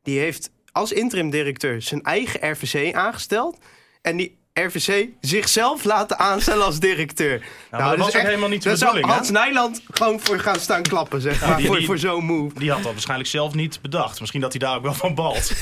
Die 0.03 0.19
heeft 0.19 0.51
als 0.71 0.91
interim 0.91 1.29
directeur 1.29 1.81
zijn 1.81 2.01
eigen 2.01 2.51
RVC 2.51 2.95
aangesteld. 2.95 3.57
En 4.01 4.17
die 4.17 4.37
RVC 4.65 5.07
zichzelf 5.21 5.83
laten 5.83 6.19
aanstellen 6.19 6.65
als 6.65 6.79
directeur. 6.79 7.41
maar 7.71 7.79
dat 7.81 7.91
is 7.93 7.97
was 7.97 8.15
ook 8.15 8.21
helemaal 8.21 8.49
niet 8.49 8.63
de 8.63 8.69
daar 8.69 8.77
bedoeling, 8.77 9.05
hè? 9.07 9.13
Hans 9.13 9.29
Nijland 9.29 9.81
gewoon 9.91 10.19
voor 10.19 10.39
gaan 10.39 10.59
staan 10.59 10.81
klappen, 10.81 11.21
zeg 11.21 11.45
maar, 11.45 11.57
die- 11.57 11.65
voor, 11.65 11.77
die- 11.77 11.85
voor 11.85 11.97
zo'n 11.97 12.25
move. 12.25 12.59
Die 12.59 12.71
had 12.71 12.83
dat 12.83 12.91
waarschijnlijk 12.91 13.29
zelf 13.29 13.53
niet 13.53 13.81
bedacht. 13.81 14.19
Misschien 14.19 14.41
dat 14.41 14.51
hij 14.51 14.59
daar 14.59 14.75
ook 14.75 14.83
wel 14.83 14.93
van 14.93 15.15
balt. 15.15 15.51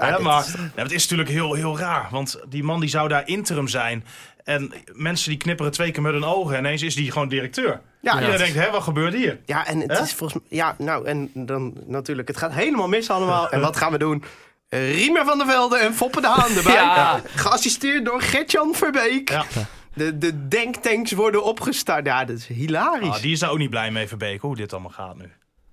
Ja, 0.00 0.18
maar 0.18 0.44
ja, 0.76 0.82
het 0.82 0.92
is 0.92 1.02
natuurlijk 1.02 1.28
heel, 1.28 1.54
heel 1.54 1.78
raar. 1.78 2.08
Want 2.10 2.40
die 2.48 2.62
man 2.62 2.80
die 2.80 2.88
zou 2.88 3.08
daar 3.08 3.28
interim 3.28 3.68
zijn. 3.68 4.04
En 4.44 4.72
mensen 4.92 5.28
die 5.28 5.38
knipperen 5.38 5.72
twee 5.72 5.90
keer 5.90 6.02
met 6.02 6.12
hun 6.12 6.24
ogen. 6.24 6.54
En 6.56 6.64
ineens 6.64 6.82
is 6.82 6.94
die 6.94 7.10
gewoon 7.12 7.28
directeur. 7.28 7.80
Ja, 8.00 8.12
Iedereen 8.14 8.32
ja. 8.32 8.38
denkt, 8.44 8.54
hè, 8.58 8.70
wat 8.70 8.82
gebeurt 8.82 9.14
hier? 9.14 9.38
Ja, 9.46 9.66
en 9.66 9.80
het 9.80 9.98
is 10.00 10.12
volgens 10.14 10.42
mij... 10.48 10.58
Ja, 10.58 10.74
nou, 10.78 11.06
en 11.06 11.30
dan 11.34 11.72
natuurlijk, 11.86 12.28
het 12.28 12.36
gaat 12.36 12.52
helemaal 12.52 12.88
mis 12.88 13.10
allemaal. 13.10 13.50
En 13.50 13.60
wat 13.60 13.76
gaan 13.76 13.92
we 13.92 13.98
doen? 13.98 14.24
Eh, 14.72 14.94
Riemer 14.94 15.24
van 15.24 15.38
der 15.38 15.46
Velde 15.46 15.76
en 15.76 15.94
Foppe 15.94 16.20
de 16.20 16.26
Haan 16.26 16.56
erbij. 16.56 16.72
Ja. 16.74 17.20
Geassisteerd 17.34 18.04
door 18.04 18.22
Gertjan 18.22 18.74
Verbeek. 18.74 19.30
Ja. 19.30 19.44
De, 19.94 20.18
de 20.18 20.48
denktanks 20.48 21.12
worden 21.12 21.44
opgestart. 21.44 22.06
Ja, 22.06 22.24
dat 22.24 22.36
is 22.36 22.46
hilarisch. 22.46 23.08
Ah, 23.08 23.22
die 23.22 23.32
is 23.32 23.38
daar 23.38 23.50
ook 23.50 23.58
niet 23.58 23.70
blij 23.70 23.90
mee, 23.90 24.08
Verbeek, 24.08 24.40
hoe 24.40 24.56
dit 24.56 24.72
allemaal 24.72 24.90
gaat 24.90 25.16
nu. 25.16 25.30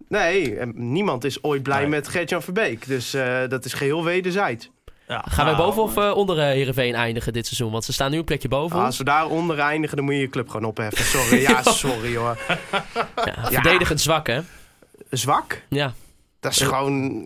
Nee, 0.07 0.57
niemand 0.73 1.23
is 1.23 1.43
ooit 1.43 1.63
blij 1.63 1.79
Nee. 1.79 1.87
met 1.87 2.07
Gertjan 2.07 2.41
Verbeek. 2.41 2.87
Dus 2.87 3.13
eh, 3.13 3.37
dat 3.47 3.65
is 3.65 3.73
geheel 3.73 4.03
wederzijds. 4.03 4.69
Ja, 5.07 5.23
Gaan 5.27 5.45
wij 5.45 5.53
nou, 5.53 5.65
boven 5.65 5.81
of 5.83 5.97
eh, 5.97 6.15
onder 6.17 6.37
eh, 6.39 6.43
Heerenveen 6.45 6.95
eindigen 6.95 7.33
dit 7.33 7.45
seizoen? 7.45 7.71
Want 7.71 7.83
ze 7.85 7.93
staan 7.93 8.11
nu 8.11 8.17
een 8.17 8.23
plekje 8.23 8.47
boven 8.47 8.71
Ah, 8.75 8.77
ons. 8.77 8.85
als 8.87 8.97
we 8.97 9.03
daaronder 9.03 9.59
eindigen, 9.59 9.95
dan 9.97 10.05
moet 10.05 10.13
je 10.13 10.19
je 10.19 10.29
club 10.29 10.49
gewoon 10.49 10.65
opheffen. 10.65 11.05
Sorry, 11.05 11.41
ja, 11.41 11.61
sorry 11.83 12.15
hoor. 12.15 12.37
Ja, 13.25 13.45
verdedigend 13.51 14.01
zwak, 14.01 14.27
hè? 14.27 14.39
Zwak? 15.09 15.61
Ja. 15.69 15.93
Dat 16.39 16.51
is 16.51 16.61
gewoon... 16.61 17.23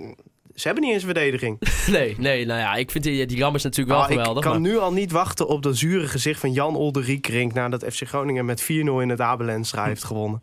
Ze 0.55 0.67
hebben 0.67 0.83
niet 0.83 0.93
eens 0.93 1.03
verdediging. 1.03 1.59
Nee, 1.87 2.15
nee, 2.17 2.45
nou 2.45 2.59
ja, 2.59 2.75
ik 2.75 2.91
vind 2.91 3.03
die, 3.03 3.25
die 3.25 3.37
Lammers 3.39 3.63
natuurlijk 3.63 3.97
wel 3.97 4.05
ik 4.09 4.17
geweldig. 4.17 4.43
kan 4.43 4.51
maar- 4.51 4.71
nu 4.71 4.77
al 4.77 4.93
niet 4.93 5.11
wachten 5.11 5.47
op 5.47 5.63
dat 5.63 5.77
zure 5.77 6.07
gezicht 6.07 6.39
van 6.39 6.51
Jan 6.53 6.75
Olderiekrink... 6.75 7.53
nadat 7.53 7.85
FC 7.93 8.07
Groningen 8.07 8.45
met 8.45 8.63
4-0 8.63 8.65
in 8.65 9.09
het 9.09 9.21
Abelenstra 9.21 9.85
heeft 9.85 10.03
gewonnen. 10.03 10.41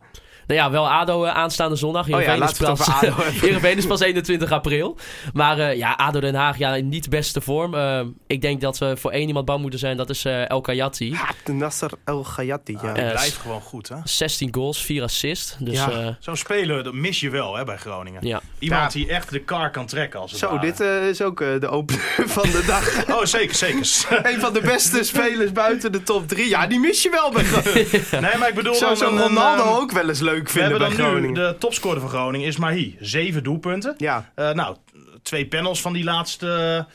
Nou 0.51 0.63
ja, 0.63 0.71
wel 0.71 0.89
ADO 0.89 1.23
eh, 1.23 1.35
aanstaande 1.35 1.75
zondag. 1.75 2.03
Oh 2.03 2.09
ja, 2.09 2.17
Heerenveen 2.17 2.39
we 2.65 2.71
is 2.71 2.79
pas-. 2.85 3.41
Heerenveen 3.41 3.77
is 3.77 3.85
pas 3.85 3.99
21 3.99 4.51
april. 4.51 4.97
Maar 5.33 5.59
eh, 5.59 5.77
ja, 5.77 5.93
ADO 5.95 6.19
Den 6.19 6.35
Haag, 6.35 6.57
ja, 6.57 6.75
in 6.75 6.89
niet 6.89 7.03
de 7.03 7.09
beste 7.09 7.41
vorm. 7.41 7.75
Eh, 7.75 8.01
ik 8.27 8.41
denk 8.41 8.61
dat 8.61 8.77
we 8.77 8.97
voor 8.97 9.11
één 9.11 9.27
iemand 9.27 9.45
bang 9.45 9.61
moeten 9.61 9.79
zijn. 9.79 9.97
Dat 9.97 10.09
is 10.09 10.25
eh 10.25 10.49
El 10.49 10.61
Kayati. 10.61 11.17
Nasser 11.51 11.91
El 12.05 12.23
Gayati, 12.23 12.77
ja. 12.81 12.93
Die 12.93 13.03
Eh, 13.03 13.11
blijft 13.11 13.37
gewoon 13.37 13.61
goed, 13.61 13.87
hè? 13.89 13.95
16 14.03 14.53
goals, 14.53 14.83
4 14.85 15.03
assists. 15.03 15.55
Dus 15.59 15.75
Ja. 15.77 15.89
ja, 15.89 16.17
Zo'n 16.19 16.35
speler, 16.37 16.83
dat 16.83 16.93
mis 16.93 17.19
je 17.19 17.29
wel, 17.29 17.55
hè, 17.55 17.63
bij 17.63 17.77
Groningen. 17.77 18.27
ja. 18.27 18.41
Iemand 18.59 18.93
Ja. 18.93 18.99
die 18.99 19.07
echt 19.09 19.29
de 19.29 19.39
kar 19.39 19.71
kan 19.71 19.85
trekken, 19.85 20.19
als 20.19 20.31
het 20.31 20.39
Zo, 20.39 20.49
ware. 20.49 20.61
dit 20.61 20.79
is 21.09 21.21
ook 21.21 21.41
eh, 21.41 21.47
de 21.59 21.67
opener 21.67 22.01
van 22.37 22.43
de 22.43 22.63
dag. 22.67 22.89
Oh, 23.17 23.25
zeker, 23.25 23.55
zeker. 23.55 23.79
een 24.33 24.39
van 24.39 24.53
de 24.53 24.61
beste 24.61 25.03
spelers 25.03 25.51
buiten 25.51 25.91
de 25.91 26.03
top 26.03 26.27
3. 26.27 26.49
Ja, 26.49 26.67
die 26.67 26.79
mis 26.79 27.01
je 27.03 27.09
wel 27.09 27.31
bij 27.31 27.43
Groningen. 27.43 28.21
nee, 28.21 28.37
maar 28.37 28.49
ik 28.49 28.55
bedoel... 28.55 28.73
Zou 28.75 28.95
zo'n 28.95 29.13
een, 29.17 29.21
Ronaldo 29.27 29.63
ehm, 29.63 29.73
ook 29.81 29.91
wel 29.91 30.09
eens 30.09 30.19
leuk 30.19 30.40
We 30.43 30.49
vinden 30.49 30.69
hebben 30.71 30.87
bij 30.89 30.97
dan 30.97 31.05
nu, 31.05 31.11
Groningen. 31.19 31.51
de 31.51 31.57
topscorer 31.59 31.99
van 31.99 32.09
Groningen 32.09 32.47
is 32.47 32.57
Mahi. 32.57 32.97
Zeven 32.99 33.43
doelpunten. 33.43 33.93
Ja, 33.97 34.31
Eh, 34.35 34.51
nou, 34.51 34.75
twee 35.21 35.47
panels 35.47 35.81
van 35.81 35.93
die 35.93 36.03
laatste 36.03 36.85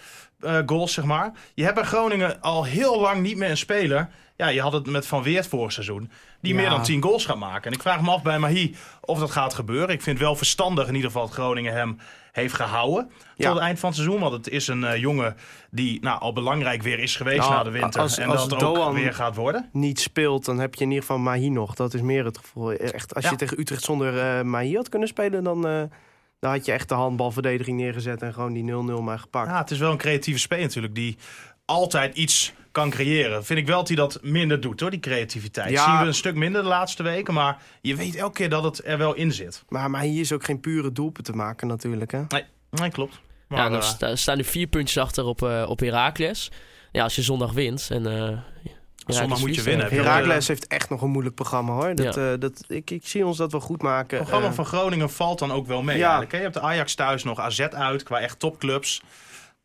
eh, 0.41 0.59
goals, 0.67 0.93
zeg 0.93 1.05
maar. 1.05 1.33
Je 1.55 1.63
hebt 1.63 1.75
bij 1.75 1.85
Groningen 1.85 2.41
al 2.41 2.65
heel 2.65 3.01
lang 3.01 3.23
niet 3.23 3.37
meer 3.37 3.51
een 3.51 3.57
speler. 3.57 4.09
Ja, 4.37 4.49
je 4.49 4.61
had 4.61 4.73
het 4.73 4.87
met 4.87 5.07
Van 5.07 5.23
Weert 5.23 5.47
vorig 5.47 5.73
seizoen. 5.73 6.11
Die 6.41 6.55
Ja. 6.55 6.61
meer 6.61 6.71
dan 6.71 6.83
10 6.83 7.03
goals 7.03 7.25
gaat 7.27 7.37
maken. 7.39 7.65
En 7.71 7.73
ik 7.73 7.83
vraag 7.83 8.01
me 8.03 8.11
af 8.11 8.23
bij 8.23 8.39
Mahi 8.39 8.75
of 9.01 9.19
dat 9.19 9.31
gaat 9.31 9.55
gebeuren. 9.55 9.89
Ik 9.89 10.03
vind 10.03 10.19
wel 10.19 10.37
verstandig 10.37 10.89
in 10.89 10.95
ieder 10.95 11.11
geval 11.11 11.27
dat 11.27 11.35
Groningen 11.35 11.73
hem 11.73 11.99
heeft 12.33 12.55
gehouden. 12.55 13.11
Ja. 13.37 13.45
Tot 13.47 13.55
het 13.55 13.63
eind 13.65 13.79
van 13.79 13.89
het 13.89 13.99
seizoen. 13.99 14.21
Want 14.21 14.33
het 14.33 14.49
is 14.49 14.69
een 14.69 14.85
eh, 14.85 14.97
jongen 15.01 15.37
die 15.71 16.01
nou, 16.01 16.21
al 16.21 16.33
belangrijk 16.33 16.83
weer 16.83 16.99
is 16.99 17.17
geweest 17.17 17.39
Nou, 17.39 17.53
na 17.53 17.63
de 17.63 17.71
winter. 17.71 18.01
als- 18.01 18.19
en 18.19 18.29
als 18.29 18.49
dat 18.49 18.63
ook 18.63 18.75
Doan- 18.75 18.95
weer 18.95 19.15
gaat 19.15 19.37
worden. 19.37 19.69
niet 19.73 20.01
speelt, 20.01 20.45
dan 20.45 20.59
heb 20.59 20.75
je 20.75 20.81
in 20.85 20.89
ieder 20.91 21.05
geval 21.05 21.19
Mahi 21.19 21.49
nog. 21.49 21.75
Dat 21.75 21.95
is 21.95 22.01
meer 22.01 22.25
het 22.25 22.39
gevoel. 22.39 22.73
Echt, 22.73 23.15
als 23.15 23.25
Ja. 23.25 23.31
je 23.31 23.37
tegen 23.37 23.61
Utrecht 23.61 23.83
zonder 23.83 24.19
eh 24.19 24.43
Mahi 24.43 24.75
had 24.77 24.89
kunnen 24.89 25.09
spelen, 25.09 25.45
dan, 25.45 25.67
eh, 25.67 25.83
dan 26.41 26.51
had 26.51 26.65
je 26.67 26.73
echt 26.73 26.89
de 26.89 26.95
handbalverdediging 26.95 27.77
neergezet 27.79 28.23
en 28.23 28.35
gewoon 28.35 28.53
die 28.53 28.65
0-0 28.65 29.03
maar 29.03 29.19
gepakt. 29.19 29.49
Ja, 29.51 29.59
het 29.59 29.71
is 29.71 29.79
wel 29.79 29.91
een 29.91 29.97
creatieve 29.99 30.39
speler 30.41 30.65
natuurlijk. 30.65 30.95
Die 30.95 31.17
altijd 31.65 32.17
iets 32.17 32.53
kan 32.77 32.91
creëren. 32.91 33.45
Vind 33.45 33.59
ik 33.59 33.67
wel 33.67 33.77
dat 33.79 33.87
hij 33.89 33.97
dat 33.97 34.19
minder 34.23 34.61
doet 34.61 34.81
hoor, 34.81 34.91
die 34.91 35.01
creativiteit. 35.01 35.71
Ja. 35.71 35.85
Zien 35.85 35.99
we 36.01 36.07
een 36.07 36.15
stuk 36.15 36.35
minder 36.35 36.63
de 36.63 36.69
laatste 36.69 37.03
weken. 37.03 37.35
Maar 37.35 37.63
je 37.81 37.97
weet 37.97 38.15
elke 38.15 38.33
keer 38.35 38.49
dat 38.49 38.63
het 38.65 38.81
er 38.85 38.99
wel 38.99 39.15
in 39.15 39.33
zit. 39.33 39.65
Maar 39.69 39.91
Mahi 39.91 40.21
is 40.21 40.33
ook 40.33 40.45
geen 40.45 40.61
pure 40.61 40.93
doelpunt 40.93 41.27
te 41.27 41.33
maken 41.33 41.67
natuurlijk. 41.67 42.13
Hè? 42.13 42.23
Nee, 42.29 42.45
nee 42.71 42.91
klopt. 42.91 43.21
Maar, 43.49 43.59
ja, 43.59 43.69
dan 43.69 43.79
eh, 43.81 43.85
sta- 43.87 44.17
staan 44.17 44.37
nu 44.37 44.45
vier 44.45 44.67
puntjes 44.67 44.99
achter 45.03 45.25
op, 45.25 45.43
eh 45.43 45.65
op 45.69 45.81
Heracles. 45.81 46.51
Ja, 46.93 47.03
als 47.03 47.15
je 47.17 47.23
zondag 47.23 47.53
wint. 47.53 47.89
En, 47.91 48.07
eh, 48.07 48.13
Heracles 48.13 49.17
Zondag 49.17 49.41
moet 49.41 49.55
je 49.55 49.63
winnen. 49.63 49.91
Heracles 49.91 50.49
heeft 50.49 50.67
echt 50.67 50.91
nog 50.91 51.03
een 51.03 51.11
moeilijk 51.11 51.35
programma 51.35 51.73
hoor. 51.73 51.95
Dat, 51.95 52.15
Ja. 52.15 52.33
eh, 52.33 52.39
dat, 52.41 52.65
ik, 52.69 52.91
ik 52.91 53.07
zie 53.07 53.27
ons 53.27 53.37
dat 53.37 53.53
wel 53.53 53.61
goed 53.61 53.83
maken. 53.83 54.19
Het 54.19 54.27
programma 54.27 54.55
van 54.55 54.65
Groningen 54.67 55.11
valt 55.11 55.39
dan 55.39 55.53
ook 55.53 55.67
wel 55.67 55.83
mee. 55.83 55.99
Ja. 55.99 56.25
Je 56.31 56.37
hebt 56.37 56.55
de 56.55 56.61
Ajax 56.61 56.95
thuis 56.95 57.25
nog, 57.25 57.39
AZ 57.41 57.61
uit, 57.61 58.03
qua 58.03 58.21
echt 58.21 58.39
topclubs. 58.39 59.03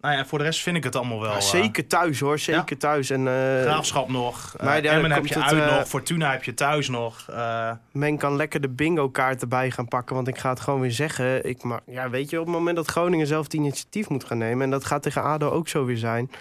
Nou 0.01 0.15
ja, 0.15 0.25
voor 0.25 0.37
de 0.37 0.43
rest 0.43 0.61
vind 0.61 0.77
ik 0.77 0.83
het 0.83 0.95
allemaal 0.95 1.19
wel... 1.19 1.29
ja, 1.31 1.35
eh, 1.35 1.41
zeker 1.41 1.87
thuis 1.87 2.19
hoor, 2.19 2.39
zeker 2.39 2.77
thuis. 2.77 3.09
En, 3.09 3.27
eh, 3.27 3.61
Graafschap 3.61 4.09
nog. 4.09 4.55
Maar 4.63 4.81
daar 4.81 4.93
Emmen 4.95 5.11
heb 5.11 5.25
je 5.25 5.33
het, 5.33 5.43
uit 5.43 5.61
eh, 5.69 5.77
nog. 5.77 5.87
Fortuna 5.87 6.31
heb 6.31 6.43
je 6.43 6.53
thuis 6.53 6.89
nog. 6.89 7.25
Eh, 7.29 7.71
Men 7.91 8.17
kan 8.17 8.35
lekker 8.35 8.61
de 8.61 8.69
bingo 8.69 9.09
kaart 9.09 9.41
erbij 9.41 9.71
gaan 9.71 9.87
pakken. 9.87 10.15
Want 10.15 10.27
ik 10.27 10.37
ga 10.37 10.49
het 10.49 10.59
gewoon 10.59 10.79
weer 10.79 10.91
zeggen. 10.91 11.45
Ik 11.49 11.63
maar, 11.63 11.79
ja, 11.85 12.09
weet 12.09 12.29
je, 12.29 12.39
op 12.39 12.45
het 12.45 12.55
moment 12.55 12.75
dat 12.75 12.87
Groningen 12.87 13.27
zelf 13.27 13.43
het 13.43 13.53
initiatief 13.53 14.09
moet 14.09 14.23
gaan 14.23 14.37
nemen. 14.37 14.63
En 14.63 14.69
dat 14.69 14.85
gaat 14.85 15.01
tegen 15.03 15.23
ADO 15.23 15.49
ook 15.49 15.67
zo 15.67 15.85
weer 15.85 15.97
zijn. 15.97 16.31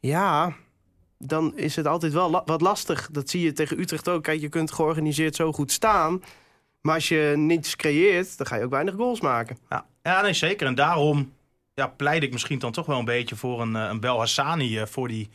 Ja, 0.00 0.52
dan 1.18 1.56
is 1.56 1.76
het 1.76 1.86
altijd 1.86 2.12
wel 2.12 2.30
la- 2.30 2.42
wat 2.44 2.60
lastig. 2.60 3.08
Dat 3.12 3.30
zie 3.30 3.42
je 3.42 3.52
tegen 3.52 3.80
Utrecht 3.80 4.08
ook. 4.08 4.22
Kijk, 4.22 4.40
je 4.40 4.48
kunt 4.48 4.72
georganiseerd 4.72 5.34
zo 5.36 5.52
goed 5.52 5.72
staan. 5.72 6.22
Maar 6.80 6.94
als 6.94 7.08
je 7.08 7.32
niets 7.36 7.76
creëert, 7.76 8.38
dan 8.38 8.46
ga 8.46 8.56
je 8.56 8.64
ook 8.64 8.70
weinig 8.70 8.94
goals 8.94 9.20
maken. 9.20 9.58
Ja, 9.68 9.84
ja 10.02 10.20
nee, 10.20 10.32
zeker. 10.32 10.66
En 10.66 10.74
daarom 10.74 11.32
ja, 11.76 11.86
pleit 11.86 12.22
ik 12.22 12.32
misschien 12.32 12.58
dan 12.58 12.72
toch 12.72 12.86
wel 12.86 12.98
een 12.98 13.04
beetje 13.04 13.36
voor 13.36 13.60
een, 13.60 13.76
eh, 13.76 13.82
een 13.90 14.00
Bel 14.00 14.18
Hassani 14.18 14.78
eh, 14.78 14.86
voor 14.86 15.08
die 15.08 15.28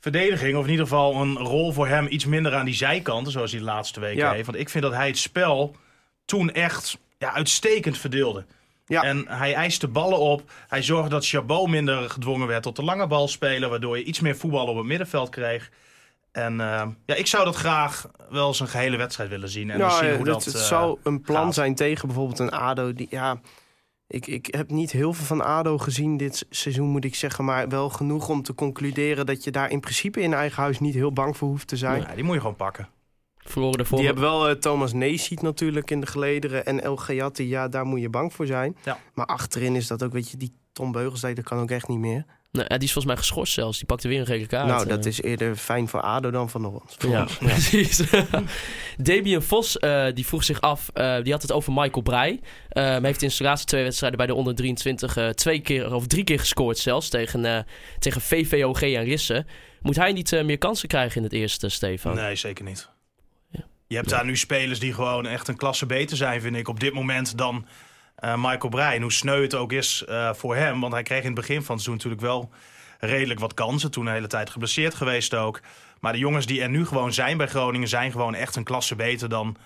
verdediging. 0.00 0.56
Of 0.56 0.64
in 0.64 0.70
ieder 0.70 0.86
geval 0.86 1.14
een 1.14 1.38
rol 1.38 1.72
voor 1.72 1.86
hem 1.88 2.06
iets 2.10 2.24
minder 2.26 2.54
aan 2.54 2.64
die 2.64 2.74
zijkanten, 2.74 3.32
zoals 3.32 3.50
hij 3.50 3.60
de 3.60 3.66
laatste 3.66 4.00
weken 4.00 4.18
Ja. 4.24 4.32
heeft. 4.32 4.46
Want 4.46 4.58
ik 4.58 4.68
vind 4.68 4.84
dat 4.84 4.92
hij 4.92 5.06
het 5.06 5.18
spel 5.18 5.76
toen 6.24 6.52
echt 6.52 6.98
ja, 7.18 7.32
uitstekend 7.32 7.98
verdeelde. 7.98 8.44
Ja. 8.86 9.02
En 9.02 9.24
hij 9.28 9.54
eiste 9.54 9.88
ballen 9.88 10.18
op. 10.18 10.42
Hij 10.68 10.82
zorgde 10.82 11.08
dat 11.10 11.26
Chabot 11.26 11.68
minder 11.68 12.10
gedwongen 12.10 12.46
werd 12.46 12.62
tot 12.62 12.76
de 12.76 12.82
lange 12.84 13.06
bal 13.06 13.28
spelen. 13.28 13.70
Waardoor 13.70 13.98
je 13.98 14.04
iets 14.04 14.20
meer 14.20 14.36
voetbal 14.36 14.66
op 14.66 14.76
het 14.76 14.86
middenveld 14.86 15.28
kreeg. 15.28 15.70
En 16.32 16.60
eh, 16.60 16.86
ja, 17.06 17.14
ik 17.14 17.26
zou 17.26 17.44
dat 17.44 17.56
graag 17.56 18.06
wel 18.30 18.48
eens 18.48 18.60
een 18.60 18.68
gehele 18.68 18.96
wedstrijd 18.96 19.30
willen 19.30 19.48
zien. 19.48 19.70
En 19.70 19.78
Nou, 19.78 20.04
zien 20.04 20.16
hoe 20.16 20.24
dat, 20.24 20.34
dat, 20.34 20.44
het 20.44 20.54
eh, 20.54 20.60
zou 20.60 20.98
een 21.02 21.20
plan 21.20 21.44
gaat. 21.44 21.54
zijn 21.54 21.74
tegen 21.74 22.06
bijvoorbeeld 22.08 22.38
een 22.38 22.50
ADO. 22.50 22.92
Die, 22.92 23.06
ja, 23.10 23.40
ik, 24.12 24.26
ik 24.26 24.54
heb 24.54 24.70
niet 24.70 24.90
heel 24.90 25.12
veel 25.12 25.24
van 25.24 25.40
ADO 25.44 25.78
gezien 25.78 26.16
dit 26.16 26.36
se- 26.36 26.46
seizoen, 26.50 26.88
moet 26.88 27.04
ik 27.04 27.14
zeggen. 27.14 27.44
Maar 27.44 27.68
wel 27.68 27.88
genoeg 27.88 28.28
om 28.28 28.42
te 28.42 28.54
concluderen 28.54 29.26
dat 29.26 29.44
je 29.44 29.50
daar 29.50 29.70
in 29.70 29.80
principe 29.80 30.20
in 30.20 30.34
eigen 30.34 30.62
huis 30.62 30.80
niet 30.80 30.94
heel 30.94 31.12
bang 31.12 31.36
voor 31.36 31.48
hoeft 31.48 31.68
te 31.68 31.76
zijn. 31.76 32.00
Ja, 32.00 32.14
die 32.14 32.24
moet 32.24 32.34
je 32.34 32.40
gewoon 32.40 32.56
pakken. 32.56 32.88
verloren 33.36 33.78
de 33.84 33.96
Die 33.96 34.04
hebben 34.04 34.22
wel 34.24 34.48
eh, 34.48 34.54
Thomas 34.54 34.92
Neesiet 34.92 35.42
natuurlijk 35.42 35.90
in 35.90 36.00
de 36.00 36.06
gelederen. 36.06 36.66
En 36.66 36.82
El 36.82 36.96
Gayati, 36.96 37.48
ja, 37.48 37.68
daar 37.68 37.84
moet 37.84 38.00
je 38.00 38.08
bang 38.08 38.32
voor 38.32 38.46
zijn. 38.46 38.76
Ja. 38.84 38.98
Maar 39.14 39.26
achterin 39.26 39.76
is 39.76 39.86
dat 39.86 40.02
ook, 40.02 40.12
weet 40.12 40.30
je, 40.30 40.36
die 40.36 40.52
Tom 40.72 40.92
Beugels, 40.92 41.20
dat 41.20 41.42
kan 41.42 41.58
ook 41.58 41.70
echt 41.70 41.88
niet 41.88 41.98
meer. 41.98 42.24
Nee, 42.52 42.66
die 42.68 42.78
is 42.78 42.92
volgens 42.92 43.14
mij 43.14 43.16
geschorst 43.16 43.52
zelfs. 43.52 43.76
Die 43.78 43.86
pakte 43.86 44.08
weer 44.08 44.20
een 44.20 44.26
gele 44.26 44.46
kaart. 44.46 44.66
nou, 44.66 44.86
dat 44.86 45.04
eh. 45.04 45.10
is 45.10 45.22
eerder 45.22 45.56
fijn 45.56 45.88
voor 45.88 46.00
ADO 46.00 46.30
dan 46.30 46.50
voor 46.50 46.64
ons. 46.64 46.96
Ja, 46.98 47.22
ons. 47.22 47.36
precies. 47.48 48.02
Damian 48.96 49.42
Vos 49.42 49.78
eh, 49.78 50.06
die 50.14 50.26
vroeg 50.26 50.44
zich 50.44 50.60
af, 50.60 50.90
eh, 50.94 51.22
die 51.22 51.32
had 51.32 51.42
het 51.42 51.52
over 51.52 51.72
Michael 51.72 52.02
Breij. 52.02 52.40
Eh, 52.68 52.84
hij 52.84 53.00
heeft 53.02 53.22
in 53.22 53.30
zijn 53.30 53.48
laatste 53.48 53.66
twee 53.66 53.82
wedstrijden 53.82 54.18
bij 54.18 54.26
de 54.26 54.34
onder 54.34 54.54
23 54.54 55.16
eh, 55.16 55.28
twee 55.28 55.60
keer 55.60 55.94
of 55.94 56.06
drie 56.06 56.24
keer 56.24 56.38
gescoord 56.38 56.78
zelfs 56.78 57.08
tegen, 57.08 57.44
eh, 57.44 57.62
tegen 57.98 58.20
VVOG 58.20 58.82
en 58.82 59.04
Rissen. 59.04 59.46
Moet 59.82 59.96
hij 59.96 60.12
niet 60.12 60.32
eh, 60.32 60.44
meer 60.44 60.58
kansen 60.58 60.88
krijgen 60.88 61.16
in 61.16 61.22
het 61.22 61.32
eerste, 61.32 61.68
Stefan? 61.68 62.14
Nee, 62.14 62.36
zeker 62.36 62.64
niet. 62.64 62.88
Ja. 63.50 63.64
Je 63.86 63.96
hebt 63.96 64.08
daar 64.08 64.24
nu 64.24 64.36
spelers 64.36 64.78
die 64.78 64.92
gewoon 64.92 65.26
echt 65.26 65.48
een 65.48 65.56
klasse 65.56 65.86
beter 65.86 66.16
zijn, 66.16 66.40
vind 66.40 66.56
ik, 66.56 66.68
op 66.68 66.80
dit 66.80 66.92
moment 66.92 67.38
dan 67.38 67.66
eh, 68.22 68.34
Michael 68.36 68.68
Brein. 68.68 69.02
Hoe 69.02 69.12
sneu 69.12 69.42
het 69.42 69.54
ook 69.54 69.72
is 69.72 70.04
eh, 70.04 70.34
voor 70.34 70.56
hem. 70.56 70.80
Want 70.80 70.92
hij 70.92 71.02
kreeg 71.02 71.20
in 71.20 71.26
het 71.26 71.34
begin 71.34 71.62
van 71.62 71.74
het 71.74 71.84
seizoen 71.84 71.94
natuurlijk 71.94 72.22
wel 72.22 72.50
redelijk 72.98 73.40
wat 73.40 73.54
kansen. 73.54 73.90
Toen 73.90 74.06
een 74.06 74.12
hele 74.12 74.26
tijd 74.26 74.50
geblesseerd 74.50 74.94
geweest 74.94 75.34
ook. 75.34 75.60
Maar 76.00 76.12
de 76.12 76.18
jongens 76.18 76.46
die 76.46 76.62
er 76.62 76.68
nu 76.68 76.86
gewoon 76.86 77.12
zijn 77.12 77.36
bij 77.36 77.46
Groningen 77.46 77.88
zijn 77.88 78.10
gewoon 78.12 78.34
echt 78.34 78.56
een 78.56 78.64
klasse 78.64 78.94
beter 78.94 79.28
dan 79.28 79.56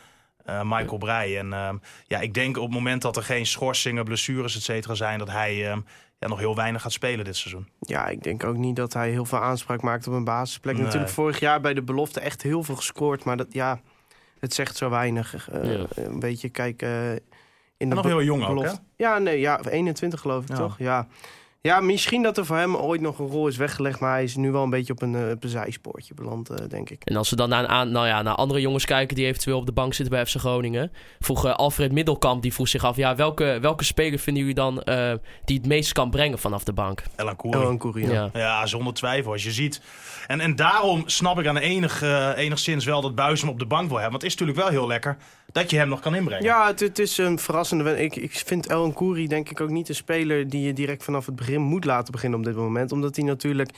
eh, 0.44 0.60
Michael 0.62 0.98
Breij. 0.98 1.38
En 1.38 1.52
eh, 1.52 1.74
ja, 2.06 2.20
ik 2.20 2.34
denk 2.34 2.56
op 2.56 2.62
het 2.62 2.72
moment 2.72 3.02
dat 3.02 3.16
er 3.16 3.22
geen 3.22 3.46
schorsingen, 3.46 4.04
blessures, 4.04 4.56
et 4.56 4.62
cetera 4.62 4.94
zijn, 4.94 5.18
dat 5.18 5.30
hij 5.30 5.52
eh, 5.70 5.76
ja, 6.18 6.28
nog 6.28 6.38
heel 6.38 6.56
weinig 6.56 6.82
gaat 6.82 6.92
spelen 6.92 7.24
dit 7.24 7.36
seizoen. 7.36 7.68
Ja, 7.80 8.06
ik 8.06 8.22
denk 8.22 8.44
ook 8.44 8.56
niet 8.56 8.76
dat 8.76 8.92
hij 8.92 9.10
heel 9.10 9.24
veel 9.24 9.40
aanspraak 9.40 9.82
maakt 9.82 10.06
op 10.06 10.14
een 10.14 10.24
basisplek. 10.24 10.74
Nee. 10.74 10.84
Natuurlijk 10.84 11.12
vorig 11.12 11.40
jaar 11.40 11.60
bij 11.60 11.74
de 11.74 11.82
belofte 11.82 12.20
echt 12.20 12.42
heel 12.42 12.62
veel 12.62 12.76
gescoord. 12.76 13.24
Maar 13.24 13.36
dat, 13.36 13.46
ja, 13.50 13.80
het 14.40 14.54
zegt 14.54 14.76
zo 14.76 14.90
weinig. 14.90 15.48
Ja. 15.52 15.86
Een 15.94 16.18
beetje, 16.18 16.48
kijk... 16.48 16.82
eh, 16.82 16.90
in 17.76 17.88
nog 17.88 18.04
heel 18.04 18.22
jong 18.22 18.44
ook, 18.46 18.62
hè? 18.64 18.70
Ja, 18.96 19.18
nee, 19.18 19.40
ja, 19.40 19.60
21 19.70 20.20
geloof 20.20 20.42
ik 20.42 20.48
Ja. 20.48 20.54
toch? 20.56 20.78
Ja. 20.78 21.06
Ja, 21.60 21.80
misschien 21.80 22.22
dat 22.22 22.38
er 22.38 22.46
voor 22.46 22.56
hem 22.56 22.76
ooit 22.76 23.00
nog 23.00 23.18
een 23.18 23.26
rol 23.26 23.46
is 23.48 23.56
weggelegd, 23.56 24.00
maar 24.00 24.10
hij 24.12 24.22
is 24.22 24.36
nu 24.36 24.50
wel 24.50 24.62
een 24.62 24.70
beetje 24.70 24.92
op 24.92 25.02
een, 25.02 25.14
eh, 25.14 25.30
op 25.30 25.42
een 25.44 25.48
zijspoortje 25.48 26.14
beland, 26.14 26.50
eh, 26.50 26.68
denk 26.68 26.90
ik. 26.90 27.04
En 27.04 27.16
als 27.16 27.30
we 27.30 27.36
dan 27.36 27.48
naar, 27.48 27.62
een 27.62 27.68
aan- 27.68 27.90
nou 27.90 28.06
ja, 28.06 28.22
naar 28.22 28.34
andere 28.34 28.60
jongens 28.60 28.84
kijken 28.84 29.16
die 29.16 29.26
eventueel 29.26 29.58
op 29.58 29.66
de 29.66 29.72
bank 29.72 29.94
zitten 29.94 30.14
bij 30.14 30.26
FC 30.26 30.36
Groningen. 30.38 30.92
Vroeg 31.18 31.44
eh, 31.46 31.54
Alfred 31.54 31.92
Middelkamp, 31.92 32.42
die 32.42 32.52
vroeg 32.54 32.68
zich 32.68 32.84
af, 32.84 32.96
ja, 32.96 33.14
welke, 33.16 33.58
welke 33.60 33.84
speler 33.84 34.18
vinden 34.18 34.42
jullie 34.42 34.58
dan 34.58 34.82
eh, 34.82 35.12
die 35.44 35.56
het 35.56 35.66
meest 35.66 35.92
kan 35.92 36.10
brengen 36.10 36.38
vanaf 36.38 36.64
de 36.64 36.72
bank? 36.72 37.02
Elan 37.16 37.78
Koeri. 37.78 38.08
Ja. 38.10 38.30
Ja, 38.32 38.66
zonder 38.66 38.94
twijfel. 38.94 39.32
Als 39.32 39.42
je 39.44 39.52
ziet. 39.52 39.80
En, 40.26 40.40
en 40.40 40.56
daarom 40.56 41.02
snap 41.06 41.38
ik 41.38 41.46
aan 41.46 41.54
de 41.54 41.60
enig, 41.60 42.02
enigszins 42.36 42.84
wel 42.84 43.00
dat 43.00 43.14
Buis 43.14 43.40
hem 43.40 43.50
op 43.50 43.58
de 43.58 43.66
bank 43.66 43.88
wil 43.88 43.98
hebben. 43.98 44.10
Want 44.10 44.22
het 44.22 44.32
is 44.32 44.38
natuurlijk 44.38 44.68
wel 44.68 44.78
heel 44.78 44.86
lekker 44.88 45.16
dat 45.60 45.70
je 45.70 45.76
hem 45.76 45.88
nog 45.88 46.00
kan 46.00 46.14
inbrengen. 46.14 46.44
Ja, 46.44 46.66
het, 46.66 46.98
is 46.98 47.18
een 47.18 47.38
verrassende. 47.38 47.84
wen- 47.84 48.02
Ik, 48.02 48.16
ik 48.16 48.32
vind 48.32 48.66
El 48.66 48.92
Koeri 48.92 49.26
denk 49.26 49.50
ik 49.50 49.60
ook 49.60 49.70
niet 49.70 49.88
een 49.88 49.94
speler 49.94 50.48
die 50.48 50.62
je 50.66 50.72
direct 50.72 51.04
vanaf 51.04 51.26
het 51.26 51.36
begin 51.36 51.60
moet 51.60 51.84
laten 51.84 52.12
beginnen 52.12 52.38
op 52.38 52.44
dit 52.44 52.56
moment. 52.56 52.92
Omdat 52.92 53.16
hij 53.16 53.24
natuurlijk 53.24 53.70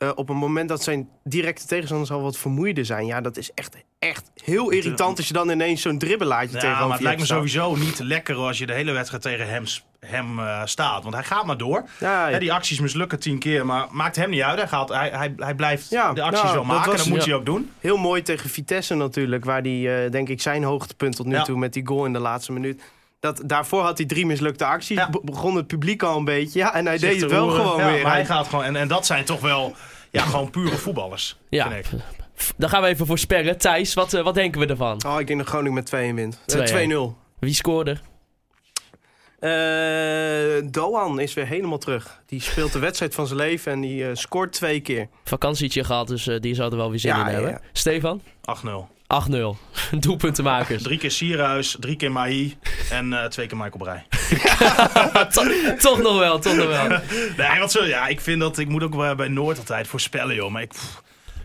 eh, 0.00 0.10
op 0.14 0.28
een 0.28 0.36
moment 0.36 0.68
dat 0.68 0.82
zijn 0.82 1.08
directe 1.24 1.66
tegenstanders 1.66 2.10
al 2.10 2.22
wat 2.22 2.36
vermoeider 2.38 2.84
zijn. 2.84 3.06
Ja, 3.06 3.20
dat 3.20 3.36
is 3.36 3.50
echt, 3.54 3.76
echt 3.98 4.30
heel 4.44 4.70
irritant 4.70 5.16
als 5.16 5.26
je 5.26 5.32
dan 5.32 5.50
ineens 5.50 5.82
zo'n 5.82 5.98
dribbelaatje 5.98 6.54
Ja, 6.54 6.58
tegenover 6.60 6.86
maar 6.86 6.96
het 6.96 7.02
lijkt 7.06 7.20
me 7.20 7.26
sowieso 7.26 7.74
niet 7.76 7.98
lekker 7.98 8.36
als 8.36 8.58
je 8.58 8.66
de 8.66 8.72
hele 8.72 8.92
wedstrijd 8.92 9.22
tegen 9.22 9.48
hem, 9.48 9.64
hem 10.00 10.38
eh, 10.38 10.60
staat. 10.64 11.02
Want 11.02 11.14
hij 11.14 11.24
gaat 11.24 11.44
maar 11.46 11.56
door. 11.56 11.84
Ja, 12.00 12.38
die 12.38 12.52
acties 12.52 12.80
mislukken 12.80 13.20
tien 13.20 13.38
keer, 13.38 13.66
maar 13.66 13.86
maakt 13.90 14.16
hem 14.16 14.30
niet 14.30 14.42
uit. 14.42 14.58
Hij, 14.58 14.68
gaat, 14.68 14.88
hij, 14.88 15.08
hij, 15.12 15.32
hij 15.36 15.54
blijft 15.54 15.90
Ja, 15.90 16.12
de 16.12 16.22
acties 16.22 16.42
nou, 16.42 16.54
wel 16.54 16.64
dat 16.66 16.74
maken. 16.76 16.90
was- 16.90 17.00
dat 17.00 17.08
moet 17.08 17.24
hij 17.24 17.34
ook 17.34 17.46
doen. 17.46 17.70
Heel 17.80 17.96
mooi 17.96 18.22
tegen 18.22 18.50
Vitesse 18.50 18.94
natuurlijk, 18.94 19.44
waar 19.44 19.60
hij 19.62 20.04
eh, 20.04 20.10
denk 20.10 20.28
ik 20.28 20.40
zijn 20.42 20.62
hoogtepunt 20.62 21.16
tot 21.16 21.26
nu 21.26 21.42
toe 21.42 21.58
met 21.58 21.72
die 21.72 21.86
goal 21.86 22.04
in 22.04 22.12
de 22.12 22.18
laatste 22.18 22.52
minuut. 22.52 22.82
Dat, 23.20 23.42
daarvoor 23.46 23.82
had 23.82 23.98
hij 23.98 24.06
drie 24.06 24.26
mislukte 24.26 24.64
acties. 24.64 24.96
Ja. 24.96 25.10
Begon 25.22 25.56
het 25.56 25.66
publiek 25.66 26.02
al 26.02 26.16
een 26.18 26.24
beetje. 26.24 26.58
Ja, 26.58 26.74
en 26.74 26.86
hij 26.86 26.98
deed 26.98 27.20
het 27.20 27.30
wel 27.30 27.48
roeren. 27.48 27.64
gewoon 27.64 27.80
Ja, 27.80 27.86
weer. 27.92 28.02
Maar 28.02 28.10
hij 28.12 28.20
Hij- 28.20 28.34
gaat 28.36 28.46
gewoon, 28.48 28.64
en, 28.64 28.76
en 28.76 28.88
dat 28.88 29.06
zijn 29.06 29.24
toch 29.24 29.40
wel 29.40 29.74
ja, 30.10 30.22
gewoon 30.22 30.50
pure 30.50 30.76
voetballers. 30.76 31.38
Ja, 31.48 31.70
vind 31.70 31.86
ik. 31.86 32.00
F- 32.36 32.52
dan 32.56 32.68
gaan 32.68 32.82
we 32.82 32.88
even 32.88 33.06
voorspellen. 33.06 33.58
Thijs, 33.58 33.94
wat, 33.94 34.14
eh, 34.14 34.22
wat 34.22 34.34
denken 34.34 34.60
we 34.60 34.66
ervan? 34.66 35.04
Oh, 35.06 35.20
ik 35.20 35.26
denk 35.26 35.38
dat 35.38 35.48
Groningen 35.48 35.74
met 35.74 35.86
2-1 35.86 36.14
wint. 36.14 36.40
Eh, 36.46 36.54
2-1. 36.54 36.64
2-0. 36.66 37.16
Wie 37.38 37.54
scoorde? 37.54 37.96
Eh, 39.38 40.70
Doan 40.70 41.20
is 41.20 41.34
weer 41.34 41.46
helemaal 41.46 41.78
terug. 41.78 42.22
Die 42.26 42.40
speelt 42.40 42.72
de 42.72 42.78
wedstrijd 42.78 43.14
van 43.14 43.26
zijn 43.26 43.38
leven 43.38 43.72
en 43.72 43.80
die 43.80 44.04
eh, 44.08 44.10
scoort 44.14 44.52
twee 44.52 44.80
keer. 44.80 45.08
Vakantietje 45.24 45.84
gehad, 45.84 46.08
dus 46.08 46.26
eh, 46.26 46.40
die 46.40 46.54
zou 46.54 46.70
er 46.70 46.76
wel 46.76 46.90
weer 46.90 46.98
zin 46.98 47.10
Ja, 47.10 47.16
in 47.20 47.26
ja, 47.26 47.32
hebben. 47.32 47.50
ja. 47.50 47.60
Stefan? 47.72 48.22
8-0. 48.40 48.88
8-0. 49.14 49.30
Doelpuntenmakers. 50.00 50.82
Drie 50.82 50.98
keer 50.98 51.10
Sierhuis, 51.10 51.76
drie 51.80 51.96
keer 51.96 52.12
Mahi 52.12 52.56
en 52.90 53.12
eh, 53.12 53.24
twee 53.24 53.46
keer 53.46 53.56
Michael 53.56 53.78
Breij. 53.78 54.06
To- 55.32 55.76
toch 55.78 55.98
nog 56.02 56.18
wel, 56.18 56.38
toch 56.38 56.54
nog 56.56 56.66
wel. 56.66 56.88
Nee, 57.36 57.58
wat 57.60 57.72
zo, 57.72 57.84
ja, 57.84 58.06
ik 58.06 58.20
vind 58.20 58.40
dat 58.40 58.58
ik 58.58 58.68
moet 58.68 58.82
ook 58.82 58.96
bij 58.96 59.14
bij 59.14 59.28
Noord 59.28 59.58
altijd 59.58 59.86
voorspellen, 59.86 60.34
joh. 60.34 60.50
Maar 60.50 60.62
ik 60.62 60.68
pff, 60.68 61.02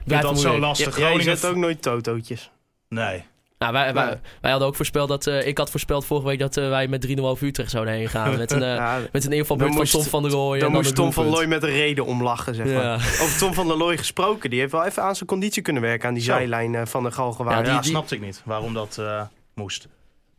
vind 0.08 0.22
dat 0.22 0.40
zo 0.40 0.60
lastig. 0.60 0.98
Ja, 0.98 1.06
Groningen. 1.06 1.38
zet 1.38 1.50
ook 1.50 1.56
nooit 1.56 1.82
totootjes. 1.82 2.52
Nee. 2.90 3.24
Nou, 3.58 3.74
wij, 3.74 3.94
wij, 3.94 4.20
wij 4.42 4.52
hadden 4.52 4.68
ook 4.70 4.76
voorspeld 4.76 5.08
dat... 5.10 5.28
eh, 5.28 5.48
ik 5.48 5.58
had 5.58 5.72
voorspeld 5.72 6.06
vorige 6.06 6.28
week 6.28 6.40
dat 6.40 6.58
eh, 6.58 6.70
wij 6.70 6.88
met 6.88 7.08
3-0 7.08 7.20
over 7.22 7.48
Utrecht 7.48 7.70
zouden 7.72 7.94
heen 7.94 8.10
gaan. 8.10 8.38
Met 8.38 8.52
een, 8.52 8.64
eh, 8.64 8.76
Ja, 8.76 9.00
met 9.12 9.26
een 9.26 9.32
invalbeurt 9.32 9.74
van 9.76 9.86
Tom 9.86 10.04
van 10.04 10.22
der 10.22 10.32
Rooij. 10.32 10.60
dan 10.60 10.72
moest 10.72 10.90
een 10.90 10.96
Tom 10.96 11.14
van. 11.14 11.26
Looy 11.30 11.46
met 11.46 11.64
een 11.64 11.70
reden 11.70 12.06
om 12.06 12.24
lachen, 12.24 12.56
zeg 12.56 12.66
maar. 12.66 12.74
Ja. 12.84 12.94
Over 13.24 13.38
Tom 13.38 13.54
van 13.54 13.68
der 13.68 13.78
Looy 13.78 13.98
gesproken. 13.98 14.50
Die 14.50 14.60
heeft 14.60 14.72
wel 14.72 14.86
even 14.86 15.04
aan 15.04 15.16
zijn 15.16 15.30
conditie 15.30 15.62
kunnen 15.62 15.82
werken 15.82 16.08
aan 16.08 16.14
die 16.14 16.24
zijlijn 16.24 16.88
van 16.88 17.04
de 17.04 17.12
Galgenwaard. 17.12 17.58
Ja, 17.58 17.62
Ja, 17.64 17.64
die- 17.68 17.74
Ja, 17.76 17.82
die- 17.82 17.90
snapte 17.92 18.16
ik 18.16 18.22
niet 18.22 18.42
waarom 18.46 18.74
dat 18.74 18.98
eh, 19.00 19.22
moest. 19.54 19.88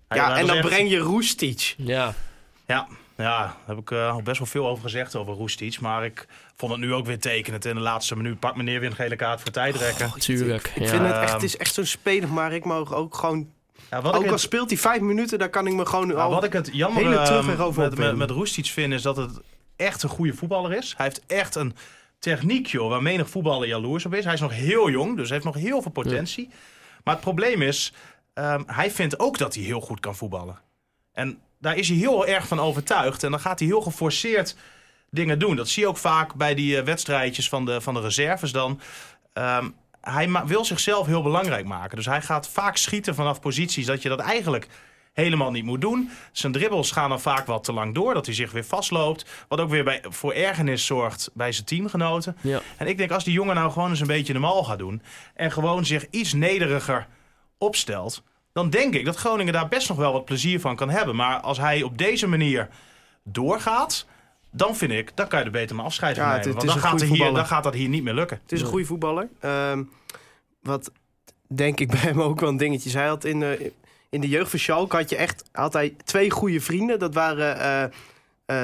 Hij- 0.08 0.20
hij 0.20 0.40
en 0.40 0.46
dan 0.46 0.56
echt- 0.56 0.66
breng 0.68 0.90
je 0.90 0.98
Roestic. 0.98 1.74
Ja. 1.76 2.14
Ja, 2.66 2.86
ja, 3.16 3.38
daar 3.42 3.56
heb 3.66 3.78
ik 3.78 3.90
eh, 3.90 4.10
al 4.12 4.22
best 4.22 4.38
wel 4.38 4.46
veel 4.46 4.66
over 4.68 4.82
gezegd 4.82 5.16
over 5.16 5.34
Roestic. 5.34 5.80
Maar 5.80 6.04
ik 6.04 6.26
vond 6.56 6.72
het 6.72 6.80
nu 6.80 6.94
ook 6.94 7.06
weer 7.06 7.18
tekenend. 7.18 7.64
In 7.64 7.74
de 7.74 7.80
laatste 7.80 8.16
minuut 8.16 8.38
pakt 8.38 8.56
meneer 8.56 8.80
weer 8.80 8.88
een 8.90 8.94
gele 8.96 9.16
kaart 9.16 9.40
voor 9.40 9.50
tijdrekken. 9.50 10.12
Tuurlijk. 10.18 10.72
Ik 10.74 10.82
ja. 10.82 10.88
vind 10.88 11.02
het 11.02 11.12
echt, 11.12 11.22
Ehm, 11.24 11.32
het 11.32 11.42
is 11.42 11.56
echt 11.56 11.74
zo'n 11.74 11.84
speler, 11.84 12.28
maar 12.32 12.52
ik 12.52 12.64
mag 12.64 12.94
ook 12.94 13.14
gewoon... 13.14 13.48
Ja, 13.90 14.00
wat, 14.02 14.14
ik 14.14 14.18
Ook 14.20 14.26
al 14.26 14.32
het, 14.32 14.40
speelt 14.40 14.70
hij 14.70 14.78
vijf 14.78 15.00
minuten, 15.00 15.38
dan 15.38 15.50
kan 15.50 15.66
ik 15.66 15.72
me 15.72 15.86
gewoon... 15.86 16.06
nou, 16.06 16.20
al- 16.20 16.30
wat 16.30 16.44
ik 16.44 16.52
het 16.52 16.68
jammer 16.72 17.02
hele 17.02 17.16
ehm, 17.16 17.24
terug 17.24 17.48
en 17.48 17.58
over 17.58 17.64
met, 17.64 17.76
met, 17.76 17.92
opwinden. 17.92 18.18
met 18.18 18.30
Roestic 18.30 18.66
vind, 18.66 18.92
is 18.92 19.02
dat 19.02 19.16
het 19.16 19.40
echt 19.76 20.02
een 20.02 20.08
goede 20.08 20.34
voetballer 20.34 20.72
is. 20.72 20.94
Hij 20.96 21.06
heeft 21.06 21.22
echt 21.26 21.54
een 21.54 21.74
techniek, 22.18 22.66
joh, 22.66 22.88
waar 22.88 23.02
menig 23.02 23.30
voetballer 23.30 23.68
jaloers 23.68 24.06
op 24.06 24.14
is. 24.14 24.24
Hij 24.24 24.34
is 24.34 24.40
nog 24.40 24.52
heel 24.52 24.90
jong, 24.90 25.16
dus 25.16 25.30
heeft 25.30 25.44
nog 25.44 25.54
heel 25.54 25.82
veel 25.82 25.90
potentie. 25.90 26.48
Maar 27.04 27.14
het 27.14 27.22
probleem 27.22 27.62
is, 27.62 27.92
ehm, 28.34 28.62
hij 28.66 28.90
vindt 28.90 29.18
ook 29.18 29.38
dat 29.38 29.54
hij 29.54 29.64
heel 29.64 29.80
goed 29.80 30.00
kan 30.00 30.16
voetballen. 30.16 30.58
En 31.12 31.38
daar 31.58 31.76
is 31.76 31.88
hij 31.88 31.96
heel 31.96 32.26
erg 32.26 32.46
van 32.46 32.60
overtuigd. 32.60 33.22
En 33.22 33.30
dan 33.30 33.40
gaat 33.40 33.58
hij 33.58 33.68
heel 33.68 33.80
geforceerd 33.80 34.56
dingen 35.10 35.38
doen. 35.38 35.56
Dat 35.56 35.68
zie 35.68 35.82
je 35.82 35.88
ook 35.88 35.96
vaak 35.96 36.34
bij 36.34 36.54
die 36.54 36.78
eh, 36.78 36.84
wedstrijdjes 36.84 37.48
van 37.48 37.64
de, 37.64 37.80
van 37.80 37.94
de 37.94 38.00
reserves 38.00 38.52
dan. 38.52 38.80
Ehm, 39.32 39.68
hij 40.00 40.30
wil 40.46 40.64
zichzelf 40.64 41.06
heel 41.06 41.22
belangrijk 41.22 41.66
maken. 41.66 41.96
Dus 41.96 42.06
hij 42.06 42.22
gaat 42.22 42.48
vaak 42.48 42.76
schieten 42.76 43.14
vanaf 43.14 43.40
posities 43.40 43.86
dat 43.86 44.02
je 44.02 44.08
dat 44.08 44.20
eigenlijk 44.20 44.68
helemaal 45.12 45.50
niet 45.50 45.64
moet 45.64 45.80
doen. 45.80 46.10
Zijn 46.32 46.52
dribbels 46.52 46.90
gaan 46.90 47.08
dan 47.08 47.20
vaak 47.20 47.46
wat 47.46 47.64
te 47.64 47.72
lang 47.72 47.94
door, 47.94 48.14
dat 48.14 48.26
hij 48.26 48.34
zich 48.34 48.52
weer 48.52 48.64
vastloopt. 48.64 49.26
Wat 49.48 49.60
ook 49.60 49.70
weer 49.70 49.84
bij, 49.84 50.04
voor 50.08 50.32
ergernis 50.32 50.86
zorgt 50.86 51.30
bij 51.34 51.52
zijn 51.52 51.66
teamgenoten. 51.66 52.36
Ja. 52.40 52.60
En 52.76 52.86
ik 52.86 52.98
denk 52.98 53.10
als 53.10 53.24
die 53.24 53.32
jongen 53.32 53.54
nou 53.54 53.70
gewoon 53.72 53.90
eens 53.90 54.00
een 54.00 54.06
beetje 54.06 54.32
de 54.32 54.38
mal 54.38 54.64
gaat 54.64 54.78
doen... 54.78 55.02
en 55.34 55.52
gewoon 55.52 55.84
zich 55.84 56.06
iets 56.10 56.32
nederiger 56.32 57.06
opstelt... 57.58 58.22
dan 58.56 58.70
denk 58.70 58.94
ik 58.94 59.04
dat 59.04 59.16
Groningen 59.16 59.52
daar 59.52 59.68
best 59.68 59.88
nog 59.88 59.96
wel 59.98 60.12
wat 60.12 60.24
plezier 60.24 60.60
van 60.60 60.76
kan 60.76 60.90
hebben. 60.90 61.16
Maar 61.16 61.40
als 61.40 61.58
hij 61.58 61.82
op 61.82 61.98
deze 61.98 62.26
manier 62.26 62.68
doorgaat... 63.24 64.06
dan 64.50 64.76
vind 64.76 64.92
ik, 64.92 65.10
dan 65.14 65.28
kan 65.28 65.38
je 65.38 65.44
er 65.44 65.50
beter 65.50 65.76
maar 65.76 65.84
afscheid 65.84 66.16
van 66.16 66.24
Ja, 66.24 66.30
nemen. 66.30 66.46
het- 66.46 66.54
het 66.56 66.64
Want 66.64 66.80
dan 66.82 66.90
gaat, 66.90 67.00
er 67.00 67.06
hier, 67.06 67.32
dan 67.34 67.46
gaat 67.46 67.64
dat 67.64 67.74
hier 67.74 67.88
niet 67.88 68.02
meer 68.02 68.14
lukken. 68.14 68.38
Het 68.42 68.52
is 68.52 68.60
een 68.60 68.66
goede 68.66 68.84
voetballer. 68.84 69.28
Ehm, 69.40 69.82
wat 70.62 70.90
denk 71.46 71.80
ik 71.80 71.90
bij 71.90 72.00
hem 72.00 72.20
ook 72.22 72.40
wel 72.40 72.48
een 72.48 72.56
dingetje. 72.56 72.90
Hij 72.98 73.06
had 73.06 73.24
in 73.24 73.40
de, 73.40 73.72
in 74.10 74.20
de 74.20 74.28
jeugd 74.28 74.50
van 74.50 74.58
Schalke 74.58 74.96
had 74.96 75.10
je 75.10 75.16
echt 75.16 75.44
had 75.52 75.72
hij 75.72 75.94
twee 76.04 76.30
goede 76.30 76.60
vrienden. 76.60 76.98
Dat 76.98 77.14
waren 77.14 77.58
eh, 77.60 77.82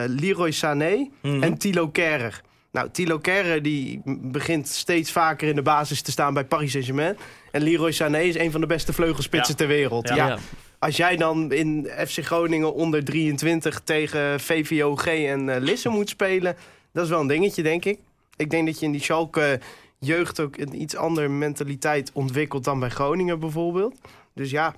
eh, 0.05 0.11
Leroy 0.11 0.51
Sané 0.51 1.09
Mhm. 1.23 1.43
en 1.43 1.59
Thilo 1.59 1.89
Kerrer. 1.89 2.41
Nou, 2.73 2.89
Thilo 2.91 3.19
Kerrer 3.19 3.63
die 3.63 4.01
begint 4.05 4.69
steeds 4.69 5.13
vaker 5.13 5.49
in 5.49 5.55
de 5.55 5.63
basis 5.63 6.03
te 6.03 6.11
staan 6.11 6.35
bij 6.35 6.45
Paris 6.45 6.71
Saint-Germain. 6.71 7.17
En 7.51 7.63
Leroy 7.63 7.93
Sané 7.93 8.21
is 8.21 8.35
een 8.37 8.51
van 8.51 8.61
de 8.61 8.67
beste 8.67 8.93
vleugelspitsen 8.93 9.53
Ja. 9.53 9.59
ter 9.59 9.67
wereld. 9.69 10.09
Ja. 10.09 10.15
Ja. 10.15 10.39
Als 10.79 10.97
jij 10.97 11.17
dan 11.17 11.53
in 11.53 11.91
FC 12.07 12.25
Groningen 12.25 12.75
onder 12.75 13.05
23 13.05 13.81
tegen 13.85 14.41
VVOG 14.41 15.07
en 15.07 15.49
eh 15.49 15.61
Lisse 15.61 15.89
moet 15.89 16.09
spelen... 16.09 16.57
dat 16.93 17.05
is 17.05 17.11
wel 17.11 17.21
een 17.21 17.27
dingetje, 17.27 17.63
denk 17.63 17.85
ik. 17.85 17.99
Ik 18.37 18.51
denk 18.51 18.67
dat 18.67 18.79
je 18.81 18.87
in 18.87 18.93
die 18.93 19.03
Schalke 19.03 19.61
jeugd 19.99 20.41
ook 20.41 20.57
een 20.57 20.81
iets 20.81 20.97
andere 20.97 21.29
mentaliteit 21.29 22.11
ontwikkelt... 22.13 22.65
dan 22.65 22.81
bij 22.81 22.89
Groningen 22.89 23.39
bijvoorbeeld. 23.41 23.95
Dus 24.35 24.51
ja, 24.51 24.75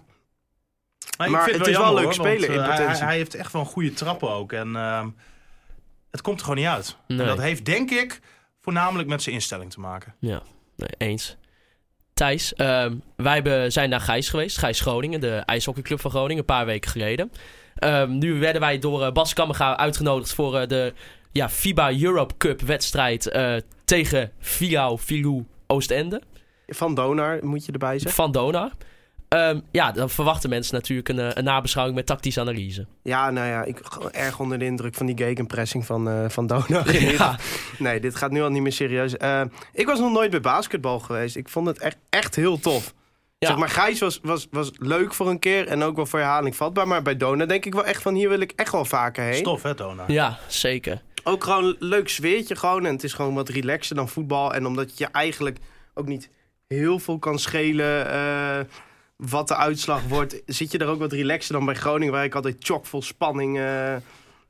Maar, 1.17 1.47
het 1.47 1.51
is 1.55 1.59
wel 1.59 1.71
jammer, 1.71 1.95
leuk 1.95 2.15
hoor, 2.15 2.25
want, 2.25 2.37
spelen 2.39 2.49
in 2.49 2.61
eh, 2.61 2.67
hij- 2.69 2.77
potentie. 2.77 2.97
Hij, 2.99 3.07
hij 3.07 3.17
heeft 3.17 3.35
echt 3.35 3.53
wel 3.53 3.63
een 3.63 3.69
goede 3.69 3.93
trappen 3.93 4.31
ook. 4.31 4.53
En 4.53 4.77
ehm, 4.77 5.09
het 6.15 6.23
komt 6.23 6.39
er 6.39 6.45
gewoon 6.45 6.59
niet 6.59 6.71
uit. 6.71 6.97
Nee. 7.07 7.19
En 7.19 7.27
dat 7.27 7.41
heeft 7.41 7.65
denk 7.65 7.91
ik 7.91 8.21
voornamelijk 8.61 9.09
met 9.09 9.23
zijn 9.23 9.35
instelling 9.35 9.71
te 9.71 9.81
maken. 9.81 10.15
Ja, 10.19 10.43
nee, 10.77 10.89
eens. 11.11 11.37
Thijs, 12.13 12.55
ehm, 12.55 12.97
wij 13.17 13.35
hebben, 13.35 13.73
zijn 13.73 13.91
naar 13.91 14.01
Gijs 14.01 14.29
geweest. 14.29 14.59
Gijs 14.59 14.81
Groningen, 14.81 15.21
de 15.21 15.37
ijshockeyclub 15.37 16.01
van 16.01 16.11
Groningen, 16.11 16.39
een 16.39 16.45
paar 16.45 16.67
weken 16.67 16.91
geleden. 16.91 17.33
Ehm, 17.75 18.19
nu 18.19 18.39
werden 18.39 18.61
wij 18.61 18.79
door 18.79 19.03
eh, 19.03 19.13
Bas 19.13 19.33
Kammerga 19.33 19.77
uitgenodigd 19.77 20.35
voor 20.35 20.59
eh, 20.59 20.69
de 20.69 20.93
ja, 21.33 21.49
FIBA 21.49 21.93
Europe 21.93 22.37
Cup 22.37 22.61
wedstrijd 22.61 23.29
eh, 23.29 23.57
tegen 23.85 24.33
Filau 24.39 24.99
Filou 24.99 25.45
Oostende 25.67 26.23
van 26.67 26.95
Donar 26.95 27.39
moet 27.43 27.65
je 27.65 27.73
erbij 27.73 27.99
zeggen. 27.99 28.11
van 28.11 28.33
Donar. 28.33 28.71
Ehm, 29.35 29.61
ja, 29.71 29.93
dan 29.93 30.11
verwachten 30.11 30.51
mensen 30.51 30.75
natuurlijk 30.75 31.09
een, 31.09 31.19
eh, 31.19 31.31
een 31.35 31.45
nabeschouwing 31.45 31.97
met 31.97 32.07
tactische 32.07 32.41
analyse. 32.41 32.87
Ja, 33.03 33.31
nou 33.31 33.49
ja, 33.49 33.63
ik 33.63 33.81
gewoon 33.83 34.13
erg 34.13 34.41
onder 34.41 34.59
de 34.59 34.65
indruk 34.65 34.95
van 34.95 35.07
die 35.07 35.17
gegenpressing 35.17 35.87
van, 35.87 36.09
eh 36.09 36.29
van 36.29 36.47
Donar. 36.47 36.97
Ja, 37.15 37.39
Nee, 37.79 38.01
dit 38.01 38.17
gaat 38.17 38.31
nu 38.31 38.43
al 38.43 38.51
niet 38.51 38.63
meer 38.63 38.73
serieus. 38.73 39.17
Eh, 39.17 39.43
ik 39.73 39.87
was 39.87 39.99
nog 39.99 40.13
nooit 40.13 40.31
bij 40.31 40.41
basketbal 40.41 40.99
geweest. 40.99 41.37
Ik 41.37 41.49
vond 41.49 41.67
het 41.67 41.79
echt, 41.79 41.97
echt 42.11 42.35
heel 42.35 42.59
tof. 42.59 42.95
Ja. 43.39 43.49
Zeg 43.49 43.57
maar, 43.57 43.69
Gijs 43.69 44.01
was, 44.01 44.19
was, 44.23 44.47
was 44.51 44.71
leuk 44.79 45.15
voor 45.15 45.29
een 45.29 45.39
keer 45.39 45.67
en 45.69 45.83
ook 45.83 45.97
wel 45.97 46.07
voor 46.07 46.19
herhaling 46.19 46.57
vatbaar. 46.57 46.89
Maar 46.89 47.03
bij 47.03 47.17
Dona 47.17 47.47
denk 47.47 47.65
ik 47.65 47.75
wel 47.75 47.85
echt 47.85 48.03
van 48.03 48.15
hier 48.15 48.29
wil 48.29 48.41
ik 48.41 48.53
echt 48.57 48.73
wel 48.73 48.85
vaker 48.85 49.25
heen. 49.25 49.35
Stof, 49.35 49.63
hè, 49.63 49.75
Tona? 49.75 50.05
ja 50.07 50.39
zeker. 50.49 51.03
Ook 51.25 51.45
gewoon 51.45 51.65
een 51.65 51.77
leuk 51.79 52.09
sfeertje 52.09 52.57
gewoon. 52.57 52.87
En 52.87 52.93
het 52.93 53.05
is 53.05 53.13
gewoon 53.13 53.35
wat 53.35 53.49
relaxer 53.49 53.97
dan 53.97 54.09
voetbal. 54.09 54.55
En 54.55 54.67
omdat 54.67 54.99
je 54.99 55.07
eigenlijk 55.07 55.59
ook 55.95 56.07
niet 56.07 56.31
heel 56.69 56.99
veel 56.99 57.19
kan 57.19 57.39
schelen 57.39 58.11
eh, 58.11 58.61
wat 59.17 59.49
de 59.49 59.57
uitslag 59.57 60.03
wordt... 60.09 60.43
zit 60.47 60.73
je 60.73 60.79
er 60.79 60.87
ook 60.87 60.99
wat 60.99 61.13
relaxer 61.13 61.55
dan 61.55 61.65
bij 61.65 61.75
Groningen... 61.75 62.13
waar 62.13 62.25
ik 62.25 62.35
altijd 62.35 62.57
chockvol 62.59 63.03
spanning 63.03 63.59
eh, 63.59 63.95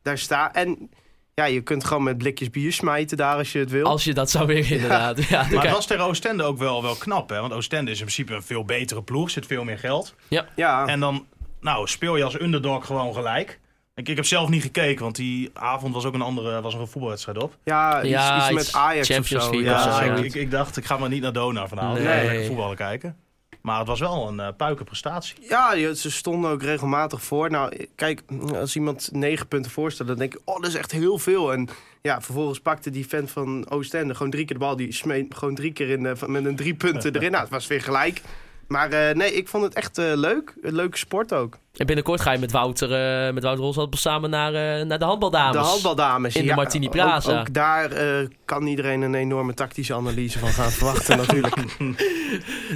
daar 0.03 0.19
sta. 0.19 0.55
En 0.55 0.91
ja, 1.35 1.45
je 1.45 1.61
kunt 1.61 1.85
gewoon 1.85 2.03
met 2.03 2.19
blikjes 2.19 2.51
bier 2.51 2.73
smijten 2.73 3.17
daar 3.17 3.37
als 3.37 3.53
je 3.53 3.59
het 3.59 3.71
wil. 3.71 3.85
Als 3.85 4.05
je 4.05 4.15
dat 4.15 4.31
zou 4.31 4.47
willen, 4.47 4.71
inderdaad. 4.71 5.29
Ja, 5.29 5.47
Maar 5.51 5.63
het 5.63 5.73
was 5.73 5.87
tegen 5.87 6.05
Oostende 6.05 6.43
ook 6.43 6.59
wel, 6.59 6.83
wel 6.83 6.95
knap, 6.95 7.29
hè? 7.29 7.41
Want 7.41 7.53
Oostende 7.53 7.91
is 7.91 7.99
in 7.99 8.05
principe 8.05 8.35
een 8.35 8.43
veel 8.43 8.65
betere 8.65 9.03
ploeg, 9.03 9.31
zit 9.31 9.47
veel 9.47 9.65
meer 9.65 9.79
geld. 9.79 10.15
Ja, 10.55 10.87
En 10.87 11.01
dan 11.01 11.27
nou, 11.61 11.87
speel 11.87 12.17
je 12.17 12.25
als 12.25 12.41
underdog 12.41 12.87
gewoon 12.87 13.15
gelijk. 13.15 13.61
Ik, 13.95 14.09
ik 14.09 14.17
heb 14.17 14.25
zelf 14.25 14.49
niet 14.49 14.63
gekeken, 14.63 15.03
want 15.03 15.17
die 15.17 15.51
avond 15.55 15.95
was 15.95 16.05
ook 16.05 16.15
een 16.15 16.23
andere 16.23 16.61
was 16.61 16.75
een 16.75 16.87
voetbalwedstrijd 16.87 17.39
op. 17.39 17.57
Ja, 17.65 18.03
iets, 18.03 18.11
Ja, 18.11 18.37
iets 18.37 18.47
iets 18.47 18.73
met 18.73 18.81
Ajax 18.81 19.11
of 19.11 19.15
Champions 19.15 19.45
zo. 19.45 19.51
League 19.51 19.69
ja, 19.69 19.77
of 19.77 19.83
zo, 19.83 20.05
Ja, 20.05 20.17
ja. 20.17 20.41
ik, 20.41 20.51
dacht, 20.51 20.77
ik 20.77 20.85
ga 20.85 20.97
maar 20.97 21.09
niet 21.09 21.23
naar 21.23 21.33
Dona 21.33 21.69
vanavond. 21.69 21.99
Nee. 21.99 22.07
Nee. 22.07 22.27
Lekker 22.27 22.47
voetballen 22.47 22.77
kijken. 22.77 23.17
Maar 23.65 23.79
het 23.79 23.89
was 23.89 24.01
wel 24.01 24.29
een 24.29 24.39
uh, 24.39 24.49
puikenprestatie. 24.57 25.37
Ja, 25.49 25.95
ze 25.95 26.11
stonden 26.11 26.51
ook 26.51 26.63
regelmatig 26.63 27.23
voor. 27.23 27.51
Nou, 27.51 27.87
kijk, 27.95 28.23
als 28.55 28.77
iemand 28.77 29.09
negen 29.13 29.49
punten 29.49 29.71
voorstelt, 29.71 30.09
dan 30.09 30.19
denk 30.19 30.35
ik, 30.35 30.41
oh, 30.45 30.61
dat 30.61 30.67
is 30.67 30.75
echt 30.75 30.93
heel 30.93 31.19
veel. 31.19 31.53
En 31.53 31.69
ja, 32.03 32.21
vervolgens 32.21 32.61
pakte 32.61 32.91
die 32.91 33.05
fan 33.05 33.29
van 33.29 33.71
Oostende 33.71 34.15
gewoon 34.15 34.31
drie 34.31 34.45
keer 34.45 34.57
de 34.59 34.65
bal. 34.65 34.77
Die 34.77 34.93
smeet 34.93 35.35
gewoon 35.35 35.55
drie 35.55 35.73
keer 35.73 35.91
in, 35.91 36.07
eh, 36.07 36.23
met 36.23 36.45
een 36.45 36.57
drie 36.57 36.75
punten 36.75 37.15
erin. 37.15 37.31
Nou, 37.31 37.43
het 37.43 37.53
was 37.53 37.67
weer 37.67 37.83
gelijk. 37.83 38.21
Maar 38.69 38.91
eh, 38.91 39.15
nee, 39.15 39.33
ik 39.35 39.49
vond 39.49 39.65
het 39.65 39.75
echt 39.75 39.99
eh, 39.99 40.13
leuk. 40.15 40.55
Een 40.63 40.75
leuke 40.75 40.99
sport 40.99 41.33
ook. 41.33 41.59
En 41.77 41.87
binnenkort 41.87 42.21
ga 42.21 42.33
je 42.33 42.39
met 42.39 42.53
Wouter, 42.53 42.93
eh 43.27 43.33
met 43.33 43.43
Wouter 43.43 43.99
samen 43.99 44.31
naar, 44.31 44.87
naar 44.87 44.99
de 44.99 45.05
handbaldames. 45.05 45.53
De 45.63 45.69
handbaldames. 45.69 46.35
In 46.35 46.43
de 46.43 46.49
ja, 46.49 46.55
Martini 46.55 46.87
ook- 46.87 46.93
Plaza. 46.93 47.41
Ook, 47.41 47.55
daar 47.55 47.91
eh, 47.93 48.27
kan 48.45 48.67
iedereen 48.67 49.03
een 49.03 49.15
enorme 49.15 49.55
tactische 49.55 49.95
analyse 49.95 50.39
van 50.39 50.49
gaan 50.49 50.71
verwachten 50.71 51.17
natuurlijk. 51.27 51.57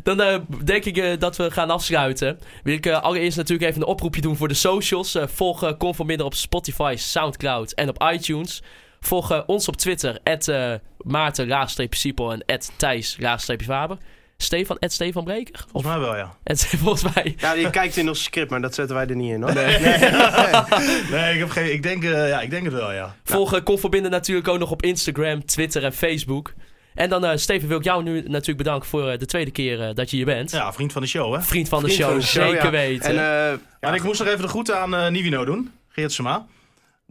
Dan 0.02 0.46
denk 0.64 0.84
ik 0.84 1.20
dat 1.20 1.36
we 1.36 1.50
gaan 1.50 1.70
afsluiten. 1.70 2.38
Wil 2.62 2.74
ik 2.74 2.86
allereerst 2.88 3.36
natuurlijk 3.36 3.70
even 3.70 3.82
een 3.82 3.88
oproepje 3.88 4.20
doen 4.20 4.36
voor 4.36 4.48
de 4.48 4.54
socials. 4.54 5.16
Volg 5.24 5.62
uh, 5.64 5.72
Conforminder 5.78 6.26
op 6.26 6.34
Spotify, 6.34 6.94
Soundcloud 6.98 7.72
en 7.72 7.88
op 7.88 8.04
iTunes. 8.12 8.62
Volg 9.00 9.46
ons 9.46 9.68
op 9.68 9.76
Twitter, 9.76 10.18
at 10.24 10.46
uh, 10.48 10.72
Maarten-Siepel 10.98 12.32
en 12.32 12.42
at 12.46 12.72
Thijs-Faber. 12.76 13.98
Stefan, 14.42 14.78
at 14.78 14.92
Stefan 14.92 15.24
Breker? 15.24 15.64
Volgens 15.70 15.92
mij 15.92 16.02
wel, 16.02 16.16
ja. 16.16 16.36
En 16.42 16.56
volgens 16.58 17.14
mij... 17.14 17.34
Ja, 17.38 17.52
je 17.52 17.70
kijkt 17.70 17.96
in 17.96 18.08
ons 18.08 18.22
script, 18.22 18.50
maar 18.50 18.60
dat 18.60 18.74
zetten 18.74 18.96
wij 18.96 19.06
er 19.06 19.16
niet 19.16 19.32
in 19.32 19.42
hoor. 19.42 19.54
Nee, 19.54 19.74
ik, 21.34 21.38
heb 21.38 21.50
geen, 21.50 21.72
ik, 21.72 21.82
denk, 21.82 22.04
uh, 22.04 22.28
ja, 22.28 22.40
ik 22.40 22.50
denk 22.50 22.64
het 22.64 22.72
wel, 22.72 22.92
ja. 22.92 23.14
Volg 23.24 23.54
uh, 23.54 24.00
natuurlijk 24.02 24.48
ook 24.48 24.58
nog 24.58 24.70
op 24.70 24.82
Instagram, 24.82 25.44
Twitter 25.44 25.84
en 25.84 25.92
Facebook. 25.92 26.52
En 26.94 27.08
dan, 27.08 27.24
uh, 27.24 27.30
Steven, 27.34 27.68
wil 27.68 27.78
ik 27.78 27.84
jou 27.84 28.02
nu 28.02 28.22
natuurlijk 28.22 28.58
bedanken 28.58 28.88
voor 28.88 29.12
uh, 29.12 29.18
de 29.18 29.26
tweede 29.26 29.50
keer 29.50 29.88
uh, 29.88 29.94
dat 29.94 30.10
je 30.10 30.16
hier 30.16 30.24
bent. 30.24 30.50
Ja, 30.50 30.72
vriend 30.72 30.92
van 30.92 31.02
de 31.02 31.08
show, 31.08 31.34
hè? 31.34 31.42
Vriend 31.42 31.68
van 31.68 31.82
de, 31.82 31.90
show, 31.90 32.08
van 32.08 32.18
de 32.18 32.24
show, 32.24 32.44
zeker 32.44 32.64
ja. 32.64 32.70
weten. 32.70 33.08
En, 33.08 33.14
uh, 33.14 33.20
ja, 33.20 33.50
ja, 33.80 33.88
en 33.88 33.94
ik 33.94 34.02
moest 34.02 34.18
nog 34.18 34.28
even 34.28 34.42
de 34.42 34.48
groeten 34.48 34.80
aan 34.80 34.94
uh, 34.94 35.08
Nivino 35.08 35.44
doen, 35.44 35.72
Geert 35.88 36.12
Sema. 36.12 36.46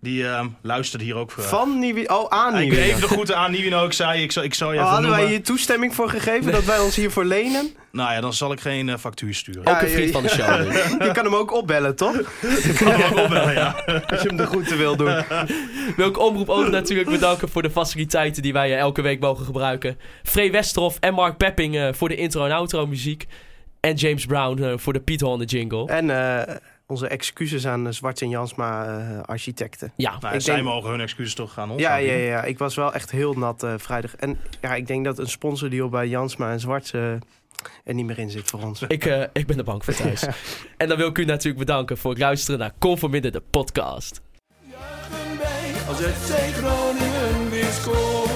Die 0.01 0.23
uh, 0.23 0.45
luisterde 0.61 1.05
hier 1.05 1.15
ook. 1.15 1.31
Van 1.31 1.79
Nivino? 1.79 2.15
Oh, 2.15 2.29
aan 2.29 2.57
ik 2.57 2.69
Nivino. 2.69 2.81
even 2.81 3.01
de 3.01 3.07
groeten 3.07 3.37
aan 3.37 3.51
Nivino. 3.51 3.85
Ik 3.85 3.93
zei, 3.93 4.23
ik 4.23 4.31
zal, 4.31 4.43
ik 4.43 4.53
zal 4.53 4.73
je 4.73 4.73
oh, 4.73 4.79
even 4.79 4.93
hadden 4.93 5.09
noemen. 5.09 5.27
wij 5.27 5.35
hier 5.35 5.45
toestemming 5.45 5.95
voor 5.95 6.09
gegeven 6.09 6.51
dat 6.51 6.63
wij 6.63 6.79
ons 6.79 6.95
hiervoor 6.95 7.25
lenen? 7.25 7.75
Nou 7.91 8.11
ja, 8.11 8.21
dan 8.21 8.33
zal 8.33 8.51
ik 8.51 8.59
geen 8.59 8.87
uh, 8.87 8.97
factuur 8.97 9.33
sturen. 9.33 9.65
ook 9.65 9.81
een 9.81 9.89
vriend 9.89 10.11
van 10.11 10.23
de 10.23 10.29
show. 10.29 10.57
Dus. 10.57 10.83
je 11.07 11.11
kan 11.13 11.25
hem 11.25 11.35
ook 11.35 11.53
opbellen, 11.53 11.95
toch? 11.95 12.15
Ik 12.69 12.75
kan 12.75 12.87
hem 12.87 13.01
ook 13.11 13.23
opbellen, 13.23 13.53
ja. 13.53 13.75
Als 14.09 14.21
je 14.21 14.27
hem 14.27 14.37
de 14.37 14.45
groeten 14.45 14.77
wil 14.77 14.95
doen. 14.95 15.23
Wil 15.95 16.07
ik 16.07 16.19
Omroep 16.19 16.49
ook 16.49 16.69
natuurlijk 16.69 17.09
bedanken 17.09 17.49
voor 17.49 17.61
de 17.61 17.71
faciliteiten 17.71 18.41
die 18.41 18.53
wij 18.53 18.69
uh, 18.69 18.77
elke 18.77 19.01
week 19.01 19.19
mogen 19.19 19.45
gebruiken. 19.45 19.97
Free 20.23 20.51
Westerhof 20.51 20.97
en 20.99 21.13
Mark 21.13 21.37
Pepping 21.37 21.75
uh, 21.75 21.89
voor 21.93 22.09
de 22.09 22.15
intro 22.15 22.45
en 22.45 22.51
outro 22.51 22.87
muziek. 22.87 23.25
En 23.79 23.95
James 23.95 24.25
Brown 24.25 24.61
uh, 24.61 24.73
voor 24.75 24.93
de 24.93 24.99
Piet 24.99 25.21
Horn 25.21 25.43
jingle. 25.43 25.87
En 25.87 26.05
uh, 26.09 26.55
onze 26.87 27.07
excuses 27.07 27.67
aan 27.67 27.93
Zwart 27.93 28.21
en 28.21 28.29
Jansma 28.29 28.99
uh, 28.99 29.21
architecten. 29.21 29.91
Ja, 29.95 30.17
nou, 30.19 30.41
zij 30.41 30.55
denk... 30.55 30.67
mogen 30.67 30.89
hun 30.89 31.01
excuses 31.01 31.33
toch 31.33 31.57
aan 31.57 31.71
ons 31.71 31.81
ja, 31.81 31.95
ja, 31.95 32.13
ja, 32.13 32.43
ik 32.43 32.57
was 32.57 32.75
wel 32.75 32.93
echt 32.93 33.11
heel 33.11 33.33
nat 33.33 33.63
uh, 33.63 33.73
vrijdag. 33.77 34.15
En 34.15 34.37
ja, 34.61 34.75
ik 34.75 34.87
denk 34.87 35.05
dat 35.05 35.19
een 35.19 35.27
sponsordeal 35.27 35.89
bij 35.89 36.07
Jansma 36.07 36.51
en 36.51 36.59
Zwart 36.59 36.91
uh, 36.93 37.11
er 37.83 37.93
niet 37.93 38.05
meer 38.05 38.19
in 38.19 38.29
zit 38.29 38.49
voor 38.49 38.63
ons. 38.63 38.81
Ik, 38.81 39.05
uh, 39.05 39.23
ik 39.33 39.47
ben 39.47 39.57
er 39.57 39.63
bang 39.63 39.85
voor 39.85 39.93
thuis. 39.93 40.21
ja. 40.21 40.33
En 40.77 40.87
dan 40.87 40.97
wil 40.97 41.07
ik 41.07 41.17
u 41.17 41.25
natuurlijk 41.25 41.65
bedanken 41.65 41.97
voor 41.97 42.11
het 42.11 42.19
luisteren 42.19 42.59
naar 42.59 42.73
Conforminder, 42.79 43.31
de 43.31 43.41
podcast. 43.49 44.21
Juichen 44.61 45.37
wij 45.37 45.87
als 45.87 45.99
het 45.99 46.53
Groningen 46.53 47.49
weer 47.49 47.71
scoort. 47.71 48.26